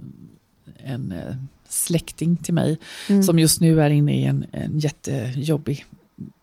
en 0.77 1.11
eh, 1.11 1.35
släkting 1.69 2.35
till 2.37 2.53
mig 2.53 2.77
Mm. 3.09 3.23
som 3.23 3.39
just 3.39 3.61
nu 3.61 3.81
är 3.81 3.89
inne 3.89 4.15
i 4.19 4.23
en, 4.25 4.45
en 4.51 4.79
jättejobbig 4.79 5.85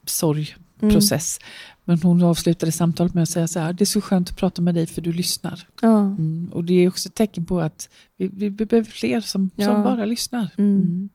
sorgprocess. 0.06 1.38
Men 1.84 2.02
hon 2.02 2.22
avslutade 2.22 2.72
samtalet 2.72 3.14
med 3.14 3.22
att 3.22 3.28
säga 3.28 3.48
så 3.48 3.60
här, 3.60 3.72
det 3.72 3.84
är 3.84 3.86
så 3.86 4.00
skönt 4.00 4.30
att 4.30 4.36
prata 4.36 4.62
med 4.62 4.74
dig 4.74 4.86
för 4.86 5.02
du 5.02 5.12
lyssnar. 5.12 5.66
Mm. 5.82 5.94
Ja. 5.94 6.00
Mm. 6.00 6.50
Och 6.52 6.64
det 6.64 6.74
är 6.74 6.88
också 6.88 7.08
ett 7.08 7.14
tecken 7.14 7.44
på 7.44 7.60
att 7.60 7.88
vi, 8.16 8.28
vi 8.28 8.50
behöver 8.50 8.90
fler 8.90 9.20
som, 9.20 9.50
Ja. 9.56 9.64
som 9.66 9.82
bara 9.82 10.04
lyssnar. 10.04 10.48
Mm. 10.58 11.08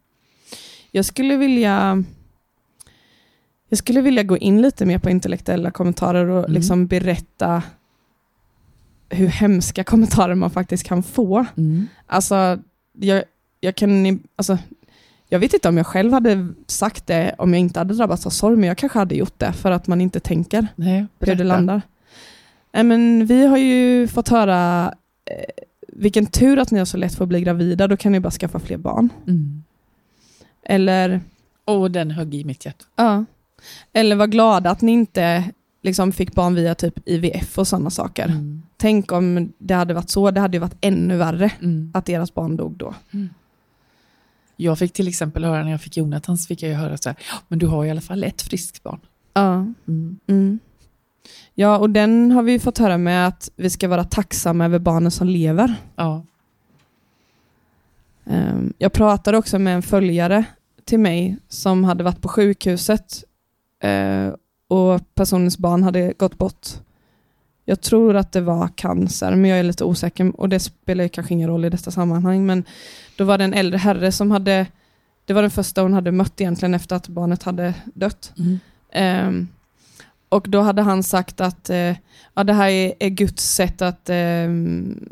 Jag 0.91 1.05
skulle 1.05 1.37
vilja 1.37 2.03
jag 3.69 3.77
skulle 3.77 4.01
vilja 4.01 4.23
gå 4.23 4.37
in 4.37 4.61
lite 4.61 4.85
mer 4.85 4.97
på 4.99 5.09
intellektuella 5.09 5.71
kommentarer 5.71 6.25
och 6.29 6.39
Mm. 6.39 6.51
liksom 6.53 6.87
berätta 6.87 7.63
hur 9.11 9.27
hemska 9.27 9.83
kommentarer 9.83 10.35
man 10.35 10.49
faktiskt 10.51 10.83
kan 10.83 11.03
få. 11.03 11.45
Mm. 11.57 11.87
Alltså, 12.07 12.59
jag, 12.99 13.23
jag 13.59 13.75
kan... 13.75 14.19
Alltså, 14.35 14.57
jag 15.29 15.39
vet 15.39 15.53
inte 15.53 15.69
om 15.69 15.77
jag 15.77 15.87
själv 15.87 16.13
hade 16.13 16.47
sagt 16.67 17.07
det 17.07 17.35
om 17.37 17.53
jag 17.53 17.59
inte 17.59 17.79
hade 17.79 17.93
drabbats 17.93 18.25
av 18.25 18.29
sorg, 18.29 18.55
men 18.57 18.67
jag 18.67 18.77
kanske 18.77 18.99
hade 18.99 19.15
gjort 19.15 19.39
det 19.39 19.53
för 19.53 19.71
att 19.71 19.87
man 19.87 20.01
inte 20.01 20.19
tänker 20.19 20.67
Nej, 20.75 21.05
hur 21.19 21.35
det 21.35 21.43
landar. 21.43 21.81
Nej, 22.71 22.83
men 22.83 23.25
vi 23.25 23.45
har 23.45 23.57
ju 23.57 24.07
fått 24.07 24.29
höra 24.29 24.93
eh, 25.25 25.35
vilken 25.87 26.25
tur 26.25 26.59
att 26.59 26.71
ni 26.71 26.79
har 26.79 26.85
så 26.85 26.97
lätt 26.97 27.15
för 27.15 27.23
att 27.23 27.29
bli 27.29 27.41
gravida, 27.41 27.87
då 27.87 27.97
kan 27.97 28.11
ni 28.11 28.19
bara 28.19 28.31
skaffa 28.31 28.59
fler 28.59 28.77
barn. 28.77 29.09
Mm. 29.27 29.63
Eller, 30.63 31.21
Och 31.65 31.91
den 31.91 32.11
högg 32.11 32.35
i 32.35 32.43
mitt 32.43 32.65
hjärta. 32.65 32.85
ja. 32.95 33.25
Eller 33.93 34.15
var 34.15 34.27
glada 34.27 34.69
att 34.69 34.81
ni 34.81 34.91
inte 34.91 35.43
liksom, 35.81 36.11
fick 36.11 36.35
barn 36.35 36.55
via 36.55 36.75
typ 36.75 36.99
IVF 37.09 37.57
och 37.57 37.67
sådana 37.67 37.89
saker. 37.89 38.25
Mm. 38.25 38.61
Tänk 38.77 39.11
om 39.11 39.53
det 39.57 39.73
hade 39.73 39.93
varit 39.93 40.09
så, 40.09 40.31
det 40.31 40.39
hade 40.41 40.57
ju 40.57 40.61
varit 40.61 40.77
ännu 40.81 41.17
värre 41.17 41.51
Mm. 41.61 41.91
att 41.93 42.05
deras 42.05 42.33
barn 42.33 42.55
dog 42.55 42.73
då. 42.77 42.93
Jag 44.55 44.79
fick 44.79 44.93
till 44.93 45.07
exempel 45.07 45.43
höra 45.43 45.63
när 45.63 45.71
jag 45.71 45.81
fick 45.81 45.97
Jonathan 45.97 46.37
så 46.37 46.47
fick 46.47 46.63
jag 46.63 46.75
höra 46.77 46.97
så 46.97 47.09
här, 47.09 47.15
"Ja, 47.31 47.37
men 47.47 47.59
du 47.59 47.67
har 47.67 47.85
i 47.85 47.91
alla 47.91 48.01
fall 48.01 48.23
ett 48.23 48.41
friskt 48.41 48.83
barn. 48.83 48.99
Ja. 49.33 49.53
Mm. 49.87 50.19
Mm. 50.27 50.59
Ja, 51.55 51.77
och 51.77 51.89
den 51.89 52.31
har 52.31 52.43
vi 52.43 52.59
fått 52.59 52.77
höra 52.77 52.97
med 52.97 53.27
att 53.27 53.51
vi 53.55 53.69
ska 53.69 53.87
vara 53.87 54.03
tacksamma 54.03 54.65
över 54.65 54.79
barnen 54.79 55.11
som 55.11 55.27
lever. 55.27 55.75
Ja. 55.95 56.25
Ehm, 58.25 58.73
Jag 58.77 58.93
pratade 58.93 59.37
också 59.37 59.59
med 59.59 59.75
en 59.75 59.81
följare 59.81 60.43
till 60.85 60.99
mig 60.99 61.37
som 61.47 61.83
hade 61.83 62.03
varit 62.03 62.21
på 62.21 62.27
sjukhuset 62.27 63.23
eh, 63.83 64.27
och 64.71 65.15
personens 65.15 65.57
barn 65.57 65.83
hade 65.83 66.13
gått 66.13 66.37
bort. 66.37 66.67
Jag 67.65 67.81
tror 67.81 68.15
att 68.15 68.31
det 68.31 68.41
var 68.41 68.67
cancer, 68.75 69.35
men 69.35 69.49
jag 69.49 69.59
är 69.59 69.63
lite 69.63 69.83
osäker 69.83 70.39
och 70.39 70.49
det 70.49 70.59
spelar 70.59 71.03
ju 71.03 71.09
kanske 71.09 71.33
ingen 71.33 71.49
roll 71.49 71.65
i 71.65 71.69
detta 71.69 71.91
sammanhang. 71.91 72.45
Men 72.45 72.63
då 73.15 73.23
var 73.23 73.37
det 73.37 73.43
en 73.43 73.53
äldre 73.53 73.77
herre 73.77 74.11
som 74.11 74.31
hade, 74.31 74.67
det 75.25 75.33
var 75.33 75.41
den 75.41 75.51
första 75.51 75.81
hon 75.81 75.93
hade 75.93 76.11
mött 76.11 76.41
egentligen 76.41 76.73
efter 76.73 76.95
att 76.95 77.07
barnet 77.07 77.43
hade 77.43 77.73
dött. 77.93 78.33
Mm. 78.37 78.59
Ehm, 78.91 79.47
och 80.29 80.45
då 80.49 80.61
hade 80.61 80.81
han 80.81 81.03
sagt 81.03 81.41
att 81.41 81.69
eh, 81.69 81.95
ja, 82.33 82.43
det 82.43 82.53
här 82.53 82.69
är, 82.69 82.93
är 82.99 83.09
Guds 83.09 83.53
sätt 83.53 83.81
att, 83.81 84.09
ehm, 84.09 85.09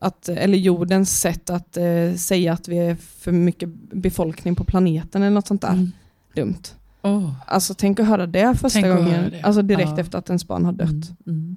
att, 0.00 0.28
eller 0.28 0.58
jordens 0.58 1.20
sätt 1.20 1.50
att 1.50 1.76
eh, 1.76 2.14
säga 2.16 2.52
att 2.52 2.68
vi 2.68 2.78
är 2.78 2.94
för 2.94 3.32
mycket 3.32 3.68
befolkning 3.92 4.54
på 4.54 4.64
planeten 4.64 5.22
eller 5.22 5.34
något 5.34 5.46
sånt 5.46 5.62
där. 5.62 5.72
Mm. 5.72 5.92
Dumt. 6.34 6.62
Åh. 7.02 7.30
Alltså 7.46 7.74
tänk 7.74 8.00
att 8.00 8.06
höra 8.06 8.26
det 8.26 8.54
första 8.54 8.80
Tänk 8.80 8.96
gången, 8.96 9.32
alltså 9.42 9.62
direkt 9.62 9.90
Ja. 9.90 10.00
efter 10.00 10.18
att 10.18 10.28
ens 10.28 10.46
barn 10.46 10.64
har 10.64 10.72
dött. 10.72 10.88
Mm, 10.90 11.12
mm. 11.26 11.56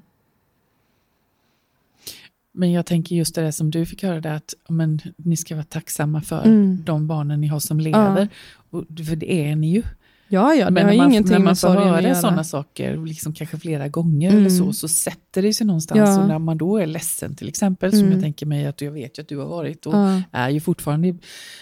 Men 2.57 2.71
jag 2.71 2.85
tänker 2.85 3.15
just 3.15 3.35
det 3.35 3.51
som 3.51 3.71
du 3.71 3.85
fick 3.85 4.03
höra, 4.03 4.21
där, 4.21 4.33
att 4.35 4.53
men, 4.69 4.99
ni 5.17 5.37
ska 5.37 5.55
vara 5.55 5.65
tacksamma 5.65 6.21
för 6.21 6.43
Mm. 6.45 6.83
de 6.85 7.07
barnen 7.07 7.41
ni 7.41 7.47
har 7.47 7.59
som 7.59 7.79
lever. 7.79 8.29
Och, 8.69 8.83
för 9.07 9.15
det 9.15 9.33
är 9.33 9.55
ni 9.55 9.71
ju. 9.73 9.83
Ja, 10.27 10.53
ja, 10.53 10.65
det 10.65 10.71
Men 10.71 10.83
har 10.85 10.91
när 10.91 10.97
man, 10.97 11.11
ingenting 11.11 11.31
när 11.31 11.39
man 11.39 11.55
får 11.55 11.69
höra 11.69 12.15
sådana 12.15 12.43
saker, 12.43 13.05
liksom 13.05 13.33
kanske 13.33 13.57
flera 13.57 13.87
gånger 13.87 14.29
Mm. 14.29 14.39
eller 14.41 14.49
så, 14.49 14.73
så 14.73 14.87
sätter 14.87 15.41
det 15.41 15.53
sig 15.53 15.67
någonstans. 15.67 15.99
Ja. 15.99 16.21
Och 16.21 16.27
när 16.27 16.39
man 16.39 16.57
då 16.57 16.77
är 16.77 16.85
ledsen 16.85 17.35
till 17.35 17.47
exempel, 17.49 17.91
som 17.91 17.99
Mm. 17.99 18.11
jag 18.11 18.21
tänker 18.21 18.45
mig 18.45 18.65
att 18.65 18.81
jag 18.81 18.91
vet 18.91 19.19
att 19.19 19.27
du 19.27 19.37
har 19.37 19.45
varit 19.47 19.85
och 19.85 19.93
Ja, 19.93 20.21
är 20.31 20.49
ju 20.49 20.59
fortfarande, 20.59 21.15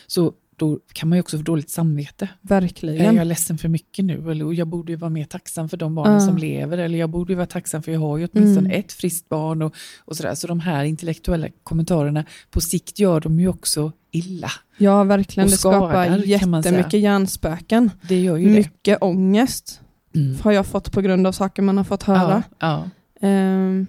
så 0.08 0.34
då 0.64 0.80
kan 0.94 1.10
man 1.10 1.16
ju 1.18 1.20
också 1.20 1.38
få 1.38 1.44
dåligt 1.44 1.70
samvete. 1.70 2.26
Är 2.44 2.48
verkligen. 2.48 3.16
jag 3.16 3.28
ledsen 3.28 3.58
för 3.58 3.70
mycket 3.70 4.06
nu? 4.06 4.32
Eller 4.32 4.54
jag 4.54 4.68
borde 4.68 4.92
ju 4.92 4.96
vara 4.96 5.10
mer 5.10 5.26
tacksam 5.26 5.70
för 5.70 5.78
de 5.78 5.96
barnen 5.96 6.14
Ja. 6.14 6.20
som 6.20 6.38
lever. 6.38 6.78
Eller 6.78 7.00
jag 7.00 7.10
borde 7.10 7.34
ju 7.34 7.38
vara 7.38 7.46
tacksam 7.48 7.84
för 7.84 7.92
jag 7.92 8.00
har 8.00 8.18
ju 8.18 8.28
åtminstone 8.34 8.70
Mm. 8.70 8.80
ett 8.80 8.92
friskt 8.92 9.30
barn. 9.30 9.62
Och, 9.62 9.76
och 10.06 10.16
sådär. 10.18 10.36
Så 10.36 10.48
de 10.48 10.60
här 10.60 10.84
intellektuella 10.84 11.48
kommentarerna, 11.64 12.26
på 12.52 12.62
sikt 12.62 13.00
gör 13.00 13.20
de 13.22 13.40
ju 13.40 13.48
också 13.48 13.92
illa. 14.12 14.52
Ja, 14.78 15.04
verkligen. 15.04 15.46
Och 15.48 15.52
Det 15.52 15.58
skapar 15.58 16.06
skadar, 16.06 16.18
jättemycket 16.18 17.00
hjärnspöken. 17.00 17.92
Det 18.08 18.20
gör 18.22 18.38
ju 18.38 18.46
det. 18.50 18.54
Mycket 18.56 18.98
ångest 19.02 19.80
Mm. 20.16 20.38
har 20.44 20.52
jag 20.52 20.66
fått 20.66 20.92
på 20.92 21.02
grund 21.02 21.28
av 21.28 21.32
saker 21.32 21.62
man 21.62 21.78
har 21.78 21.84
fått 21.84 22.04
höra. 22.04 22.44
Ja, 22.60 22.90
ja. 23.22 23.28
Ehm, 23.28 23.88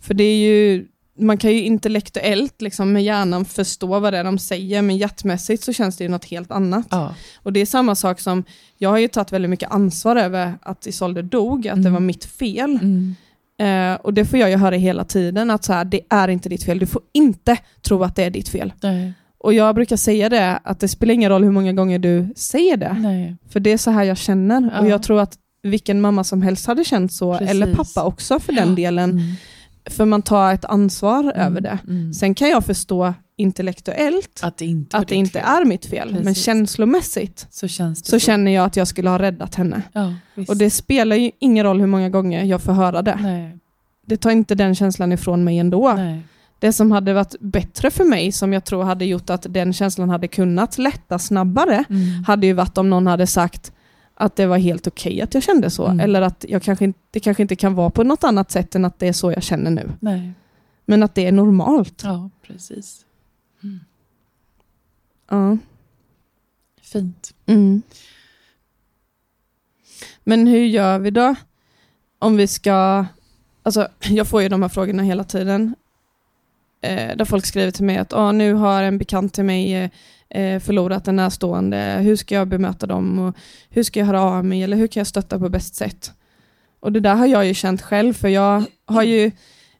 för 0.00 0.14
det 0.14 0.24
är 0.24 0.36
ju, 0.36 0.86
man 1.18 1.38
kan 1.38 1.50
ju 1.50 1.62
intellektuellt 1.62 2.62
liksom 2.62 2.92
med 2.92 3.04
hjärnan 3.04 3.44
förstå 3.44 3.98
vad 4.00 4.12
det 4.12 4.18
är 4.18 4.24
de 4.24 4.38
säger, 4.38 4.82
men 4.82 4.96
hjärtmässigt 4.96 5.64
så 5.64 5.72
känns 5.72 5.96
det 5.96 6.04
ju 6.04 6.10
något 6.10 6.24
helt 6.24 6.50
annat. 6.50 6.86
ja. 6.90 7.14
Och 7.42 7.52
det 7.52 7.60
är 7.60 7.66
samma 7.66 7.94
sak 7.94 8.20
som, 8.20 8.44
jag 8.78 8.90
har 8.90 8.98
ju 8.98 9.08
tagit 9.08 9.32
väldigt 9.32 9.50
mycket 9.50 9.70
ansvar 9.70 10.16
över 10.16 10.52
att 10.62 10.86
Isolde 10.86 11.22
dog, 11.22 11.68
att 11.68 11.74
det 11.76 11.80
Mm. 11.88 11.92
var 11.92 12.00
mitt 12.00 12.24
fel. 12.24 12.78
Mm. 12.82 13.14
Eh, 13.60 14.00
och 14.00 14.14
det 14.14 14.24
får 14.24 14.38
jag 14.38 14.50
ju 14.50 14.56
höra 14.56 14.76
hela 14.76 15.04
tiden, 15.04 15.50
att 15.50 15.64
så 15.64 15.72
här, 15.72 15.84
det 15.84 16.00
är 16.10 16.28
inte 16.28 16.48
ditt 16.48 16.62
fel. 16.64 16.78
Du 16.78 16.86
får 16.86 17.02
inte 17.12 17.56
tro 17.82 18.02
att 18.04 18.16
det 18.16 18.24
är 18.24 18.30
ditt 18.30 18.48
fel. 18.48 18.72
Nej. 18.82 19.12
Och 19.38 19.54
jag 19.54 19.74
brukar 19.74 19.96
säga 19.96 20.28
det, 20.28 20.60
att 20.64 20.80
det 20.80 20.88
spelar 20.88 21.14
ingen 21.14 21.30
roll 21.30 21.44
hur 21.44 21.50
många 21.50 21.72
gånger 21.72 21.98
du 21.98 22.28
säger 22.36 22.76
det. 22.76 22.96
Nej. 23.00 23.36
För 23.48 23.60
det 23.60 23.72
är 23.72 23.76
så 23.78 23.90
här 23.90 24.04
jag 24.04 24.18
känner. 24.18 24.70
Ja. 24.74 24.80
Och 24.80 24.88
jag 24.88 25.02
tror 25.02 25.20
att 25.20 25.34
vilken 25.62 26.00
mamma 26.00 26.24
som 26.24 26.42
helst 26.42 26.66
hade 26.66 26.84
känt 26.84 27.12
så, 27.12 27.32
Precis. 27.38 27.50
eller 27.50 27.74
pappa 27.74 28.04
också 28.04 28.40
för 28.40 28.52
den 28.52 28.68
Ja. 28.68 28.74
delen. 28.74 29.10
Mm. 29.10 29.32
För 29.90 30.04
man 30.04 30.22
tar 30.22 30.54
ett 30.54 30.64
ansvar 30.64 31.20
Mm. 31.22 31.36
över 31.36 31.60
det. 31.60 31.78
Mm. 31.88 32.12
Sen 32.14 32.34
kan 32.34 32.48
jag 32.48 32.64
förstå 32.64 33.14
intellektuellt 33.36 34.40
Att 34.42 34.56
det 34.58 34.66
inte, 34.66 34.96
att 34.96 35.08
det 35.08 35.14
inte 35.14 35.38
är 35.40 35.64
mitt 35.64 35.86
fel, 35.86 36.12
men 36.14 36.24
Precis. 36.24 36.44
känslomässigt 36.44 37.46
Så 37.50 37.68
känns 37.68 38.02
det 38.02 38.08
så 38.10 38.18
känner 38.18 38.50
jag 38.52 38.64
att 38.64 38.76
jag 38.76 38.88
skulle 38.88 39.10
ha 39.10 39.18
räddat 39.18 39.54
henne. 39.54 39.82
Ja. 39.92 40.14
Och 40.48 40.56
det 40.56 40.70
spelar 40.70 41.16
ju 41.16 41.30
ingen 41.38 41.64
roll 41.66 41.80
hur 41.80 41.86
många 41.86 42.08
gånger 42.08 42.44
jag 42.44 42.60
får 42.62 42.72
höra 42.72 43.02
det. 43.02 43.18
Nej. 43.22 43.56
Det 44.06 44.16
tar 44.16 44.30
inte 44.30 44.54
den 44.54 44.74
känslan 44.74 45.12
ifrån 45.12 45.44
mig 45.44 45.58
ändå. 45.58 45.92
Nej. 45.96 46.20
Det 46.58 46.72
som 46.72 46.92
hade 46.92 47.12
varit 47.12 47.34
bättre 47.40 47.90
för 47.90 48.04
mig, 48.04 48.32
som 48.32 48.52
jag 48.52 48.64
tror 48.64 48.82
hade 48.82 49.04
gjort 49.04 49.30
att 49.30 49.46
den 49.48 49.72
känslan 49.72 50.10
hade 50.10 50.28
kunnat 50.28 50.78
lätta 50.78 51.18
snabbare, 51.18 51.84
Mm. 51.90 52.24
hade 52.24 52.46
ju 52.46 52.52
varit 52.52 52.78
om 52.78 52.90
någon 52.90 53.06
hade 53.06 53.26
sagt 53.26 53.72
att 54.20 54.36
det 54.36 54.46
var 54.46 54.58
helt 54.58 54.86
okej 54.86 55.22
att 55.22 55.34
jag 55.34 55.42
kände 55.42 55.70
så. 55.70 55.86
Mm. 55.86 56.00
Eller 56.00 56.22
att 56.22 56.44
jag 56.48 56.62
kanske 56.62 56.84
inte, 56.84 56.98
det 57.10 57.20
kanske 57.20 57.42
inte 57.42 57.56
kan 57.56 57.74
vara 57.74 57.90
på 57.90 58.04
något 58.04 58.24
annat 58.24 58.50
sätt 58.50 58.74
än 58.74 58.84
att 58.84 58.98
det 58.98 59.08
är 59.08 59.12
så 59.12 59.32
jag 59.32 59.42
känner 59.42 59.70
nu. 59.70 59.92
Nej. 60.00 60.32
Men 60.84 61.02
att 61.02 61.14
det 61.14 61.26
är 61.26 61.32
normalt. 61.32 62.02
Ja, 62.04 62.30
precis. 62.42 63.04
Ja. 65.30 65.58
Fint. 66.82 67.34
Mm. 67.46 67.82
Men 70.24 70.46
hur 70.46 70.64
gör 70.64 70.98
vi 70.98 71.10
då? 71.10 71.34
Om 72.18 72.36
vi 72.36 72.46
ska... 72.46 73.06
Alltså, 73.62 73.88
jag 74.00 74.28
får 74.28 74.42
ju 74.42 74.48
de 74.48 74.62
här 74.62 74.68
frågorna 74.68 75.02
hela 75.02 75.24
tiden. 75.24 75.74
Eh, 76.82 77.16
där 77.16 77.24
folk 77.24 77.46
skriver 77.46 77.70
till 77.70 77.84
mig 77.84 77.96
att 77.96 78.12
ah, 78.12 78.32
nu 78.32 78.54
har 78.54 78.82
en 78.82 78.98
bekant 78.98 79.34
till 79.34 79.44
mig 79.44 79.90
eh, 80.30 80.60
förlorat 80.60 81.08
en 81.08 81.16
närstående. 81.16 81.98
Hur 82.00 82.16
ska 82.16 82.34
jag 82.34 82.48
bemöta 82.48 82.86
dem? 82.86 83.18
Och 83.18 83.36
hur 83.68 83.82
ska 83.82 84.00
jag 84.00 84.06
höra 84.06 84.22
av 84.22 84.44
mig? 84.44 84.62
Eller 84.62 84.76
hur 84.76 84.86
kan 84.86 85.00
jag 85.00 85.06
stötta 85.06 85.38
på 85.38 85.48
bäst 85.48 85.74
sätt? 85.74 86.12
Och 86.80 86.92
det 86.92 87.00
där 87.00 87.14
har 87.14 87.26
jag 87.26 87.46
ju 87.46 87.54
känt 87.54 87.82
själv, 87.82 88.12
för 88.12 88.28
jag 88.28 88.64
har 88.86 89.02
ju 89.02 89.30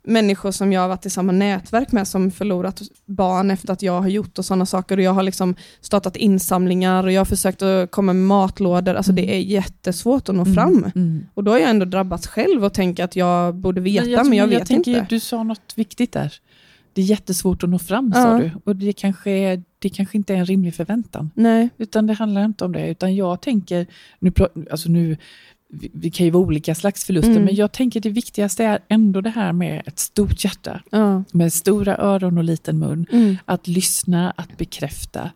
människor 0.02 0.50
som 0.50 0.72
jag 0.72 0.80
har 0.80 0.88
varit 0.88 1.06
i 1.06 1.10
samma 1.10 1.32
nätverk 1.32 1.92
med 1.92 2.08
som 2.08 2.30
förlorat 2.30 2.80
barn 3.06 3.50
efter 3.50 3.72
att 3.72 3.82
jag 3.82 4.00
har 4.00 4.08
gjort 4.08 4.38
och 4.38 4.44
sådana 4.44 4.66
saker. 4.66 4.96
Och 4.96 5.02
jag 5.02 5.12
har 5.12 5.22
liksom 5.22 5.54
startat 5.80 6.16
insamlingar 6.16 7.04
och 7.04 7.12
jag 7.12 7.20
har 7.20 7.24
försökt 7.24 7.62
att 7.62 7.90
komma 7.90 8.12
med 8.12 8.26
matlådor. 8.26 8.94
Alltså 8.94 9.12
det 9.12 9.34
är 9.34 9.38
jättesvårt 9.38 10.28
att 10.28 10.34
nå 10.34 10.44
fram. 10.44 10.90
Mm. 10.94 11.26
Och 11.34 11.44
då 11.44 11.50
har 11.50 11.58
jag 11.58 11.70
ändå 11.70 11.84
drabbats 11.84 12.26
själv 12.26 12.64
och 12.64 12.72
tänker 12.74 13.04
att 13.04 13.16
jag 13.16 13.54
borde 13.54 13.80
veta, 13.80 14.24
men 14.24 14.38
jag, 14.38 14.48
tror- 14.48 14.58
vet 14.58 14.68
tänker, 14.68 14.90
inte. 14.90 15.06
Du 15.08 15.20
sa 15.20 15.42
något 15.42 15.72
viktigt 15.76 16.12
där. 16.12 16.34
Det 16.92 17.00
är 17.02 17.06
jättesvårt 17.06 17.62
att 17.62 17.70
nå 17.70 17.78
fram, 17.78 18.12
sa 18.12 18.18
Ja. 18.32 18.38
du. 18.44 18.50
Och 18.64 18.76
det 18.76 18.92
kanske, 18.92 19.30
är, 19.30 19.62
det 19.78 19.88
kanske 19.88 20.16
inte 20.16 20.34
är 20.34 20.38
en 20.38 20.46
rimlig 20.46 20.74
förväntan. 20.74 21.30
Nej. 21.34 21.68
Utan 21.78 22.06
det 22.06 22.12
handlar 22.12 22.44
inte 22.44 22.64
om 22.64 22.72
det. 22.72 22.88
Utan 22.90 23.16
jag 23.16 23.40
tänker, 23.40 23.86
nu, 24.18 24.32
alltså 24.70 24.88
nu 24.88 25.16
vi, 25.72 25.90
vi 25.94 26.10
kan 26.10 26.26
ju 26.26 26.30
vara 26.32 26.42
olika 26.44 26.74
slags 26.74 27.04
förluster, 27.04 27.30
Mm. 27.30 27.44
men 27.44 27.54
jag 27.54 27.72
tänker 27.72 28.00
det 28.00 28.08
viktigaste 28.10 28.64
är 28.64 28.78
ändå 28.88 29.20
det 29.20 29.30
här 29.30 29.52
med 29.52 29.82
ett 29.86 29.98
stort 29.98 30.44
hjärta. 30.44 30.82
Ja. 30.90 31.24
Med 31.32 31.52
stora 31.52 31.96
öron 31.98 32.38
och 32.38 32.44
liten 32.44 32.78
mun. 32.78 33.06
Mm. 33.12 33.36
Att 33.44 33.66
lyssna, 33.68 34.30
att 34.30 34.58
bekräfta 34.58 35.30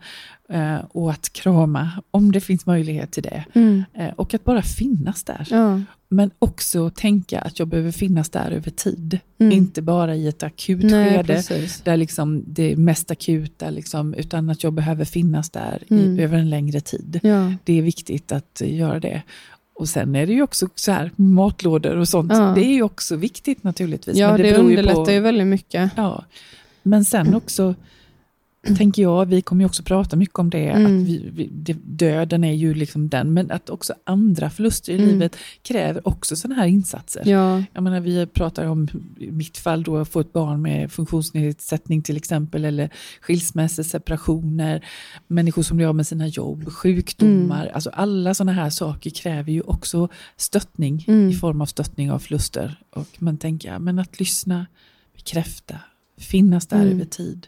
och 0.90 1.11
att 1.11 1.33
krama 1.33 1.90
om 2.11 2.33
det 2.33 2.40
finns 2.40 2.66
möjlighet 2.66 3.12
till 3.12 3.22
det. 3.22 3.44
Mm. 3.54 3.85
Eh, 3.94 4.09
och 4.16 4.35
att 4.35 4.44
bara 4.44 4.62
finnas 4.62 5.24
där. 5.24 5.46
Ja. 5.50 5.80
Men 6.09 6.30
också 6.38 6.90
tänka 6.90 7.40
att 7.40 7.59
jag 7.59 7.68
behöver 7.68 7.90
finnas 7.90 8.30
där 8.30 8.50
över 8.50 8.70
tid. 8.70 9.18
Mm. 9.38 9.52
Inte 9.52 9.83
bara 9.83 10.14
i 10.16 10.28
ett 10.28 10.42
akut 10.42 10.83
Nej, 10.83 11.11
skede, 11.11 11.24
precis. 11.35 11.80
där 11.80 11.96
liksom 11.96 12.44
det 12.46 12.72
är 12.72 12.76
mest 12.76 13.11
akuta, 13.11 13.70
liksom, 13.70 14.14
utan 14.14 14.50
att 14.50 14.62
jag 14.62 14.72
behöver 14.72 15.04
finnas 15.04 15.50
där 15.50 15.83
Mm. 15.90 16.18
i, 16.18 16.22
över 16.22 16.38
en 16.38 16.50
längre 16.50 16.80
tid. 16.80 17.20
Ja. 17.22 17.52
Det 17.64 17.78
är 17.78 17.83
viktigt 17.83 18.33
att 18.33 18.61
eh, 18.61 18.74
göra 18.76 19.00
det. 19.00 19.22
Och 19.74 19.88
sen 19.88 20.16
är 20.16 20.26
det 20.26 20.33
ju 20.33 20.42
också 20.42 20.68
så 20.74 20.92
här, 20.92 21.11
matlådor 21.16 21.96
och 21.96 22.09
sånt. 22.09 22.33
Ja. 22.33 22.52
Det 22.54 22.64
är 22.64 22.74
ju 22.74 22.83
också 22.83 23.16
viktigt 23.16 23.62
naturligtvis. 23.64 24.16
ja, 24.16 24.30
men 24.33 24.40
det, 24.40 24.48
ju 24.48 24.54
underlättar 24.54 25.04
på- 25.04 25.11
ju 25.12 25.20
väldigt 25.20 25.46
mycket. 25.46 25.90
Ja, 25.96 26.24
men 26.83 27.04
sen 27.04 27.35
också 27.35 27.74
tänker 28.77 29.03
jag, 29.03 29.27
vi 29.27 29.42
kommer 29.42 29.62
ju 29.62 29.66
också 29.66 29.83
prata 29.83 30.16
mycket 30.16 30.38
om 30.38 30.50
det, 30.50 30.68
Mm. 30.68 30.87
att 30.87 31.07
vi, 31.09 31.31
vi, 31.33 31.48
det, 31.53 31.77
döden 31.85 32.44
är 32.44 32.53
ju 32.53 32.74
liksom 32.74 33.09
den, 33.09 33.33
men 33.33 33.50
att 33.50 33.70
också 33.70 33.94
andra 34.05 34.50
förluster 34.50 34.92
i 34.92 34.96
Mm. 34.96 35.09
livet 35.09 35.37
kräver 35.62 36.09
också 36.09 36.37
sådana 36.37 36.61
här 36.61 36.66
insatser. 36.68 37.22
Ja. 37.27 37.62
Jag 37.72 37.83
menar, 37.83 38.00
vi 38.00 38.27
pratar 38.27 38.64
om, 38.66 38.88
i 39.18 39.31
mitt 39.31 39.59
fall 39.59 39.83
då, 39.83 39.96
att 39.96 40.09
få 40.09 40.20
ett 40.20 40.33
barn 40.33 40.62
med 40.62 40.92
funktionsnedsättning 40.92 42.03
till 42.03 42.16
exempel, 42.16 42.64
eller 42.64 42.90
skilsmässor, 43.20 43.83
separationer, 43.83 44.85
människor 45.27 45.62
som 45.62 45.77
blir 45.77 45.87
av 45.87 45.94
med 45.94 46.07
sina 46.07 46.27
jobb, 46.29 46.72
sjukdomar, 46.72 47.62
Mm. 47.62 47.74
alltså 47.74 47.90
alla 47.90 48.35
sådana 48.35 48.53
här 48.53 48.70
saker 48.70 49.11
kräver 49.11 49.53
ju 49.53 49.61
också 49.61 50.09
stöttning 50.37 51.05
Mm. 51.09 51.31
i 51.31 51.35
form 51.35 51.61
av 51.61 51.66
stöttning 51.66 52.11
av 52.11 52.18
förluster. 52.18 52.81
Och 52.90 53.09
man 53.18 53.37
tänker, 53.37 53.79
men 53.79 53.98
att 53.98 54.20
lyssna, 54.20 54.66
bekräfta, 55.16 55.77
finnas 56.18 56.66
där 56.66 56.77
Mm. 56.81 56.92
över 56.94 57.05
tid. 57.05 57.46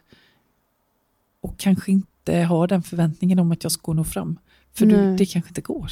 Och 1.46 1.58
kanske 1.58 1.92
inte 1.92 2.38
ha 2.42 2.66
den 2.66 2.82
förväntningen 2.82 3.38
om 3.38 3.52
att 3.52 3.62
jag 3.62 3.72
ska 3.72 3.92
nå 3.92 4.04
fram. 4.04 4.38
För 4.74 4.86
du, 4.86 5.16
det 5.16 5.26
kanske 5.26 5.48
inte 5.50 5.60
går. 5.60 5.90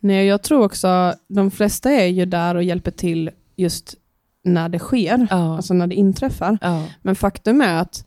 Nej, 0.00 0.26
jag 0.26 0.42
tror 0.42 0.64
också, 0.64 1.14
de 1.28 1.50
flesta 1.50 1.90
är 1.90 2.06
ju 2.06 2.24
där 2.26 2.54
och 2.54 2.62
hjälper 2.62 2.90
till 2.90 3.30
just 3.56 3.94
när 4.44 4.68
det 4.68 4.78
sker, 4.78 5.26
Ja. 5.30 5.56
alltså 5.56 5.74
när 5.74 5.86
det 5.86 5.94
inträffar. 5.94 6.58
ja. 6.60 6.84
Men 7.02 7.14
faktum 7.16 7.60
är 7.60 7.74
att 7.80 8.04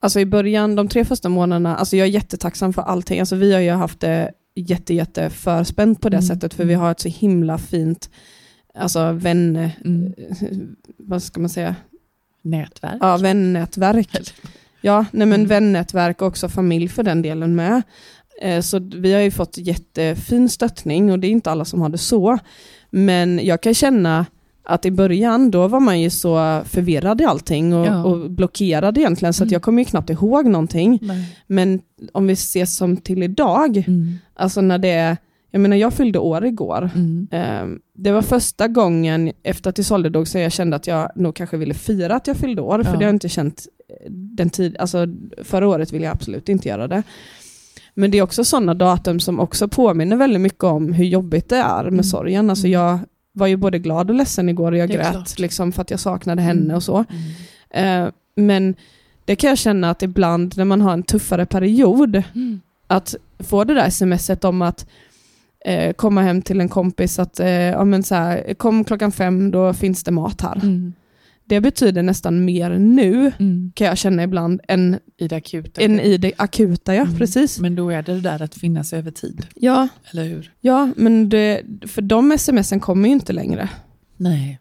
alltså 0.00 0.20
i 0.20 0.26
början, 0.26 0.74
de 0.76 0.88
tre 0.88 1.04
första 1.04 1.28
månaderna, 1.28 1.76
alltså 1.76 1.96
jag 1.96 2.06
är 2.08 2.10
jättetacksam 2.12 2.72
för 2.72 2.82
allting. 2.82 3.20
Alltså 3.20 3.36
vi 3.36 3.52
har 3.52 3.60
ju 3.60 3.70
haft 3.70 4.00
det 4.00 4.32
jätte, 4.54 4.94
jätte 4.94 5.30
förspänt 5.30 6.00
på 6.00 6.08
det 6.08 6.16
Mm. 6.16 6.26
sättet, 6.26 6.54
för 6.54 6.64
vi 6.64 6.74
har 6.74 6.90
ett 6.90 7.00
så 7.00 7.08
himla 7.08 7.58
fint 7.58 8.10
alltså 8.74 9.12
vän, 9.12 9.70
Mm. 9.84 10.14
vad 10.98 11.22
ska 11.22 11.40
man 11.40 11.50
säga, 11.50 11.76
Nätverk. 12.42 12.98
ja, 13.00 13.16
vännätverk. 13.16 14.08
Ja, 14.86 15.04
nej 15.12 15.26
men 15.26 15.40
Mm. 15.40 15.46
vännätverk 15.48 16.22
och 16.22 16.28
också 16.28 16.48
familj 16.48 16.88
för 16.88 17.02
den 17.02 17.22
delen 17.22 17.54
med. 17.56 17.82
Eh, 18.42 18.60
Så 18.60 18.78
vi 18.78 19.12
har 19.12 19.20
ju 19.20 19.30
fått 19.30 19.58
jättefin 19.58 20.48
stöttning 20.48 21.12
och 21.12 21.18
det 21.18 21.26
är 21.26 21.30
inte 21.30 21.50
alla 21.50 21.64
som 21.64 21.80
har 21.80 21.88
det 21.88 21.98
så. 21.98 22.38
Men 22.90 23.40
jag 23.42 23.60
kan 23.60 23.74
känna 23.74 24.26
att 24.64 24.86
i 24.86 24.90
början 24.90 25.50
då 25.50 25.68
var 25.68 25.80
man 25.80 26.00
ju 26.00 26.10
så 26.10 26.60
förvirrad 26.64 27.20
i 27.20 27.24
allting 27.24 27.74
och, 27.74 27.86
Ja. 27.86 28.04
och 28.04 28.30
blockerad 28.30 28.98
egentligen 28.98 29.32
så 29.32 29.42
att 29.42 29.46
Mm. 29.46 29.52
jag 29.52 29.62
kommer 29.62 29.82
ju 29.82 29.84
knappt 29.84 30.10
ihåg 30.10 30.46
någonting. 30.46 30.98
Nej. 31.02 31.36
Men 31.46 31.80
om 32.12 32.26
vi 32.26 32.36
ser 32.36 32.64
som 32.66 32.96
till 32.96 33.22
idag, 33.22 33.76
Mm. 33.76 34.14
alltså 34.34 34.60
när 34.60 34.78
det 34.78 34.88
är, 34.90 35.16
jag 35.50 35.60
menar 35.60 35.76
jag 35.76 35.92
fyllde 35.92 36.18
år 36.18 36.44
igår. 36.46 36.90
Mm. 36.94 37.28
Eh, 37.30 37.78
Det 37.96 38.12
var 38.12 38.22
första 38.22 38.68
gången 38.68 39.32
efter 39.42 39.70
att 39.70 39.78
Isolde 39.78 40.08
dog 40.10 40.28
så 40.28 40.38
jag 40.38 40.52
kände 40.52 40.76
att 40.76 40.86
jag 40.86 41.10
nog 41.16 41.34
kanske 41.36 41.56
ville 41.56 41.74
fira 41.74 42.14
att 42.16 42.26
jag 42.26 42.36
fyllde 42.36 42.62
år, 42.62 42.82
för 42.82 42.84
Ja. 42.84 42.90
det 42.90 42.96
har 42.96 43.02
jag 43.02 43.14
inte 43.14 43.28
känt 43.28 43.66
den 44.10 44.50
tid, 44.50 44.76
alltså 44.78 45.06
förra 45.42 45.68
året 45.68 45.92
ville 45.92 46.04
jag 46.04 46.12
absolut 46.12 46.48
inte 46.48 46.68
göra 46.68 46.88
det. 46.88 47.02
Men 47.94 48.10
det 48.10 48.18
är 48.18 48.22
också 48.22 48.44
sådana 48.44 48.74
datum 48.74 49.20
som 49.20 49.40
också 49.40 49.68
påminner 49.68 50.16
väldigt 50.16 50.40
mycket 50.40 50.64
om 50.64 50.92
hur 50.92 51.04
jobbigt 51.04 51.48
det 51.48 51.56
är 51.56 51.82
med 51.82 51.92
Mm. 51.92 52.04
sorgen. 52.04 52.50
Alltså 52.50 52.68
jag 52.68 52.98
var 53.32 53.46
ju 53.46 53.56
både 53.56 53.78
glad 53.78 54.10
och 54.10 54.16
ledsen 54.16 54.48
igår 54.48 54.72
och 54.72 54.78
jag 54.78 54.90
grät 54.90 55.10
klart. 55.10 55.38
liksom 55.38 55.72
för 55.72 55.82
att 55.82 55.90
jag 55.90 56.00
saknade 56.00 56.42
henne 56.42 56.60
Mm. 56.64 56.76
och 56.76 56.82
så. 56.82 57.04
Mm. 57.70 58.04
Eh, 58.06 58.12
Men 58.36 58.74
det 59.24 59.36
kan 59.36 59.48
jag 59.48 59.58
känna 59.58 59.90
att 59.90 60.02
ibland 60.02 60.54
när 60.56 60.64
man 60.64 60.80
har 60.80 60.92
en 60.92 61.02
tuffare 61.02 61.46
period, 61.46 62.22
Mm. 62.34 62.60
att 62.86 63.14
få 63.38 63.64
det 63.64 63.74
där 63.74 63.90
smset 63.90 64.44
om 64.44 64.62
att 64.62 64.86
eh, 65.64 65.92
komma 65.92 66.22
hem 66.22 66.42
till 66.42 66.60
en 66.60 66.68
kompis 66.68 67.18
att 67.18 67.40
eh, 67.40 67.48
ja, 67.50 67.84
men 67.84 68.02
så 68.02 68.14
här, 68.14 68.54
kom 68.54 68.84
klockan 68.84 69.12
fem, 69.12 69.50
då 69.50 69.72
finns 69.72 70.04
det 70.04 70.10
mat 70.10 70.40
här. 70.40 70.56
Mm. 70.62 70.92
Det 71.46 71.60
betyder 71.60 72.02
nästan 72.02 72.44
mer 72.44 72.70
nu, 72.78 73.32
Mm. 73.38 73.72
kan 73.74 73.86
jag 73.86 73.98
känna 73.98 74.22
ibland, 74.22 74.60
än, 74.68 74.98
I 75.16 75.28
det 75.28 75.36
akuta. 75.36 75.80
än 75.80 76.00
i 76.00 76.16
det 76.16 76.32
akuta. 76.36 76.94
Ja, 76.94 77.02
Mm. 77.02 77.18
precis. 77.18 77.60
Men 77.60 77.74
då 77.76 77.90
är 77.90 78.02
det 78.02 78.14
det 78.14 78.20
där 78.20 78.42
att 78.42 78.54
finnas 78.54 78.92
över 78.92 79.10
tid, 79.10 79.46
Ja, 79.54 79.88
eller 80.12 80.24
hur? 80.24 80.52
ja 80.60 80.90
men 80.96 81.28
det, 81.28 81.62
för 81.86 82.02
de 82.02 82.38
smsen 82.38 82.80
kommer 82.80 83.08
ju 83.08 83.12
inte 83.14 83.32
längre. 83.32 83.68
Nej. 84.16 84.58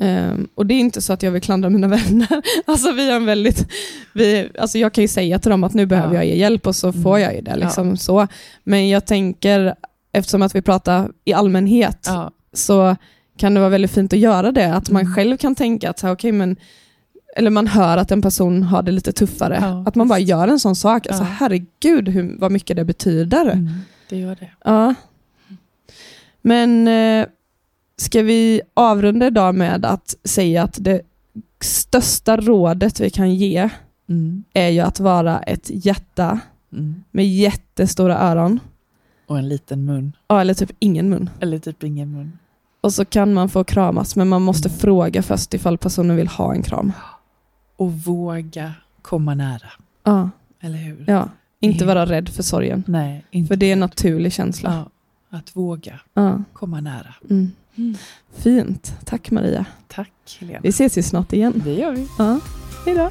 Ehm, 0.00 0.48
och 0.54 0.66
det 0.66 0.74
är 0.74 0.78
inte 0.80 1.00
så 1.00 1.12
att 1.12 1.22
jag 1.22 1.30
vill 1.30 1.42
klandra 1.42 1.70
mina 1.70 1.88
vänner. 1.96 2.42
Alltså 2.64 2.92
vi 2.92 3.08
har 3.10 3.16
en 3.16 3.26
väldigt, 3.26 3.66
vi, 4.14 4.48
alltså 4.58 4.78
jag 4.78 4.92
kan 4.92 5.02
ju 5.04 5.08
säga 5.08 5.38
till 5.38 5.50
dem 5.50 5.64
att 5.64 5.74
nu 5.74 5.86
behöver 5.86 6.14
Ja. 6.14 6.24
jag 6.24 6.32
er 6.32 6.36
hjälp 6.36 6.66
och 6.66 6.76
så 6.76 6.88
Mm. 6.88 7.02
får 7.02 7.18
jag 7.18 7.34
ju 7.34 7.40
det. 7.40 7.56
Liksom, 7.56 7.96
så. 7.96 8.26
Men 8.64 8.88
jag 8.88 9.06
tänker, 9.06 9.74
eftersom 10.12 10.42
att 10.42 10.54
vi 10.54 10.62
pratar 10.62 11.10
i 11.24 11.32
allmänhet, 11.32 12.04
Ja. 12.06 12.30
så 12.52 12.96
kan 13.36 13.54
det 13.54 13.60
vara 13.60 13.70
väldigt 13.70 13.90
fint 13.90 14.12
att 14.12 14.18
göra 14.18 14.52
det. 14.52 14.74
Att 14.74 14.90
man 14.90 15.02
Mm. 15.02 15.14
själv 15.14 15.36
kan 15.36 15.54
tänka 15.54 15.90
att, 15.90 15.98
så 15.98 16.06
här, 16.06 16.14
okej, 16.14 16.32
men, 16.32 16.56
eller 17.36 17.50
man 17.50 17.66
hör 17.66 17.98
att 17.98 18.10
en 18.10 18.22
person 18.22 18.62
har 18.62 18.82
det 18.82 18.92
lite 18.92 19.12
tuffare. 19.12 19.58
Ja, 19.62 19.84
att 19.86 19.94
man 19.94 20.08
bara 20.08 20.18
gör 20.18 20.48
en 20.48 20.60
sån 20.60 20.76
sak. 20.76 21.06
Alltså, 21.06 21.22
Ja. 21.22 21.28
herregud 21.30 22.08
hur, 22.08 22.36
vad 22.38 22.52
mycket 22.52 22.76
det 22.76 22.84
betyder. 22.84 23.44
Mm. 23.50 23.70
Det 24.08 24.16
gör 24.16 24.36
det. 24.40 24.50
Ja. 24.64 24.94
Men 26.42 26.88
eh, 26.88 27.26
Ska 27.96 28.22
vi 28.22 28.60
avrunda 28.74 29.26
idag 29.26 29.54
med 29.54 29.84
att 29.84 30.14
säga 30.24 30.62
att 30.62 30.76
det 30.80 31.00
största 31.60 32.36
rådet 32.36 33.00
vi 33.00 33.10
kan 33.10 33.34
ge 33.34 33.68
Mm. 34.08 34.44
är 34.52 34.68
ju 34.68 34.80
att 34.80 35.00
vara 35.00 35.38
ett 35.40 35.70
hjärta 35.72 36.40
Mm. 36.72 37.04
med 37.10 37.28
jättestora 37.28 38.18
öron. 38.18 38.60
Och 39.26 39.38
en 39.38 39.48
liten 39.48 39.84
mun. 39.84 40.12
Ja, 40.28 40.40
eller 40.40 40.54
typ 40.54 40.70
ingen 40.78 41.08
mun. 41.08 41.30
Eller 41.40 41.58
typ 41.58 41.82
ingen 41.84 42.12
mun. 42.12 42.32
Och 42.84 42.92
så 42.92 43.04
kan 43.04 43.34
man 43.34 43.48
få 43.48 43.64
kramas, 43.64 44.16
men 44.16 44.28
man 44.28 44.42
måste 44.42 44.68
Mm. 44.68 44.78
fråga 44.78 45.22
först 45.22 45.54
ifall 45.54 45.78
personen 45.78 46.16
vill 46.16 46.28
ha 46.28 46.54
en 46.54 46.62
kram. 46.62 46.92
Och 47.76 47.92
våga 47.92 48.72
komma 49.02 49.34
nära. 49.34 49.68
Ja, 50.04 50.30
Eller 50.60 50.78
hur? 50.78 51.04
ja. 51.08 51.28
Inte 51.60 51.84
Mm. 51.84 51.94
vara 51.96 52.06
rädd 52.06 52.28
för 52.28 52.42
sorgen. 52.42 52.84
Nej, 52.86 53.24
inte 53.30 53.48
För 53.48 53.56
det 53.56 53.66
är 53.66 53.72
en 53.72 53.80
naturlig 53.80 54.32
känsla. 54.32 54.72
ja, 55.30 55.38
Att 55.38 55.56
våga 55.56 56.00
Ja. 56.14 56.42
komma 56.52 56.80
nära. 56.80 57.14
Mm. 57.30 57.52
Fint. 58.36 58.94
Tack 59.04 59.30
Maria. 59.30 59.64
Tack 59.88 60.36
Helena. 60.40 60.60
Vi 60.62 60.68
ses 60.68 60.98
ju 60.98 61.02
snart 61.02 61.32
igen. 61.32 61.62
Det 61.64 61.74
gör 61.74 61.92
vi. 61.92 62.08
Ja. 62.18 62.40
Hej 62.86 62.94
då. 62.94 63.10